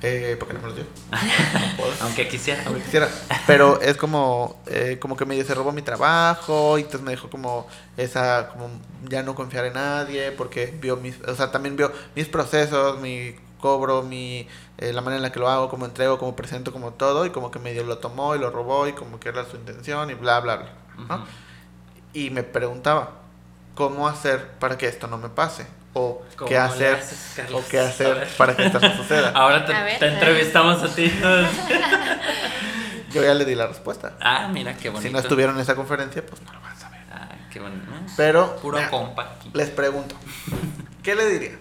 eh, 0.06 0.36
porque 0.38 0.52
no 0.52 0.60
me 0.60 0.66
los 0.66 0.76
dio. 0.76 0.84
No 1.10 1.76
puedo. 1.78 1.92
Aunque 2.02 2.28
quisiera. 2.28 2.62
Aunque 2.66 2.82
quisiera. 2.82 3.08
Pero 3.46 3.80
es 3.80 3.96
como, 3.96 4.60
eh, 4.66 4.98
como 5.00 5.16
que 5.16 5.24
medio 5.24 5.44
se 5.44 5.54
robó 5.54 5.72
mi 5.72 5.80
trabajo 5.80 6.76
y 6.76 6.82
entonces 6.82 7.00
me 7.00 7.12
dejó 7.12 7.30
como 7.30 7.66
esa, 7.96 8.50
como 8.50 8.68
ya 9.08 9.22
no 9.22 9.34
confiar 9.34 9.64
en 9.64 9.74
nadie 9.74 10.30
porque 10.32 10.76
vio 10.78 10.96
mis, 10.96 11.18
o 11.22 11.34
sea, 11.34 11.50
también 11.50 11.76
vio 11.76 11.90
mis 12.14 12.28
procesos, 12.28 13.00
mi 13.00 13.34
cobro, 13.58 14.02
mi, 14.02 14.46
eh, 14.76 14.92
la 14.92 15.00
manera 15.00 15.16
en 15.16 15.22
la 15.22 15.32
que 15.32 15.40
lo 15.40 15.48
hago, 15.48 15.70
como 15.70 15.86
entrego, 15.86 16.18
como 16.18 16.36
presento, 16.36 16.70
como 16.70 16.92
todo 16.92 17.24
y 17.24 17.30
como 17.30 17.50
que 17.50 17.58
medio 17.58 17.82
lo 17.84 17.96
tomó 17.96 18.34
y 18.34 18.38
lo 18.38 18.50
robó 18.50 18.86
y 18.86 18.92
como 18.92 19.18
que 19.18 19.30
era 19.30 19.46
su 19.46 19.56
intención 19.56 20.10
y 20.10 20.14
bla, 20.14 20.40
bla, 20.40 20.56
bla. 20.56 20.72
¿no? 21.08 21.24
Y 22.12 22.28
me 22.28 22.42
preguntaba, 22.42 23.12
¿cómo 23.74 24.06
hacer 24.06 24.50
para 24.58 24.76
que 24.76 24.86
esto 24.86 25.06
no 25.06 25.16
me 25.16 25.30
pase? 25.30 25.66
O 25.96 26.22
¿Cómo 26.36 26.48
qué 26.48 26.58
hacer, 26.58 26.96
haces, 26.96 27.38
o 27.52 27.62
qué 27.70 27.78
hacer 27.78 28.26
para 28.36 28.56
que 28.56 28.66
esto 28.66 28.80
no 28.80 28.96
suceda. 28.96 29.30
Ahora 29.34 29.64
te, 29.64 29.72
A 29.72 29.84
ver. 29.84 29.98
te 30.00 30.08
entrevistamos 30.08 30.82
a 30.82 30.92
ti. 30.94 31.12
Yo 33.12 33.22
ya 33.22 33.32
le 33.34 33.44
di 33.44 33.54
la 33.54 33.68
respuesta. 33.68 34.14
ah, 34.20 34.48
mira 34.52 34.74
qué 34.76 34.88
bonito. 34.88 35.06
Si 35.06 35.12
no 35.12 35.20
estuvieron 35.20 35.54
en 35.54 35.60
esa 35.62 35.76
conferencia, 35.76 36.24
pues 36.26 36.42
no 36.42 36.52
lo 36.52 36.60
van 36.60 36.72
a 36.72 36.76
saber. 36.76 37.00
Ah, 37.12 37.28
qué 37.52 37.60
bonito. 37.60 37.86
Pero 38.16 38.56
Puro 38.56 38.78
mira, 38.78 38.90
compa. 38.90 39.22
aquí. 39.36 39.50
les 39.54 39.70
pregunto, 39.70 40.16
¿qué 41.02 41.14
le 41.14 41.26
diría? 41.28 41.56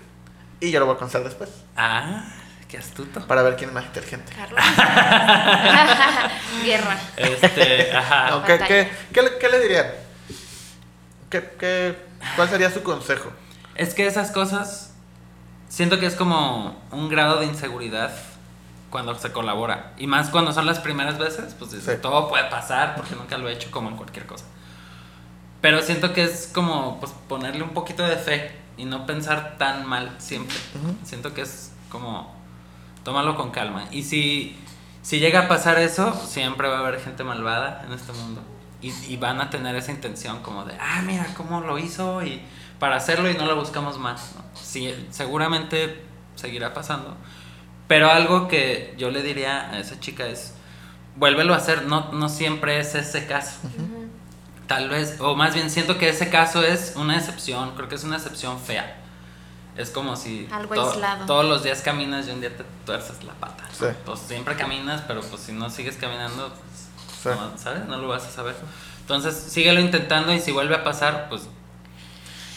Y 0.59 0.71
yo 0.71 0.79
lo 0.79 0.87
voy 0.87 0.95
a 0.95 0.97
contestar 0.97 1.23
después, 1.23 1.51
Ah, 1.77 2.23
qué 2.67 2.79
astuto. 2.79 3.27
para 3.27 3.43
ver 3.43 3.55
quién 3.55 3.69
es 3.69 3.75
más 3.75 3.85
inteligente. 3.85 4.33
Carlos. 4.35 4.59
Guerra. 6.65 6.97
Este, 7.17 7.95
ajá. 7.95 8.29
No, 8.31 8.43
¿qué, 8.45 8.57
qué, 8.67 8.91
qué 9.13 9.21
le, 9.21 9.37
qué 9.37 9.49
le 9.49 9.59
dirían? 9.59 9.87
¿Qué, 11.29 11.51
qué, 11.59 11.95
¿Cuál 12.35 12.49
sería 12.49 12.71
su 12.71 12.81
consejo? 12.81 13.31
Es 13.75 13.93
que 13.93 14.05
esas 14.05 14.31
cosas 14.31 14.93
siento 15.69 15.99
que 15.99 16.05
es 16.05 16.15
como 16.15 16.75
un 16.91 17.09
grado 17.09 17.39
de 17.39 17.45
inseguridad 17.47 18.11
cuando 18.89 19.15
se 19.15 19.31
colabora. 19.31 19.93
Y 19.97 20.05
más 20.07 20.29
cuando 20.29 20.53
son 20.53 20.65
las 20.67 20.79
primeras 20.79 21.17
veces, 21.17 21.55
pues 21.57 21.71
dices, 21.71 21.95
Sí. 21.95 22.01
todo 22.01 22.29
puede 22.29 22.43
pasar 22.49 22.95
porque 22.95 23.15
nunca 23.15 23.37
lo 23.37 23.49
he 23.49 23.53
hecho 23.53 23.71
como 23.71 23.89
en 23.89 23.95
cualquier 23.97 24.25
cosa. 24.27 24.45
Pero 25.61 25.81
siento 25.81 26.13
que 26.13 26.23
es 26.23 26.49
como 26.53 26.99
pues 26.99 27.11
ponerle 27.27 27.63
un 27.63 27.69
poquito 27.71 28.03
de 28.03 28.17
fe 28.17 28.51
y 28.77 28.85
no 28.85 29.05
pensar 29.05 29.55
tan 29.57 29.85
mal 29.87 30.13
siempre. 30.19 30.57
Siento 31.03 31.33
que 31.33 31.41
es 31.41 31.71
como 31.89 32.33
tómalo 33.03 33.35
con 33.35 33.49
calma. 33.51 33.85
Y 33.91 34.03
si, 34.03 34.55
si 35.01 35.19
llega 35.19 35.41
a 35.41 35.47
pasar 35.47 35.79
eso, 35.79 36.13
siempre 36.27 36.67
va 36.67 36.77
a 36.77 36.79
haber 36.79 36.99
gente 36.99 37.23
malvada 37.23 37.83
en 37.87 37.93
este 37.93 38.11
mundo. 38.13 38.41
Y, 38.81 38.91
y 39.07 39.15
van 39.17 39.39
a 39.39 39.49
tener 39.49 39.75
esa 39.77 39.91
intención 39.91 40.41
como 40.43 40.65
de, 40.65 40.75
ah, 40.79 41.01
mira 41.05 41.25
cómo 41.37 41.61
lo 41.61 41.79
hizo 41.79 42.21
y 42.23 42.41
para 42.83 42.97
hacerlo 42.97 43.29
y 43.31 43.33
no 43.35 43.45
lo 43.45 43.55
buscamos 43.55 43.97
más. 43.97 44.33
¿no? 44.35 44.43
Sí, 44.61 44.93
seguramente 45.09 46.03
seguirá 46.35 46.73
pasando. 46.73 47.15
Pero 47.87 48.11
algo 48.11 48.49
que 48.49 48.93
yo 48.97 49.09
le 49.09 49.21
diría 49.21 49.69
a 49.69 49.79
esa 49.79 50.01
chica 50.01 50.27
es, 50.27 50.53
vuélvelo 51.15 51.53
a 51.53 51.57
hacer, 51.57 51.85
no, 51.85 52.11
no 52.11 52.27
siempre 52.27 52.79
es 52.81 52.93
ese 52.93 53.25
caso. 53.25 53.55
Tal 54.67 54.89
vez, 54.89 55.15
o 55.21 55.33
más 55.33 55.53
bien 55.53 55.69
siento 55.69 55.97
que 55.97 56.09
ese 56.09 56.29
caso 56.29 56.61
es 56.61 56.95
una 56.97 57.15
excepción, 57.17 57.71
creo 57.77 57.87
que 57.87 57.95
es 57.95 58.03
una 58.03 58.17
excepción 58.17 58.59
fea. 58.59 58.97
Es 59.77 59.89
como 59.89 60.17
si 60.17 60.49
Algo 60.51 60.75
to- 60.75 60.89
aislado. 60.91 61.25
todos 61.25 61.45
los 61.45 61.63
días 61.63 61.79
caminas 61.83 62.27
y 62.27 62.31
un 62.31 62.41
día 62.41 62.53
te 62.55 62.65
tuerces 62.85 63.23
la 63.23 63.31
pata. 63.31 63.63
Sí. 63.71 63.85
Pues 64.05 64.19
siempre 64.19 64.57
caminas, 64.57 65.03
pero 65.07 65.21
pues 65.21 65.41
si 65.43 65.53
no 65.53 65.69
sigues 65.69 65.95
caminando, 65.95 66.49
pues, 66.49 66.89
Sí. 67.23 67.29
no, 67.29 67.57
¿sabes? 67.57 67.85
No 67.85 67.97
lo 67.97 68.09
vas 68.09 68.25
a 68.25 68.29
saber. 68.29 68.55
Entonces, 68.99 69.35
síguelo 69.37 69.79
intentando 69.79 70.33
y 70.33 70.41
si 70.41 70.51
vuelve 70.51 70.75
a 70.75 70.83
pasar, 70.83 71.27
pues 71.29 71.43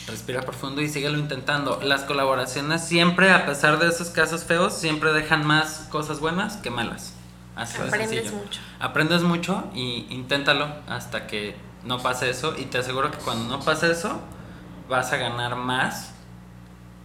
respira 0.06 0.42
profundo 0.42 0.80
y 0.82 0.88
síguelo 0.88 1.18
intentando. 1.18 1.80
Las 1.82 2.02
colaboraciones 2.02 2.82
siempre, 2.84 3.30
a 3.32 3.44
pesar 3.46 3.78
de 3.78 3.88
esos 3.88 4.08
casos 4.10 4.44
feos, 4.44 4.74
siempre 4.74 5.12
dejan 5.12 5.46
más 5.46 5.86
cosas 5.90 6.20
buenas 6.20 6.56
que 6.58 6.70
malas. 6.70 7.12
Así 7.56 7.78
de 7.78 7.88
Aprendes 7.88 8.10
sencillo. 8.10 8.36
mucho. 8.44 8.60
Aprendes 8.80 9.22
mucho 9.22 9.70
y 9.74 10.06
inténtalo 10.10 10.68
hasta 10.88 11.26
que 11.26 11.56
no 11.84 11.98
pase 12.02 12.28
eso. 12.30 12.54
Y 12.58 12.66
te 12.66 12.78
aseguro 12.78 13.10
que 13.10 13.18
cuando 13.18 13.56
no 13.56 13.64
pase 13.64 13.90
eso, 13.90 14.20
vas 14.88 15.12
a 15.12 15.16
ganar 15.16 15.56
más 15.56 16.12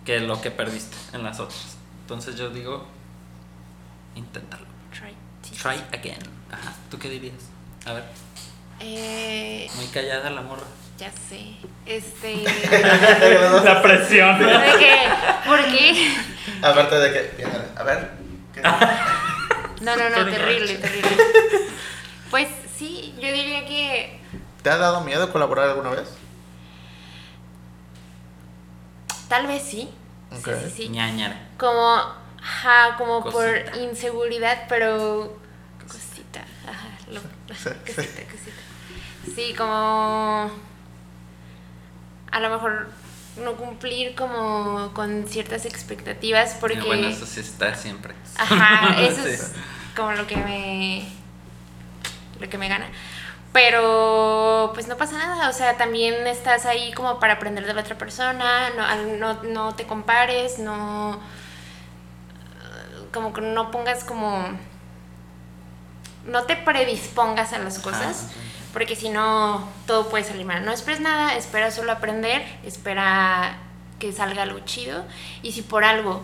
que 0.06 0.20
lo 0.20 0.42
que 0.42 0.52
perdiste 0.52 0.98
en 1.14 1.24
las 1.24 1.40
otras. 1.40 1.78
Entonces 2.02 2.36
yo 2.36 2.50
digo, 2.50 2.86
inténtalo. 4.16 4.66
Try. 4.92 5.16
Try 5.58 5.84
again. 5.98 6.20
Ajá. 6.52 6.74
¿Tú 6.90 7.00
qué 7.00 7.10
dirías? 7.10 7.36
A 7.86 7.94
ver, 7.94 8.04
Eh, 8.80 9.70
muy 9.76 9.86
callada 9.88 10.30
la 10.32 10.42
morra. 10.42 10.64
Ya 10.98 11.12
sé. 11.30 11.56
Este. 11.86 12.44
La 13.64 13.82
presión. 13.82 14.40
¿De 14.40 14.46
qué? 14.80 14.98
¿Por 15.46 15.60
qué? 15.66 16.14
Aparte 16.62 16.96
de 16.96 17.12
que, 17.12 17.46
a 17.76 17.84
ver, 17.84 18.12
¿qué? 18.54 18.62
No, 19.82 19.96
no, 19.98 20.10
no, 20.12 20.26
terrible, 20.30 20.76
terrible. 20.76 21.10
Pues 22.30 22.48
sí, 22.78 23.16
yo 23.20 23.32
diría 23.34 23.66
que 23.66 24.20
¿te 24.62 24.70
ha 24.70 24.78
dado 24.78 25.02
miedo 25.02 25.32
colaborar 25.32 25.70
alguna 25.70 25.90
vez? 25.90 26.08
tal 29.28 29.48
vez 29.48 29.64
sí. 29.64 29.90
Ok. 30.32 30.46
Sí, 30.46 30.52
sí, 30.66 30.74
sí. 30.84 30.90
Ñañara. 30.90 31.50
Como, 31.58 31.98
ajá, 32.42 32.96
como 32.98 33.24
por 33.24 33.48
inseguridad, 33.80 34.66
pero 34.70 35.38
cosita, 35.88 36.42
ajá, 36.68 36.90
lo- 37.10 37.22
Sí, 37.56 37.70
cosita, 37.96 38.22
cosita. 38.24 38.62
Sí, 39.36 39.54
como 39.58 40.52
a 42.32 42.40
lo 42.40 42.50
mejor 42.50 42.88
no 43.38 43.54
cumplir 43.56 44.14
como 44.16 44.92
con 44.94 45.28
ciertas 45.28 45.66
expectativas 45.66 46.56
porque 46.60 46.78
Y 46.80 46.82
Bueno, 46.82 47.08
eso 47.08 47.26
sí 47.26 47.40
está 47.40 47.76
siempre. 47.76 48.14
Ajá, 48.38 48.96
eso 49.02 49.24
Sí. 49.24 49.30
es 49.30 49.52
como 49.96 50.12
lo 50.14 50.28
que 50.28 50.36
me. 50.38 51.08
lo 52.40 52.50
que 52.50 52.58
me 52.58 52.68
gana. 52.68 52.88
Pero 53.54 54.72
pues 54.74 54.88
no 54.88 54.96
pasa 54.96 55.18
nada, 55.18 55.50
o 55.50 55.54
sea, 55.54 55.76
también 55.78 56.26
estás 56.26 56.66
ahí 56.66 56.94
como 56.94 57.20
para 57.20 57.34
aprender 57.34 57.66
de 57.66 57.74
la 57.74 57.82
otra 57.82 57.98
persona, 57.98 58.70
no, 58.78 59.18
no, 59.18 59.44
no 59.44 59.76
te 59.76 59.86
compares, 59.86 60.58
no. 60.58 61.20
como 63.14 63.34
que 63.34 63.42
no 63.42 63.72
pongas 63.72 64.04
como. 64.06 64.58
No 66.26 66.44
te 66.44 66.56
predispongas 66.56 67.54
a 67.54 67.60
las 67.60 67.80
cosas, 67.80 68.26
Ajá. 68.30 68.34
porque 68.74 68.96
si 68.96 69.10
no, 69.10 69.68
todo 69.88 70.10
puede 70.10 70.24
salir 70.24 70.46
mal. 70.46 70.64
No 70.66 70.72
esperes 70.72 71.00
nada, 71.00 71.36
espera 71.36 71.72
solo 71.72 71.92
aprender, 71.92 72.44
espera 72.64 73.58
que 74.00 74.12
salga 74.12 74.44
algo 74.44 74.60
chido, 74.62 75.06
y 75.44 75.52
si 75.52 75.62
por 75.62 75.84
algo 75.84 76.24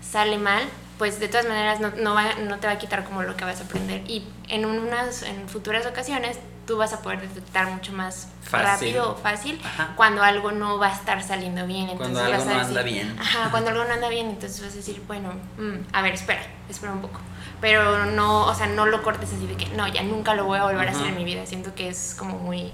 sale 0.00 0.38
mal, 0.38 0.62
pues 0.98 1.20
de 1.20 1.28
todas 1.28 1.46
maneras 1.46 1.78
no, 1.80 1.90
no, 1.90 2.14
va- 2.14 2.34
no 2.40 2.58
te 2.58 2.66
va 2.66 2.72
a 2.74 2.78
quitar 2.78 3.04
como 3.04 3.22
lo 3.22 3.36
que 3.36 3.44
vas 3.44 3.60
a 3.60 3.64
aprender. 3.64 4.02
Y 4.10 4.26
en 4.48 4.64
unas 4.66 5.22
en 5.22 5.48
futuras 5.48 5.86
ocasiones 5.86 6.38
tú 6.68 6.76
vas 6.76 6.92
a 6.92 7.00
poder 7.02 7.20
detectar 7.22 7.68
mucho 7.70 7.92
más 7.92 8.28
Fácil. 8.42 8.66
rápido 8.66 9.12
o 9.12 9.16
fácil 9.16 9.60
Ajá. 9.64 9.94
cuando 9.96 10.22
algo 10.22 10.52
no 10.52 10.78
va 10.78 10.88
a 10.88 10.92
estar 10.92 11.20
saliendo 11.22 11.66
bien. 11.66 11.88
Entonces 11.88 12.12
Cuando 12.16 12.20
algo 12.20 12.44
vas 12.44 12.46
a 12.46 12.54
no 12.56 12.60
anda 12.68 12.82
decir- 12.82 12.92
bien. 12.94 13.16
Ajá, 13.18 13.50
cuando 13.50 13.70
algo 13.70 13.84
no 13.84 13.92
anda 13.94 14.08
bien, 14.08 14.28
entonces 14.28 14.60
vas 14.62 14.72
a 14.74 14.76
decir, 14.76 15.02
bueno, 15.08 15.32
mm, 15.58 15.76
a 15.94 16.02
ver, 16.02 16.14
espera, 16.14 16.42
espera 16.68 16.92
un 16.92 17.00
poco. 17.00 17.20
Pero 17.60 18.06
no, 18.06 18.44
o 18.46 18.54
sea, 18.54 18.66
no 18.68 18.86
lo 18.86 19.02
cortes 19.02 19.32
así 19.32 19.46
de 19.46 19.56
que, 19.56 19.66
no, 19.70 19.88
ya 19.88 20.02
nunca 20.04 20.34
lo 20.34 20.44
voy 20.44 20.58
a 20.58 20.64
volver 20.64 20.86
a 20.86 20.92
hacer 20.92 21.06
en 21.08 21.16
mi 21.16 21.24
vida. 21.24 21.44
Siento 21.46 21.74
que 21.74 21.88
es 21.88 22.14
como 22.16 22.38
muy, 22.38 22.70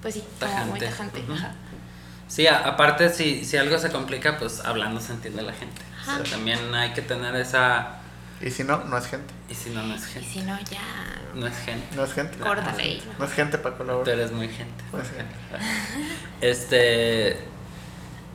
pues 0.00 0.14
sí, 0.14 0.24
como 0.40 0.52
muy 0.66 0.78
Tajante. 0.80 1.20
tajante. 1.20 1.24
Ajá. 1.34 1.52
Sí, 2.28 2.46
a- 2.46 2.66
aparte, 2.66 3.10
si, 3.10 3.44
si 3.44 3.56
algo 3.58 3.76
se 3.78 3.90
complica, 3.90 4.38
pues 4.38 4.64
hablando 4.64 5.00
se 5.00 5.12
entiende 5.12 5.42
la 5.42 5.52
gente. 5.52 5.82
O 6.00 6.04
sea, 6.04 6.14
Ajá. 6.14 6.24
también 6.30 6.74
hay 6.74 6.92
que 6.92 7.02
tener 7.02 7.34
esa. 7.36 7.96
Y 8.46 8.50
si 8.50 8.62
no, 8.62 8.84
no 8.84 8.98
es 8.98 9.06
gente. 9.06 9.32
Y 9.48 9.54
si 9.54 9.70
no, 9.70 9.82
no 9.82 9.94
es 9.94 10.02
Y 10.02 10.12
gente. 10.12 10.28
si 10.28 10.40
no, 10.42 10.58
ya, 10.70 10.80
No 11.34 11.46
es 11.46 11.56
gente. 11.64 11.96
No 11.96 12.04
es 12.04 12.12
gente. 12.12 12.36
córtale 12.38 12.82
ahí. 12.82 13.02
No 13.18 13.24
es 13.24 13.32
gente 13.32 13.56
para 13.58 13.74
Tú 13.74 13.78
colaborar. 13.84 14.14
eres 14.14 14.32
muy 14.32 14.48
gente. 14.48 14.84
Pues 14.90 15.06
sí. 15.08 15.14
Este. 16.40 17.38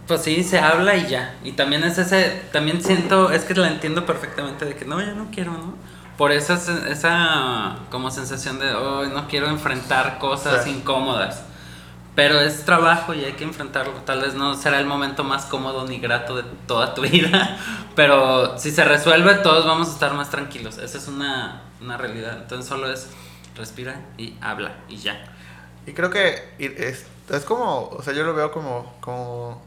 Pues 0.08 0.24
sí, 0.24 0.44
se 0.44 0.60
habla 0.60 0.96
y 0.96 1.08
ya. 1.08 1.36
Y 1.44 1.52
también 1.52 1.84
es 1.84 1.98
ese. 1.98 2.42
También 2.52 2.82
siento. 2.84 3.32
Es 3.32 3.44
que 3.44 3.54
la 3.54 3.68
entiendo 3.68 4.06
perfectamente 4.06 4.66
de 4.66 4.76
que 4.76 4.86
no, 4.86 5.00
ya 5.00 5.14
no 5.14 5.30
quiero, 5.32 5.52
¿no? 5.54 5.76
Por 6.18 6.32
esa, 6.32 6.56
sen- 6.56 6.88
esa 6.88 7.78
como 7.92 8.10
sensación 8.12 8.60
de, 8.60 8.72
oh, 8.74 9.06
no 9.06 9.28
quiero 9.28 9.48
enfrentar 9.48 10.18
cosas 10.20 10.64
Sí. 10.64 10.72
incómodas. 10.72 11.44
Pero 12.20 12.42
es 12.42 12.66
trabajo 12.66 13.14
y 13.14 13.24
hay 13.24 13.32
que 13.32 13.46
enfrentarlo. 13.46 13.94
Tal 14.06 14.20
vez 14.20 14.34
no 14.34 14.54
será 14.54 14.78
el 14.82 14.86
momento 14.86 15.24
más 15.24 15.46
cómodo 15.46 15.88
ni 15.88 16.00
grato 16.00 16.36
de 16.36 16.44
toda 16.68 16.94
tu 16.94 17.02
vida. 17.10 17.58
Pero 17.96 18.58
si 18.58 18.72
se 18.72 18.84
resuelve, 18.84 19.36
todos 19.36 19.66
vamos 19.66 19.88
a 19.88 19.94
estar 19.94 20.14
más 20.14 20.30
tranquilos. 20.30 20.80
Esa 20.80 20.98
es 20.98 21.08
una, 21.08 21.62
una 21.80 21.96
realidad. 21.96 22.40
Entonces 22.42 22.68
solo 22.68 22.92
es 22.92 23.08
respira 23.56 24.02
y 24.18 24.36
habla 24.42 24.74
y 24.90 24.98
ya. 24.98 25.18
Y 25.88 25.94
creo 25.94 26.10
que 26.10 26.56
es, 26.60 27.06
es 27.30 27.46
como, 27.46 27.88
o 27.88 28.04
sea, 28.04 28.12
yo 28.14 28.26
lo 28.26 28.34
veo 28.34 28.52
como, 28.52 28.98
como, 29.00 29.64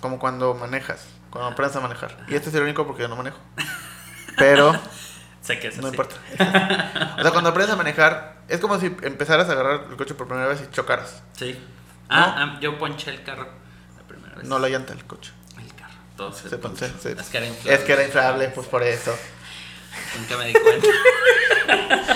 como 0.00 0.18
cuando 0.18 0.54
manejas, 0.54 1.06
cuando 1.30 1.50
aprendes 1.50 1.76
a 1.76 1.80
manejar. 1.80 2.24
Y 2.26 2.34
este 2.34 2.48
es 2.48 2.56
irónico 2.56 2.88
porque 2.88 3.02
yo 3.02 3.08
no 3.08 3.14
manejo. 3.14 3.38
Pero 4.36 4.74
Sé 5.42 5.60
que 5.60 5.68
es 5.68 5.78
no 5.78 5.86
así. 5.86 5.96
importa. 5.96 6.16
O 7.18 7.22
sea, 7.22 7.30
cuando 7.30 7.50
aprendes 7.50 7.72
a 7.72 7.76
manejar, 7.76 8.35
es 8.48 8.60
como 8.60 8.78
si 8.80 8.86
empezaras 9.02 9.48
a 9.48 9.52
agarrar 9.52 9.86
el 9.90 9.96
coche 9.96 10.14
por 10.14 10.26
primera 10.28 10.48
vez 10.48 10.60
y 10.62 10.70
chocaras. 10.70 11.22
Sí. 11.32 11.58
Ah, 12.08 12.34
ah, 12.38 12.58
yo 12.60 12.78
ponché 12.78 13.10
el 13.10 13.22
carro 13.22 13.48
la 13.96 14.02
primera 14.06 14.34
vez. 14.36 14.46
No 14.48 14.58
la 14.58 14.68
llanta 14.68 14.94
del 14.94 15.04
coche. 15.04 15.32
El 15.58 15.74
carro. 15.74 15.94
Todo 16.16 16.32
se, 16.32 16.48
Se 16.48 16.58
ponché, 16.58 16.88
sí. 17.00 17.08
Es 17.18 17.28
que 17.28 17.36
era 17.38 17.46
inflable. 17.46 17.74
Es 17.74 17.80
que 17.84 17.92
era 17.92 18.04
inflable, 18.04 18.48
pues 18.50 18.66
por 18.68 18.82
eso. 18.82 19.16
Nunca 20.18 20.36
me 20.36 20.46
di 20.46 20.52
cuenta. 20.52 20.86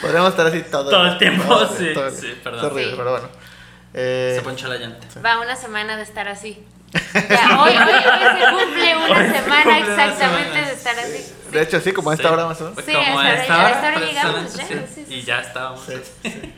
Podríamos 0.00 0.30
estar 0.30 0.46
así 0.46 0.62
todo, 0.62 0.90
Todo 0.90 1.06
el 1.06 1.18
tiempo, 1.18 1.44
todo- 1.44 1.76
sí, 1.76 1.90
todo 1.92 2.06
el- 2.06 2.14
sí, 2.14 2.38
perdón. 2.42 2.60
Es 2.60 2.64
horrible, 2.72 2.90
Sí. 2.92 2.96
pero 2.96 3.10
bueno. 3.12 3.28
Eh, 3.94 4.32
se 4.36 4.42
ponchó 4.42 4.68
la 4.68 4.76
llanta. 4.76 5.06
Va 5.24 5.40
una 5.40 5.56
semana 5.56 5.96
de 5.96 6.02
estar 6.02 6.28
así. 6.28 6.64
Ya, 6.92 7.60
hoy, 7.62 7.70
hoy, 7.70 7.76
hoy 7.76 8.40
se 8.40 8.50
cumple 8.50 8.96
una 8.96 9.32
se 9.32 9.42
semana 9.42 9.64
cumple 9.64 9.92
una 9.94 10.04
exactamente 10.06 10.58
de 10.62 10.72
estar 10.72 10.98
así. 10.98 11.32
de 11.50 11.62
hecho, 11.62 11.80
sí, 11.80 11.92
como 11.92 12.10
a 12.10 12.14
esta 12.14 12.28
Sí. 12.28 12.34
hora 12.34 12.46
más 12.46 12.60
o 12.60 12.70
menos. 12.70 12.84
Sí, 12.84 12.92
como 12.92 13.18
hasta 13.20 13.54
a 13.54 13.56
ahora- 13.56 13.70
esta 13.70 13.88
hora, 13.88 14.00
llegamos, 14.06 14.54
ya, 14.54 14.66
sí. 14.66 14.74
sí, 14.94 15.04
sí, 15.08 15.14
Y 15.14 15.22
ya 15.22 15.40
estábamos. 15.40 15.80
Sí, 15.84 15.94
sí. 16.22 16.54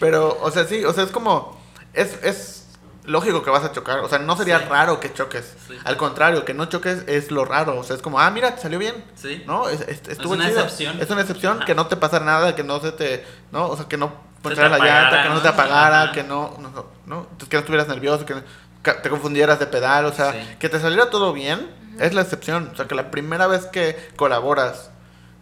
Pero, 0.00 0.38
o 0.40 0.50
sea, 0.50 0.64
sí, 0.66 0.84
o 0.84 0.92
sea, 0.92 1.04
es 1.04 1.10
como. 1.10 1.58
Es, 1.92 2.18
es 2.22 2.66
lógico 3.04 3.42
que 3.42 3.50
vas 3.50 3.64
a 3.64 3.72
chocar. 3.72 4.00
O 4.00 4.08
sea, 4.08 4.18
no 4.20 4.36
sería 4.36 4.58
Sí. 4.60 4.64
raro 4.68 5.00
que 5.00 5.12
choques. 5.12 5.56
Sí. 5.66 5.74
Al 5.84 5.96
contrario, 5.96 6.44
que 6.44 6.54
no 6.54 6.66
choques 6.66 7.02
es 7.08 7.30
lo 7.32 7.44
raro. 7.44 7.78
O 7.78 7.82
sea, 7.84 7.96
es 7.96 8.02
como, 8.02 8.20
ah, 8.20 8.30
mira, 8.30 8.54
te 8.54 8.62
salió 8.62 8.78
bien. 8.78 9.04
Sí. 9.16 9.42
¿No? 9.46 9.68
Es, 9.68 9.80
es- 9.80 10.06
estuvo 10.08 10.34
una 10.34 10.46
chido. 10.46 10.60
excepción. 10.60 11.00
Es 11.00 11.10
una 11.10 11.22
excepción, 11.22 11.56
Ajá. 11.58 11.66
que 11.66 11.74
no 11.74 11.86
te 11.88 11.96
pasa 11.96 12.20
nada, 12.20 12.54
que 12.54 12.62
no 12.62 12.78
se 12.80 12.92
te. 12.92 13.26
¿No? 13.50 13.66
O 13.68 13.76
sea, 13.76 13.86
que 13.88 13.96
no 13.96 14.12
poncharas 14.42 14.70
la 14.70 14.78
llanta, 14.78 15.22
que 15.22 15.28
no 15.28 15.34
¿no? 15.34 15.40
se 15.40 15.42
te 15.42 15.48
apagara, 15.48 16.02
Ajá. 16.04 16.12
que 16.12 16.22
no. 16.22 16.54
No, 16.60 16.70
no, 16.70 16.86
¿no? 17.06 17.26
Que 17.48 17.56
no 17.56 17.60
estuvieras 17.60 17.88
nervioso, 17.88 18.24
que 18.24 18.34
ca- 18.34 18.44
te 18.82 19.08
confundieras 19.10 19.58
de 19.58 19.66
pedal. 19.66 20.04
O 20.06 20.12
sea, 20.12 20.32
Sí. 20.32 20.38
que 20.58 20.68
te 20.68 20.80
saliera 20.80 21.10
todo 21.10 21.32
bien 21.32 21.68
es 21.98 22.14
la 22.14 22.22
excepción. 22.22 22.70
O 22.72 22.76
sea, 22.76 22.86
que 22.86 22.94
la 22.94 23.10
primera 23.10 23.46
vez 23.46 23.66
que 23.66 23.96
colaboras 24.16 24.90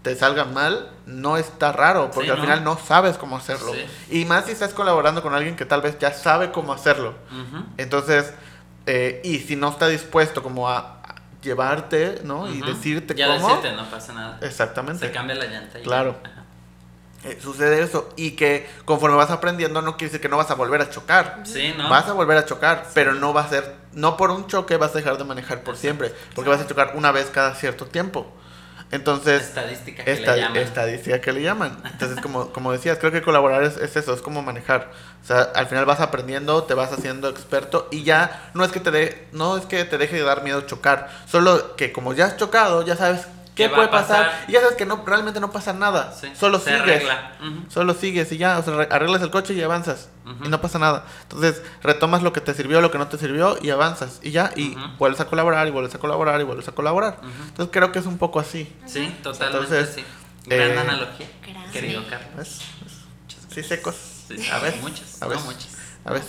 te 0.03 0.15
salga 0.15 0.45
mal, 0.45 0.89
no 1.07 1.37
está 1.37 1.73
raro, 1.73 2.11
porque 2.13 2.27
Sí, 2.29 2.31
al 2.31 2.37
¿no? 2.39 2.43
final 2.45 2.63
no 2.65 2.79
sabes 2.79 3.17
cómo 3.19 3.37
hacerlo. 3.37 3.73
Sí. 3.73 4.21
Y 4.21 4.25
más 4.25 4.45
si 4.47 4.53
estás 4.53 4.73
colaborando 4.73 5.21
con 5.23 5.35
alguien 5.35 5.57
que 5.57 5.65
tal 5.65 5.83
vez 5.83 5.99
ya 5.99 6.13
sabe 6.13 6.53
cómo 6.53 6.73
hacerlo. 6.73 7.15
Entonces, 7.77 8.33
eh, 8.87 9.21
y 9.25 9.39
si 9.41 9.57
no 9.57 9.69
está 9.71 9.89
dispuesto 9.89 10.43
como 10.45 10.69
a, 10.69 10.93
llevarte, 11.43 12.21
¿no? 12.25 12.49
Y 12.53 12.61
Ujú. 12.61 12.73
decirte 12.73 13.15
ya 13.15 13.27
cómo. 13.29 13.49
decirte, 13.49 13.73
no 13.77 13.89
pasa 13.89 14.13
nada. 14.13 14.39
Exactamente. 14.43 15.07
Se 15.07 15.13
cambia 15.13 15.37
la 15.37 15.45
llanta. 15.47 15.79
y 15.79 15.83
Claro. 15.83 16.17
ya. 16.25 16.36
Eh, 17.27 17.39
sucede 17.43 17.83
eso. 17.83 18.09
Y 18.17 18.33
que 18.33 18.69
conforme 18.85 19.17
vas 19.17 19.31
aprendiendo, 19.31 19.83
no 19.83 19.97
quiere 19.97 20.11
decir 20.11 20.21
que 20.21 20.29
no 20.29 20.37
vas 20.37 20.51
a 20.51 20.55
volver 20.55 20.81
a 20.81 20.91
chocar. 20.91 21.41
Sí, 21.45 21.75
¿no? 21.77 21.89
Vas 21.89 22.07
a 22.09 22.13
volver 22.13 22.39
a 22.39 22.47
chocar, 22.47 22.87
pero 22.95 23.15
no 23.15 23.33
va 23.35 23.43
a 23.43 23.49
ser, 23.49 23.75
no 23.93 24.17
por 24.17 24.31
un 24.31 24.47
choque 24.47 24.77
vas 24.77 24.93
a 24.93 24.99
dejar 24.99 25.19
de 25.19 25.25
manejar 25.25 25.63
por 25.63 25.77
siempre, 25.77 26.13
porque 26.35 26.51
vas 26.51 26.61
a 26.61 26.67
chocar 26.67 26.93
una 26.95 27.13
vez 27.13 27.27
cada 27.33 27.55
cierto 27.55 27.87
tiempo. 27.87 28.33
Entonces, 28.93 29.43
Estadística 29.43 30.05
que 30.05 30.13
esta, 30.13 30.37
le 30.37 30.43
llaman. 30.43 30.57
estadística 30.59 31.21
que 31.21 31.33
le 31.33 31.43
llaman. 31.43 31.83
Entonces, 31.91 32.21
como, 32.21 32.53
como 32.53 32.71
decías, 32.71 32.99
creo 32.99 33.11
que 33.11 33.21
colaborar 33.21 33.65
es, 33.65 33.77
es 33.79 33.97
eso, 33.97 34.15
es 34.15 34.23
como 34.23 34.43
manejar. 34.43 34.93
O 35.25 35.27
sea, 35.27 35.41
al 35.43 35.67
final 35.67 35.85
vas 35.87 35.99
aprendiendo, 36.01 36.63
te 36.63 36.75
vas 36.75 36.93
haciendo 36.93 37.29
experto 37.29 37.89
y 37.91 38.05
ya 38.05 38.51
no 38.55 38.65
es 38.65 38.71
que 38.71 38.79
te 38.79 38.93
de, 38.93 39.27
no 39.33 39.57
es 39.57 39.67
que 39.67 39.85
te 39.85 39.99
deje 39.99 40.15
de 40.15 40.23
dar 40.23 40.45
miedo 40.45 40.61
chocar, 40.61 41.11
solo 41.27 41.75
que 41.75 41.93
como 41.93 42.13
ya 42.15 42.27
has 42.27 42.37
chocado, 42.37 42.83
ya 42.83 42.95
sabes 42.95 43.27
qué 43.57 43.65
¿Qué 43.65 43.69
va 43.69 43.75
puede 43.77 43.89
pasar? 43.89 44.27
pasar? 44.27 44.45
y 44.49 44.53
ya 44.53 44.61
sabes 44.61 44.77
que 44.77 44.87
no 44.87 45.03
realmente 45.05 45.41
no 45.41 45.51
pasa 45.51 45.73
nada. 45.73 46.13
Sí, 46.13 46.31
Solo 46.39 46.59
se 46.61 46.67
sigues. 46.67 46.83
arregla. 46.83 47.33
Ujú. 47.41 47.71
Solo 47.71 47.95
sigues 47.95 48.31
y 48.31 48.37
ya, 48.37 48.59
o 48.59 48.63
sea, 48.63 48.77
re- 48.77 48.89
arreglas 48.91 49.23
el 49.23 49.31
coche 49.31 49.55
y 49.55 49.63
avanzas. 49.63 50.11
Y 50.45 50.49
no 50.49 50.61
pasa 50.61 50.79
nada. 50.79 51.07
Entonces, 51.23 51.63
retomas 51.83 52.23
lo 52.23 52.33
que 52.33 52.41
te 52.41 52.53
sirvió, 52.55 52.81
lo 52.81 52.91
que 52.91 52.99
no 52.99 53.09
te 53.09 53.17
sirvió 53.19 53.59
y 53.63 53.71
avanzas. 53.71 54.21
Y 54.23 54.31
ya, 54.31 54.51
y 54.57 54.77
vuelves 54.99 55.21
a 55.21 55.25
colaborar 55.27 55.67
y 55.67 55.71
vuelves 55.71 55.95
a 55.95 55.99
colaborar 55.99 56.41
y 56.41 56.45
vuelves 56.45 56.69
a 56.69 56.73
colaborar. 56.73 57.19
Entonces, 57.49 57.69
creo 57.73 57.91
que 57.93 57.99
es 58.01 58.07
un 58.07 58.19
poco 58.19 58.39
así. 58.41 58.73
Sí, 58.87 59.13
totalmente 59.23 59.59
Entonces, 59.65 59.95
sí. 59.97 60.05
Gran 60.47 60.71
eh, 60.73 60.79
analogía, 60.79 61.27
Gran. 61.47 61.71
querido 61.73 62.03
Sí. 62.03 62.07
Carlos. 62.11 62.49
Sí, 62.49 63.37
gracias. 63.47 63.67
secos. 63.67 63.95
Sí, 64.29 64.49
A 64.53 64.59
ver, 64.59 64.77
muchas, 64.83 65.23
a 65.23 65.27
no 65.27 65.31
ver. 65.31 65.39
muchas. 65.41 65.69
A 66.05 66.13
ver. 66.13 66.23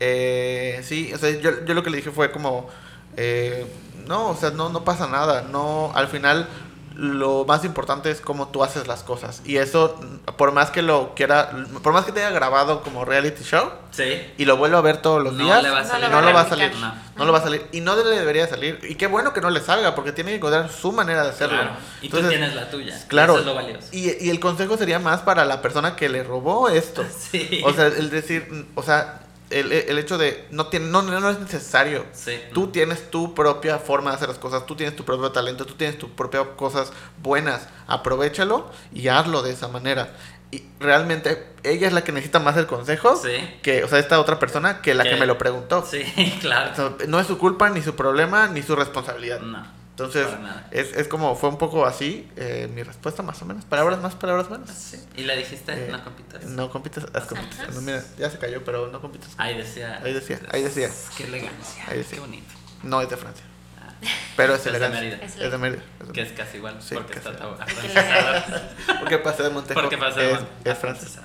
Eh, 0.00 0.80
sí, 0.84 1.12
o 1.14 1.18
sea, 1.18 1.30
yo, 1.30 1.64
yo 1.64 1.74
lo 1.74 1.82
que 1.82 1.90
le 1.90 1.96
dije 1.98 2.10
fue 2.10 2.30
como, 2.30 2.68
eh, 3.16 3.66
no, 4.06 4.28
o 4.30 4.36
sea, 4.36 4.50
no, 4.50 4.68
no 4.68 4.84
pasa 4.84 5.06
nada. 5.06 5.42
No, 5.50 5.92
al 5.94 6.08
final, 6.08 6.48
lo 6.96 7.44
más 7.44 7.64
importante 7.64 8.08
es 8.10 8.20
cómo 8.20 8.48
tú 8.48 8.62
haces 8.62 8.86
las 8.86 9.02
cosas. 9.02 9.42
Y 9.44 9.56
eso, 9.56 9.98
por 10.38 10.52
más 10.52 10.70
que 10.70 10.80
lo 10.82 11.14
quiera, 11.16 11.50
por 11.82 11.92
más 11.92 12.04
que 12.04 12.12
te 12.12 12.20
haya 12.24 12.30
grabado 12.34 12.82
como 12.82 13.04
reality 13.04 13.42
show 13.42 13.68
Sí. 13.90 14.32
y 14.38 14.44
lo 14.44 14.56
vuelvo 14.56 14.76
a 14.76 14.80
ver 14.80 14.98
todos 14.98 15.20
los 15.22 15.32
No 15.34 15.44
días, 15.44 15.62
le 15.62 15.70
va 15.70 15.78
a 15.78 15.82
No 15.82 15.88
salir. 15.88 16.04
le 16.04 16.10
no 16.10 16.16
va 16.16 16.22
lo 16.22 16.28
a 16.28 16.32
va 16.32 16.40
a 16.42 16.48
salir. 16.48 16.72
No. 16.76 16.94
No 17.16 17.24
lo 17.24 17.32
va 17.32 17.38
a 17.38 17.42
salir. 17.42 17.66
Y 17.72 17.80
no 17.80 17.96
le 17.96 18.04
debería 18.04 18.46
salir. 18.46 18.78
Y 18.88 18.94
qué 18.94 19.06
bueno 19.08 19.32
que 19.32 19.40
no 19.40 19.50
le 19.50 19.60
salga, 19.60 19.94
porque 19.96 20.12
tiene 20.12 20.30
que 20.30 20.36
encontrar 20.36 20.70
su 20.70 20.92
manera 20.92 21.24
de 21.24 21.30
hacerlo. 21.30 21.58
Claro. 21.58 21.76
Y 22.00 22.08
tú 22.08 22.16
Entonces, 22.18 22.30
tienes 22.38 22.54
la 22.54 22.70
tuya. 22.70 23.04
Claro. 23.08 23.32
Eso 23.34 23.40
es 23.40 23.46
lo 23.46 23.54
valioso. 23.56 23.88
Y, 23.90 24.24
y 24.24 24.30
el 24.30 24.38
consejo 24.40 24.76
sería 24.76 24.98
más 25.00 25.20
para 25.22 25.44
la 25.44 25.62
persona 25.62 25.96
que 25.96 26.08
le 26.08 26.22
robó 26.22 26.68
esto. 26.68 27.04
Sí. 27.30 27.60
O 27.64 27.72
sea, 27.72 27.86
el 27.86 28.10
decir, 28.10 28.66
o 28.76 28.82
sea, 28.82 29.20
el, 29.50 29.72
el 29.72 29.98
hecho 29.98 30.18
de 30.18 30.46
no, 30.50 30.66
tiene, 30.68 30.86
no, 30.86 31.02
no 31.02 31.30
es 31.30 31.38
necesario. 31.38 32.04
Sí. 32.12 32.38
Tú 32.52 32.68
tienes 32.68 33.10
tu 33.10 33.34
propia 33.34 33.78
forma 33.78 34.10
de 34.10 34.16
hacer 34.16 34.28
las 34.28 34.38
cosas, 34.38 34.66
tú 34.66 34.74
tienes 34.76 34.96
tu 34.96 35.04
propio 35.04 35.30
talento, 35.32 35.64
tú 35.66 35.74
tienes 35.74 35.98
tus 35.98 36.10
propias 36.10 36.44
cosas 36.56 36.92
buenas. 37.22 37.68
Aprovechalo 37.86 38.70
y 38.92 39.08
hazlo 39.08 39.42
de 39.42 39.52
esa 39.52 39.68
manera. 39.68 40.14
Y 40.50 40.62
realmente 40.78 41.46
ella 41.64 41.88
es 41.88 41.92
la 41.92 42.04
que 42.04 42.12
necesita 42.12 42.38
más 42.38 42.56
el 42.56 42.66
consejo 42.66 43.16
Sí. 43.16 43.32
que, 43.62 43.82
o 43.82 43.88
sea, 43.88 43.98
esta 43.98 44.20
otra 44.20 44.38
persona 44.38 44.80
que 44.82 44.94
la 44.94 45.02
Que- 45.02 45.10
que 45.10 45.16
me 45.16 45.26
lo 45.26 45.36
preguntó. 45.38 45.84
Sí, 45.88 46.02
claro. 46.40 46.70
O 46.72 46.74
sea, 46.76 47.06
no 47.08 47.18
es 47.20 47.26
su 47.26 47.38
culpa, 47.38 47.70
ni 47.70 47.82
su 47.82 47.96
problema, 47.96 48.46
ni 48.48 48.62
su 48.62 48.76
responsabilidad. 48.76 49.40
No. 49.40 49.66
Entonces, 49.96 50.26
es, 50.72 50.92
es 50.96 51.06
como, 51.06 51.36
fue 51.36 51.48
un 51.50 51.56
poco 51.56 51.86
así 51.86 52.28
eh, 52.34 52.68
mi 52.74 52.82
respuesta, 52.82 53.22
más 53.22 53.40
o 53.42 53.44
menos. 53.44 53.64
Palabras 53.64 54.00
más, 54.00 54.16
palabras 54.16 54.50
menos. 54.50 54.68
Sí. 54.68 54.98
¿Y 55.16 55.22
le 55.22 55.36
dijiste? 55.36 55.72
Eh, 55.72 55.88
no 55.92 56.02
compitas. 56.02 56.44
No 56.46 56.68
compites, 56.68 57.06
haz 57.14 57.26
compites. 57.26 57.72
No, 57.72 57.80
mira, 57.80 58.02
ya 58.18 58.28
se 58.28 58.38
cayó, 58.38 58.64
pero 58.64 58.88
no 58.88 59.00
compites. 59.00 59.28
Ahí 59.38 59.56
decía. 59.56 60.00
Ahí 60.02 60.12
decía, 60.12 60.40
ahí 60.50 60.62
decía. 60.64 60.90
Qué 61.16 61.24
elegancia. 61.24 61.84
Ahí 61.86 61.98
decía. 61.98 62.16
Qué 62.16 62.20
bonito. 62.20 62.52
No 62.82 63.00
es 63.02 63.08
de 63.08 63.16
Francia. 63.16 63.44
Ah, 63.80 63.92
Pero 64.36 64.54
es 64.54 64.58
Es 64.58 64.64
de 64.64 64.70
elegante. 64.70 64.98
Mérida. 65.00 65.16
Es 65.24 65.36
de 65.52 65.58
Mérida. 65.58 65.82
es 66.00 66.06
de 66.08 66.12
Que 66.12 66.22
es 66.22 66.32
casi 66.32 66.56
igual. 66.56 66.76
Sí, 66.82 66.94
porque 66.96 67.12
casi 67.14 67.28
está 67.28 67.48
Porque 67.48 67.62
afrancesado. 67.62 68.62
Porque 68.98 69.18
pasé 69.18 69.42
de 69.44 69.50
Montejo. 69.50 69.80
Porque 69.80 69.96
pasé 69.96 70.20
de 70.20 70.32
es, 70.32 70.40
Mon- 70.40 70.48
es 70.64 70.78
francés. 70.78 71.18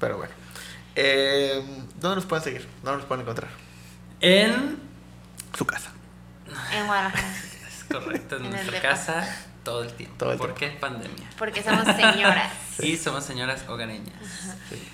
Pero 0.00 0.16
bueno. 0.16 0.32
Eh, 0.96 1.62
¿Dónde 2.00 2.16
nos 2.16 2.26
pueden 2.26 2.42
seguir? 2.42 2.66
¿Dónde 2.82 2.98
nos 2.98 3.06
pueden 3.06 3.22
encontrar? 3.22 3.50
En. 4.20 4.76
Su 5.56 5.64
casa. 5.64 5.92
En 6.74 6.84
Guadalajara. 6.86 7.28
Es 7.88 7.96
correcto, 7.96 8.36
en, 8.36 8.44
En 8.46 8.50
nuestra 8.50 8.80
casa 8.80 9.36
todo 9.64 9.82
el 9.82 9.92
tiempo. 9.92 10.14
Todo 10.18 10.32
el 10.32 10.38
¿Por 10.38 10.54
tiempo. 10.54 10.74
qué 10.76 10.80
pandemia? 10.80 11.28
Porque 11.38 11.62
somos 11.62 11.84
señoras. 11.84 12.52
Y 12.80 12.96
somos 12.96 13.24
señoras 13.24 13.64
hogareñas. 13.68 14.14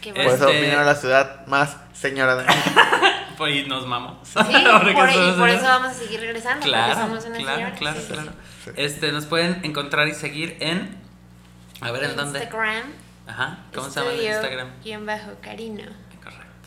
Qué 0.01 0.13
Por 0.15 0.23
bueno. 0.25 0.35
eso 0.35 0.45
Este- 0.49 0.61
vinieron 0.61 0.83
a 0.83 0.87
la 0.87 0.95
ciudad 0.95 1.47
más 1.47 1.77
señora 1.93 2.35
de 2.37 2.47
Pues 3.37 3.55
y 3.57 3.69
nos 3.69 3.87
mamamos. 3.87 4.27
Sí, 4.27 4.35
Porque 4.39 4.93
por, 4.95 5.11
y 5.11 5.13
somos 5.13 5.35
por 5.37 5.49
eso 5.51 5.65
vamos 5.65 5.89
a 5.89 5.95
seguir 5.95 6.21
regresando. 6.21 6.65
Claro, 6.65 6.95
porque 6.95 7.03
somos 7.07 7.25
unas 7.27 7.39
claro, 7.39 7.57
señoras. 7.57 7.79
claro, 7.79 8.01
Sí, 8.01 8.07
sí, 8.07 8.13
claro. 8.15 8.33
sí. 8.65 8.71
Este, 8.77 9.13
nos 9.13 9.27
pueden 9.27 9.61
encontrar 9.65 10.09
y 10.09 10.15
seguir 10.15 10.57
en. 10.61 10.97
A 11.81 11.91
ver, 11.91 12.05
¿en 12.05 12.17
dónde? 12.17 12.39
Instagram. 12.39 12.85
Ajá. 13.27 13.59
¿Cómo 13.75 13.91
se 13.91 14.01
llama 14.01 14.13
el 14.13 14.23
Instagram? 14.23 14.69
Guión 14.83 15.05
bajo 15.07 15.33
Carino. 15.43 15.83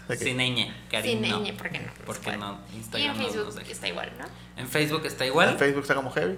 Correcto. 0.08 0.24
Ok. 0.26 0.30
Sin 0.30 0.38
ñ, 0.38 0.74
cariño. 0.90 1.28
Sin 1.38 1.44
ñ, 1.44 1.58
¿por 1.58 1.70
qué 1.70 1.80
no? 1.80 1.92
Porque 2.06 2.38
no, 2.38 2.60
Y 2.74 2.78
Instagram 2.78 3.12
en 3.12 3.18
no 3.18 3.24
Facebook 3.24 3.46
nos 3.46 3.56
deja. 3.56 3.72
está 3.72 3.88
igual, 3.90 4.12
¿no? 4.18 4.26
En 4.62 4.68
Facebook 4.70 5.06
está 5.06 5.24
En 5.26 5.30
igual. 5.32 5.58
Facebook 5.58 5.82
está 5.82 5.96
como 5.96 6.12
heavy. 6.12 6.38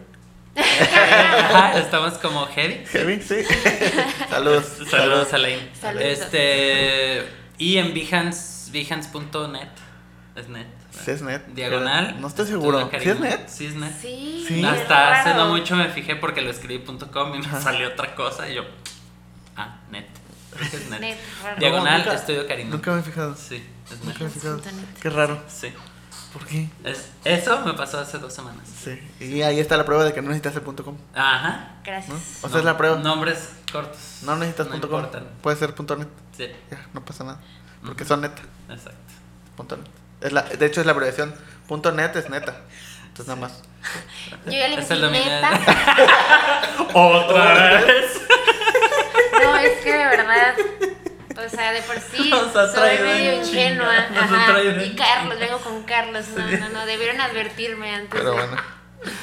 Ajá, 0.57 1.77
estamos 1.79 2.13
como 2.15 2.45
heavy. 2.47 2.83
Heavy, 2.87 3.21
sí. 3.21 3.35
Saludos. 4.29 4.65
Saludos 4.89 5.33
a 5.33 5.37
Lane. 5.37 5.69
Saludos. 5.79 6.05
Este. 6.05 7.27
Y 7.57 7.77
en 7.77 7.93
Behance, 7.93 8.71
Behance.net. 8.71 9.69
Es 10.35 10.47
net. 10.49 10.67
Sí 11.03 11.11
es 11.11 11.21
net. 11.21 11.45
Diagonal. 11.47 12.19
No 12.19 12.27
estoy 12.27 12.47
seguro. 12.47 12.89
¿Sí 12.99 13.09
es 13.09 13.19
net? 13.19 13.47
Sí 13.47 13.65
es 13.67 13.75
net. 13.75 13.93
Sí. 14.01 14.45
Sí. 14.47 14.63
Hasta 14.65 15.19
hace 15.21 15.33
no 15.35 15.47
mucho 15.49 15.75
me 15.75 15.89
fijé 15.89 16.15
porque 16.15 16.41
lo 16.41 16.49
escribí 16.49 16.83
.com 16.83 17.35
y 17.35 17.39
me 17.39 17.61
salió 17.61 17.89
otra 17.89 18.15
cosa 18.15 18.49
y 18.49 18.55
yo. 18.55 18.63
Ah, 19.55 19.79
net. 19.91 20.07
Es 20.73 20.89
net. 20.89 20.99
Net, 20.99 21.17
raro. 21.43 21.57
Diagonal, 21.59 21.97
nunca- 21.99 22.13
Estudio 22.15 22.47
Cariño. 22.47 22.69
Nunca 22.71 22.91
me 22.91 22.99
he 22.99 23.03
fijado. 23.03 23.35
Sí, 23.35 23.63
es 23.91 24.03
Nunca 24.03 24.19
me 24.19 24.25
he 24.25 24.29
fijado. 24.29 24.61
Qué 25.01 25.09
raro. 25.09 25.43
Sí. 25.47 25.73
¿Por 26.33 26.45
qué? 26.45 26.69
Es, 26.83 27.09
eso 27.25 27.59
me 27.65 27.73
pasó 27.73 27.99
hace 27.99 28.19
dos 28.19 28.31
semanas. 28.33 28.67
Sí. 28.83 28.99
Y 29.19 29.41
ahí 29.41 29.59
está 29.59 29.77
la 29.77 29.85
prueba 29.85 30.03
de 30.03 30.13
que 30.13 30.21
no 30.21 30.27
necesitas 30.27 30.55
el 30.55 30.61
punto 30.61 30.83
.com. 30.85 30.95
Ajá. 31.15 31.77
Gracias. 31.83 32.15
O 32.43 32.49
sea, 32.49 32.59
es 32.59 32.65
la 32.65 32.77
prueba. 32.77 32.97
Nombres 32.97 33.49
cortos. 33.71 33.97
No 34.23 34.35
necesitas 34.35 34.67
No 34.67 34.73
punto 34.73 34.89
.com. 34.89 35.05
Puede 35.41 35.57
ser 35.57 35.73
punto 35.73 35.95
.net. 35.95 36.07
Sí, 36.37 36.45
Ya, 36.69 36.85
no 36.93 37.03
pasa 37.03 37.23
nada. 37.23 37.39
Porque 37.83 38.05
son 38.05 38.21
neta. 38.21 38.41
exacto. 38.69 38.99
Punto 39.57 39.77
.net. 39.77 39.85
Es 40.21 40.31
la, 40.31 40.43
de 40.43 40.65
hecho, 40.65 40.81
es 40.81 40.85
la 40.85 40.91
abreviación. 40.91 41.33
Punto 41.67 41.91
.net 41.91 42.15
es 42.15 42.29
neta. 42.29 42.61
Entonces, 43.07 43.27
nada 43.27 43.41
más. 43.41 43.61
Yo 44.45 44.51
ya 44.51 44.67
le 44.67 44.73
Es 44.75 44.81
metí 44.81 44.93
el 44.93 45.01
dominio 45.01 45.25
neta. 45.31 45.59
¿Otra 46.93 47.53
vez? 47.81 48.21
Es 49.63 49.83
que 49.83 49.91
de 49.91 50.05
verdad. 50.05 50.55
O 51.45 51.49
sea, 51.49 51.71
de 51.71 51.81
por 51.83 51.95
sí 51.99 52.29
Nos 52.29 52.55
ha 52.55 52.67
soy 52.71 52.97
medio 52.99 53.31
en 53.31 53.39
ingenua. 53.39 53.97
Ajá. 54.17 54.61
Y 54.83 54.95
Carlos, 54.95 55.39
vengo 55.39 55.57
con 55.59 55.83
Carlos. 55.83 56.25
No, 56.35 56.45
no, 56.45 56.69
no. 56.69 56.85
Debieron 56.85 57.21
advertirme 57.21 57.93
antes. 57.95 58.09
Pero 58.19 58.33
bueno. 58.33 58.57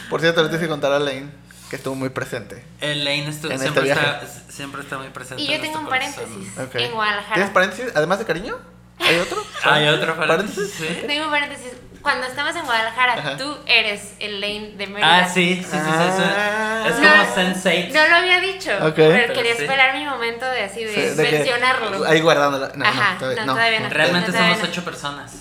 Por 0.09 0.21
cierto, 0.21 0.43
les 0.43 0.59
que 0.59 0.69
contar 0.69 0.93
a 0.93 0.99
Lane 0.99 1.31
que 1.69 1.77
estuvo 1.77 1.95
muy 1.95 2.09
presente. 2.11 2.65
El 2.81 3.05
Lane 3.05 3.29
estu- 3.29 3.47
En 3.47 3.53
este 3.53 3.59
siempre, 3.65 3.83
viaje. 3.85 4.01
está, 4.25 4.53
siempre 4.53 4.81
está 4.83 4.99
muy 4.99 5.09
presente. 5.09 5.43
Y 5.43 5.49
yo 5.49 5.55
en 5.55 5.63
tengo 5.63 5.81
un 5.81 5.89
paréntesis. 5.89 6.59
Ok. 6.59 6.75
En 6.77 6.93
Guadalajara. 6.93 7.35
¿Tienes 7.35 7.51
paréntesis? 7.53 7.93
Además 7.95 8.19
de 8.21 8.25
cariño, 8.25 8.57
¿hay 9.01 9.19
otro? 9.19 9.45
Hay 9.65 9.89
otro 9.89 10.17
paréntesis. 10.17 10.73
¿sí? 10.79 11.03
Tengo 11.07 11.25
un 11.25 11.31
paréntesis. 11.31 11.73
Cuando 12.07 12.29
estamos 12.29 12.55
en 12.55 12.65
Guadalajara, 12.65 13.15
Ajá. 13.15 13.37
tú 13.37 13.57
eres 13.67 14.15
el 14.21 14.41
Lane 14.41 14.75
de 14.77 14.87
Mérida. 14.87 15.25
Ah, 15.25 15.29
sí, 15.29 15.57
sí, 15.57 15.65
sí, 15.65 15.71
sí, 15.73 15.77
Ah. 15.77 16.85
es 16.89 17.01
No, 17.01 17.11
como 17.11 17.35
Sense8. 17.35 17.93
No 17.93 18.09
lo 18.09 18.15
había 18.15 18.39
dicho. 18.41 18.71
Pero 18.95 18.95
Pero 18.95 19.35
quería 19.35 19.57
sí. 19.57 19.63
esperar 19.63 19.97
mi 19.99 20.05
momento 20.05 20.47
de 20.47 20.63
así, 20.63 20.85
de, 20.85 20.95
Sí, 20.95 21.01
de 21.17 21.25
que- 21.31 21.37
mencionarlo. 21.39 22.07
Ahí 22.07 22.21
guardándola. 22.21 22.71
No, 22.77 22.85
Ajá, 22.85 23.15
no, 23.15 23.19
todavía 23.19 23.41
no, 23.41 23.47
no. 23.47 23.53
todavía 23.55 23.81
no. 23.81 23.89
Realmente 23.89 24.31
somos 24.31 24.59
no. 24.59 24.65
ocho 24.69 24.85
personas. 24.85 25.33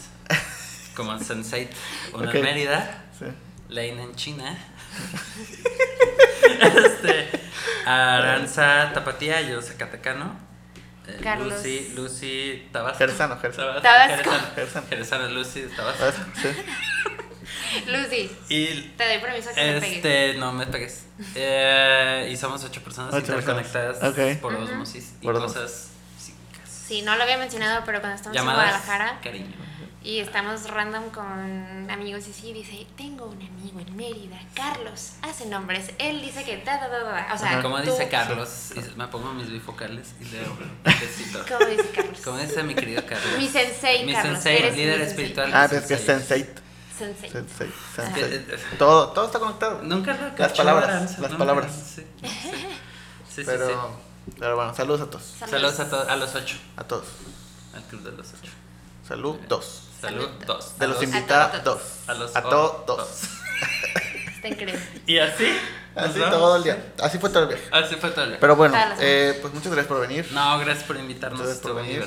Como 0.95 1.11
en 1.13 1.19
Sense8. 1.19 1.69
Una 2.13 2.29
Ok. 2.29 2.33
en 2.35 2.41
Mérida, 2.43 3.03
Sí. 3.19 3.25
Lane 3.69 4.01
en 4.01 4.15
China. 4.15 4.57
este, 6.59 7.29
Aranza 7.85 8.89
Tapatía, 8.91 9.41
yo 9.41 9.61
Zacatecano. 9.61 10.35
Eh, 11.07 11.19
Carlos. 11.23 11.53
Lucy, 11.53 11.93
Lucy 11.95 12.67
Tabasco. 12.71 12.97
Jerezano, 12.99 13.37
jerezano. 13.39 13.81
Tabasco. 13.81 14.31
Jerezano. 14.55 14.87
Jerezano, 14.87 15.29
Lucy 15.29 15.63
Tabasco. 15.75 16.05
Sí. 16.41 16.47
Lucy, 17.87 18.31
Y 18.49 18.81
te 18.97 19.07
doy 19.07 19.17
permiso 19.19 19.49
que 19.53 19.61
me 19.73 19.79
pegues. 19.81 19.95
este, 19.97 20.33
no 20.35 20.53
me 20.53 20.65
pegues. 20.67 21.05
Eh, 21.35 22.29
y 22.31 22.37
somos 22.37 22.63
ocho 22.63 22.81
personas 22.81 23.13
Ocho 23.13 23.33
interconectadas 23.33 23.97
personas. 23.97 24.33
Ok. 24.35 24.41
por 24.41 24.53
Ujú. 24.53 24.63
osmosis 24.63 25.13
y 25.21 25.25
Por 25.25 25.35
cosas 25.39 25.89
psíquicas. 26.17 26.69
Sí, 26.87 27.01
no 27.01 27.15
lo 27.15 27.23
había 27.23 27.37
mencionado, 27.37 27.83
pero 27.85 27.99
cuando 27.99 28.15
estamos 28.15 28.35
Llamadas 28.35 28.65
en 28.65 28.69
Guadalajara 28.71 29.19
cariño. 29.21 29.55
Y 30.05 30.19
estamos 30.19 30.69
random 30.69 31.09
con 31.09 31.89
amigos 31.89 32.27
y 32.27 32.33
sí, 32.33 32.53
dice, 32.53 32.85
tengo 32.95 33.25
un 33.25 33.41
amigo 33.41 33.79
en 33.79 33.95
Mérida, 33.95 34.39
Carlos, 34.53 35.13
hace 35.23 35.47
nombres, 35.47 35.91
él 35.97 36.21
dice 36.21 36.43
que 36.43 36.63
da, 36.63 36.77
da, 36.77 36.87
da, 36.87 36.99
da. 37.03 37.33
O 37.33 37.37
sea, 37.37 37.53
Ajá. 37.53 37.61
Como 37.63 37.81
tú- 37.81 37.89
dice 37.91 38.07
Carlos, 38.07 38.69
me 38.95 39.07
pongo 39.07 39.33
mis 39.33 39.49
bifocales 39.49 40.13
y 40.21 40.25
leo 40.25 40.55
besito. 40.83 41.43
¿Cómo 41.49 41.65
dice 41.69 41.89
Carlos? 41.89 42.19
Como 42.23 42.37
dice 42.37 42.63
mi 42.63 42.75
querido 42.75 43.03
Carlos. 43.05 43.37
Mi 43.39 43.47
sensei, 43.49 44.05
Mi 44.05 44.13
Carlos. 44.13 44.33
sensei, 44.33 44.57
eres 44.59 44.75
líder 44.77 44.99
mi 44.99 45.05
espiritual. 45.05 45.51
Ah, 45.53 45.65
es 45.71 45.83
que 45.85 45.93
es 45.95 46.01
sensei. 46.01 46.49
Sensei. 46.97 47.29
Sensei. 47.29 47.71
Sensei. 47.95 48.45
Todo, 48.77 49.09
todo 49.09 49.25
está 49.25 49.39
conectado. 49.39 49.81
Nunca 49.81 50.13
lo 50.13 50.37
Las 50.37 50.53
palabras, 50.53 51.19
las 51.19 51.33
palabras. 51.33 51.71
Sí, 51.95 52.03
sí. 52.23 52.27
Sí, 53.27 53.41
sí, 53.41 53.43
Pero, 53.45 53.67
sí. 53.67 54.33
pero 54.39 54.55
bueno, 54.55 54.73
saludos 54.73 55.01
a 55.01 55.09
todos. 55.09 55.23
Saludos 55.39 55.79
a, 55.81 55.89
to- 55.89 56.09
a 56.09 56.15
los 56.15 56.33
ocho. 56.35 56.55
A 56.77 56.83
todos. 56.85 57.07
Al 57.75 57.83
club 57.83 58.01
de 58.03 58.11
los 58.13 58.27
ocho. 58.39 58.51
Salud, 59.05 59.35
dos. 60.01 60.11
Salud, 60.11 60.29
dos. 60.45 60.77
De 60.79 60.85
A 60.85 60.87
los 60.89 61.03
invitados, 61.03 61.81
a 62.07 62.13
los 62.13 62.35
A 62.35 62.41
todos, 62.41 62.85
dos. 62.85 63.07
Está 64.35 64.47
increíble. 64.47 64.79
Y 65.07 65.19
así. 65.19 65.57
Así 65.95 66.19
¿nos 66.19 66.29
todo 66.29 66.57
el 66.57 66.63
día. 66.63 66.93
Así 67.01 67.17
fue 67.19 67.29
todo 67.29 67.43
el 67.43 67.49
viaje. 67.49 67.63
Así 67.71 67.95
fue 67.95 68.09
todo 68.09 68.23
el 68.25 68.31
día. 68.31 68.39
Pero 68.41 68.55
bueno, 68.57 68.75
eh, 68.99 69.37
pues 69.41 69.53
muchas 69.53 69.71
gracias 69.71 69.87
por 69.87 70.01
venir. 70.01 70.27
No, 70.31 70.59
gracias 70.59 70.83
por 70.83 70.97
invitarnos. 70.97 71.39
Muchas 71.39 71.61
gracias 71.61 71.73
por 71.73 71.81
venir. 71.81 72.05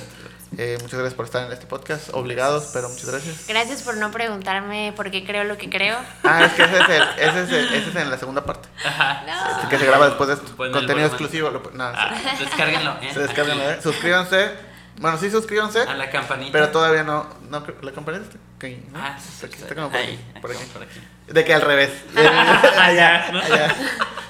Eh, 0.59 0.77
muchas 0.83 0.99
gracias 0.99 1.15
por 1.15 1.25
estar 1.25 1.47
en 1.47 1.53
este 1.53 1.67
podcast. 1.67 2.09
Obligados, 2.13 2.71
pero 2.75 2.89
muchas 2.91 3.07
gracias. 3.07 3.47
Gracias 3.47 3.83
por 3.83 3.97
no 3.97 4.11
preguntarme 4.11 4.93
por 4.95 5.11
qué 5.11 5.25
creo 5.25 5.45
lo 5.45 5.57
que 5.57 5.71
creo. 5.71 5.97
Ah, 6.25 6.45
es 6.45 6.53
que 6.53 6.63
ese 6.65 6.79
es, 6.79 6.89
el, 6.89 7.03
ese 7.19 7.43
es, 7.45 7.51
el- 7.53 7.75
ese 7.75 7.91
es 7.91 7.97
en 7.97 8.11
la 8.11 8.19
segunda 8.19 8.45
parte. 8.45 8.69
Ajá. 8.85 9.23
No. 9.63 9.69
que 9.71 9.79
se 9.79 9.87
graba 9.87 10.07
después 10.09 10.29
de 10.29 10.35
esto. 10.35 10.57
Contenido 10.57 11.07
exclusivo. 11.07 11.49
Lo, 11.51 11.61
no, 11.73 11.85
Ah, 11.85 12.15
descárguenlo. 12.39 12.93
¿eh? 13.01 13.11
se 13.15 13.21
descargan, 13.21 13.59
Aquí, 13.61 13.67
¿eh? 13.79 13.81
Suscríbanse. 13.83 14.68
Bueno, 15.01 15.17
sí, 15.19 15.31
suscríbanse. 15.31 15.81
A 15.83 15.95
la 15.95 16.11
campanita. 16.11 16.53
Pero 16.53 16.69
todavía 16.71 17.03
no. 17.05 17.27
no 17.51 17.63
creo- 17.65 17.77
¿La 17.83 17.93
campanita 17.93 18.25
está 18.25 18.37
aquí? 18.57 18.83
¿no? 18.93 18.99
Ah, 18.99 19.17
sí, 19.21 19.29
Está 19.35 19.47
aquí, 19.47 19.57
sí. 19.57 19.63
está 19.63 19.75
como 19.75 19.89
por 19.91 19.97
Ahí, 20.01 20.15
aquí, 20.31 20.41
por 20.41 20.51
aquí. 20.51 20.65
por 20.73 20.83
aquí. 20.83 21.01
De 21.29 21.45
que 21.45 21.55
al 21.55 21.61
revés. 21.63 21.91
Allá, 22.17 23.31
¿no? 23.33 23.39
Allá. 23.41 23.75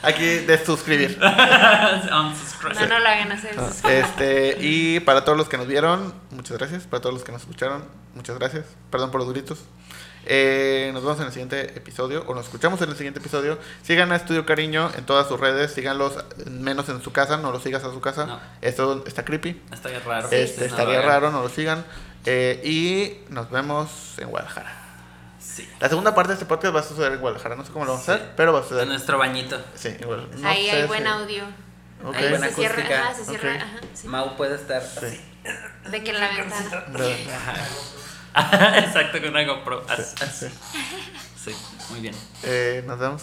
Aquí 0.02 0.24
de 0.24 0.64
suscribir. 0.64 1.18
Unsubscribe. 1.20 2.74
No, 2.74 2.86
no 2.86 2.98
lo 2.98 3.08
hagan, 3.08 3.28
no 3.28 3.36
sé. 3.38 3.98
Este, 3.98 4.56
y 4.60 5.00
para 5.00 5.24
todos 5.24 5.38
los 5.38 5.48
que 5.48 5.56
nos 5.56 5.66
vieron, 5.66 6.12
muchas 6.30 6.58
gracias. 6.58 6.84
Para 6.84 7.00
todos 7.00 7.14
los 7.14 7.24
que 7.24 7.32
nos 7.32 7.42
escucharon, 7.42 7.84
muchas 8.14 8.38
gracias. 8.38 8.64
Perdón 8.90 9.10
por 9.10 9.20
los 9.20 9.28
duritos. 9.28 9.60
Eh, 10.30 10.90
nos 10.92 11.02
vemos 11.02 11.18
en 11.20 11.26
el 11.26 11.32
siguiente 11.32 11.60
episodio, 11.78 12.22
o 12.26 12.34
nos 12.34 12.44
escuchamos 12.44 12.80
en 12.82 12.90
el 12.90 12.96
siguiente 12.96 13.18
episodio. 13.18 13.58
Sigan 13.82 14.12
a 14.12 14.16
Estudio 14.16 14.44
Cariño 14.44 14.90
en 14.96 15.06
todas 15.06 15.26
sus 15.26 15.40
redes, 15.40 15.72
síganlos 15.72 16.22
menos 16.50 16.88
en 16.90 17.02
su 17.02 17.12
casa, 17.12 17.38
no 17.38 17.50
los 17.50 17.62
sigas 17.62 17.82
a 17.84 17.90
su 17.92 18.00
casa. 18.02 18.26
No. 18.26 18.40
Esto 18.60 19.04
está 19.06 19.24
creepy. 19.24 19.62
Estaría 19.72 20.00
raro. 20.00 20.28
Este, 20.30 20.66
estaría 20.66 21.00
raro, 21.00 21.30
no 21.30 21.40
lo 21.42 21.48
sigan. 21.48 21.82
Eh, 22.26 22.60
y 22.62 23.24
nos 23.32 23.50
vemos 23.50 24.16
en 24.18 24.28
Guadalajara. 24.28 24.84
Sí. 25.40 25.66
La 25.80 25.88
segunda 25.88 26.14
parte 26.14 26.28
de 26.28 26.34
este 26.34 26.44
podcast 26.46 26.76
va 26.76 26.80
a 26.80 26.82
suceder 26.82 27.12
en 27.12 27.20
Guadalajara. 27.20 27.56
No 27.56 27.64
sé 27.64 27.72
cómo 27.72 27.86
lo 27.86 27.92
vamos 27.92 28.06
a 28.08 28.14
hacer, 28.16 28.32
pero 28.36 28.52
va 28.52 28.60
a 28.60 28.62
suceder. 28.64 28.82
En 28.82 28.90
nuestro 28.90 29.16
bañito. 29.16 29.58
Sí, 29.74 29.96
igual. 29.98 30.28
No 30.36 30.46
Ahí 30.48 30.66
sé 30.66 30.72
hay 30.72 30.82
si- 30.82 30.88
buen 30.88 31.06
audio. 31.06 31.44
Ok. 32.04 32.14
Hay 32.14 32.24
Ahí 32.24 32.30
buena 32.30 32.48
se 32.48 32.54
cierra, 32.54 32.82
ajá, 32.82 33.14
se 33.14 33.24
cierra, 33.24 33.54
Ok. 33.54 33.62
ajá, 33.62 33.78
sí. 33.94 34.08
Mau 34.08 34.36
puede 34.36 34.56
estar 34.56 34.82
Sí. 34.82 35.06
así. 35.06 35.20
De 35.90 36.04
que 36.04 36.10
en 36.10 36.20
la 36.20 36.28
ventana. 36.28 36.84
Exacto, 38.78 39.20
con 39.20 39.30
una 39.30 39.44
GoPro. 39.44 39.84
As- 39.88 40.14
as- 40.22 40.46
Sí. 41.44 41.54
Muy 41.90 42.00
bien. 42.00 42.14
Eh, 42.42 42.84
nos 42.86 42.98
vemos. 42.98 43.22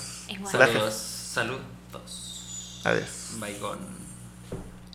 Saludos. 0.49 0.93
Saludos. 0.95 2.82
Adiós. 2.84 3.07
Baigón. 3.38 3.80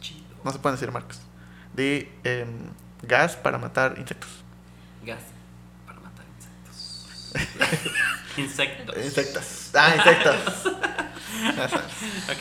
Chido. 0.01 0.21
No 0.45 0.51
se 0.51 0.59
pueden 0.59 0.77
decir 0.77 0.91
marcas. 0.91 1.21
Di 1.75 2.09
em, 2.25 2.71
gas 3.03 3.37
para 3.37 3.59
matar 3.59 3.95
insectos. 3.99 4.31
Gas 5.05 5.23
para 5.87 6.01
matar 6.01 6.25
insectos. 6.37 7.07
Insectos. 8.37 8.97
Insectos. 8.97 9.71
Ah, 9.75 9.95
insectos. 9.97 10.37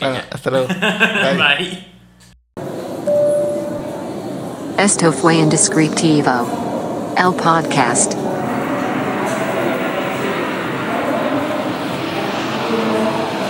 Bueno, 0.00 0.18
hasta 0.30 0.50
luego. 0.50 0.68
Bye. 0.68 1.36
Bye. 1.36 1.86
Esto 4.78 5.12
fue 5.12 5.36
Indescriptivo. 5.36 6.69
El 7.16 7.32
podcast. 7.34 8.29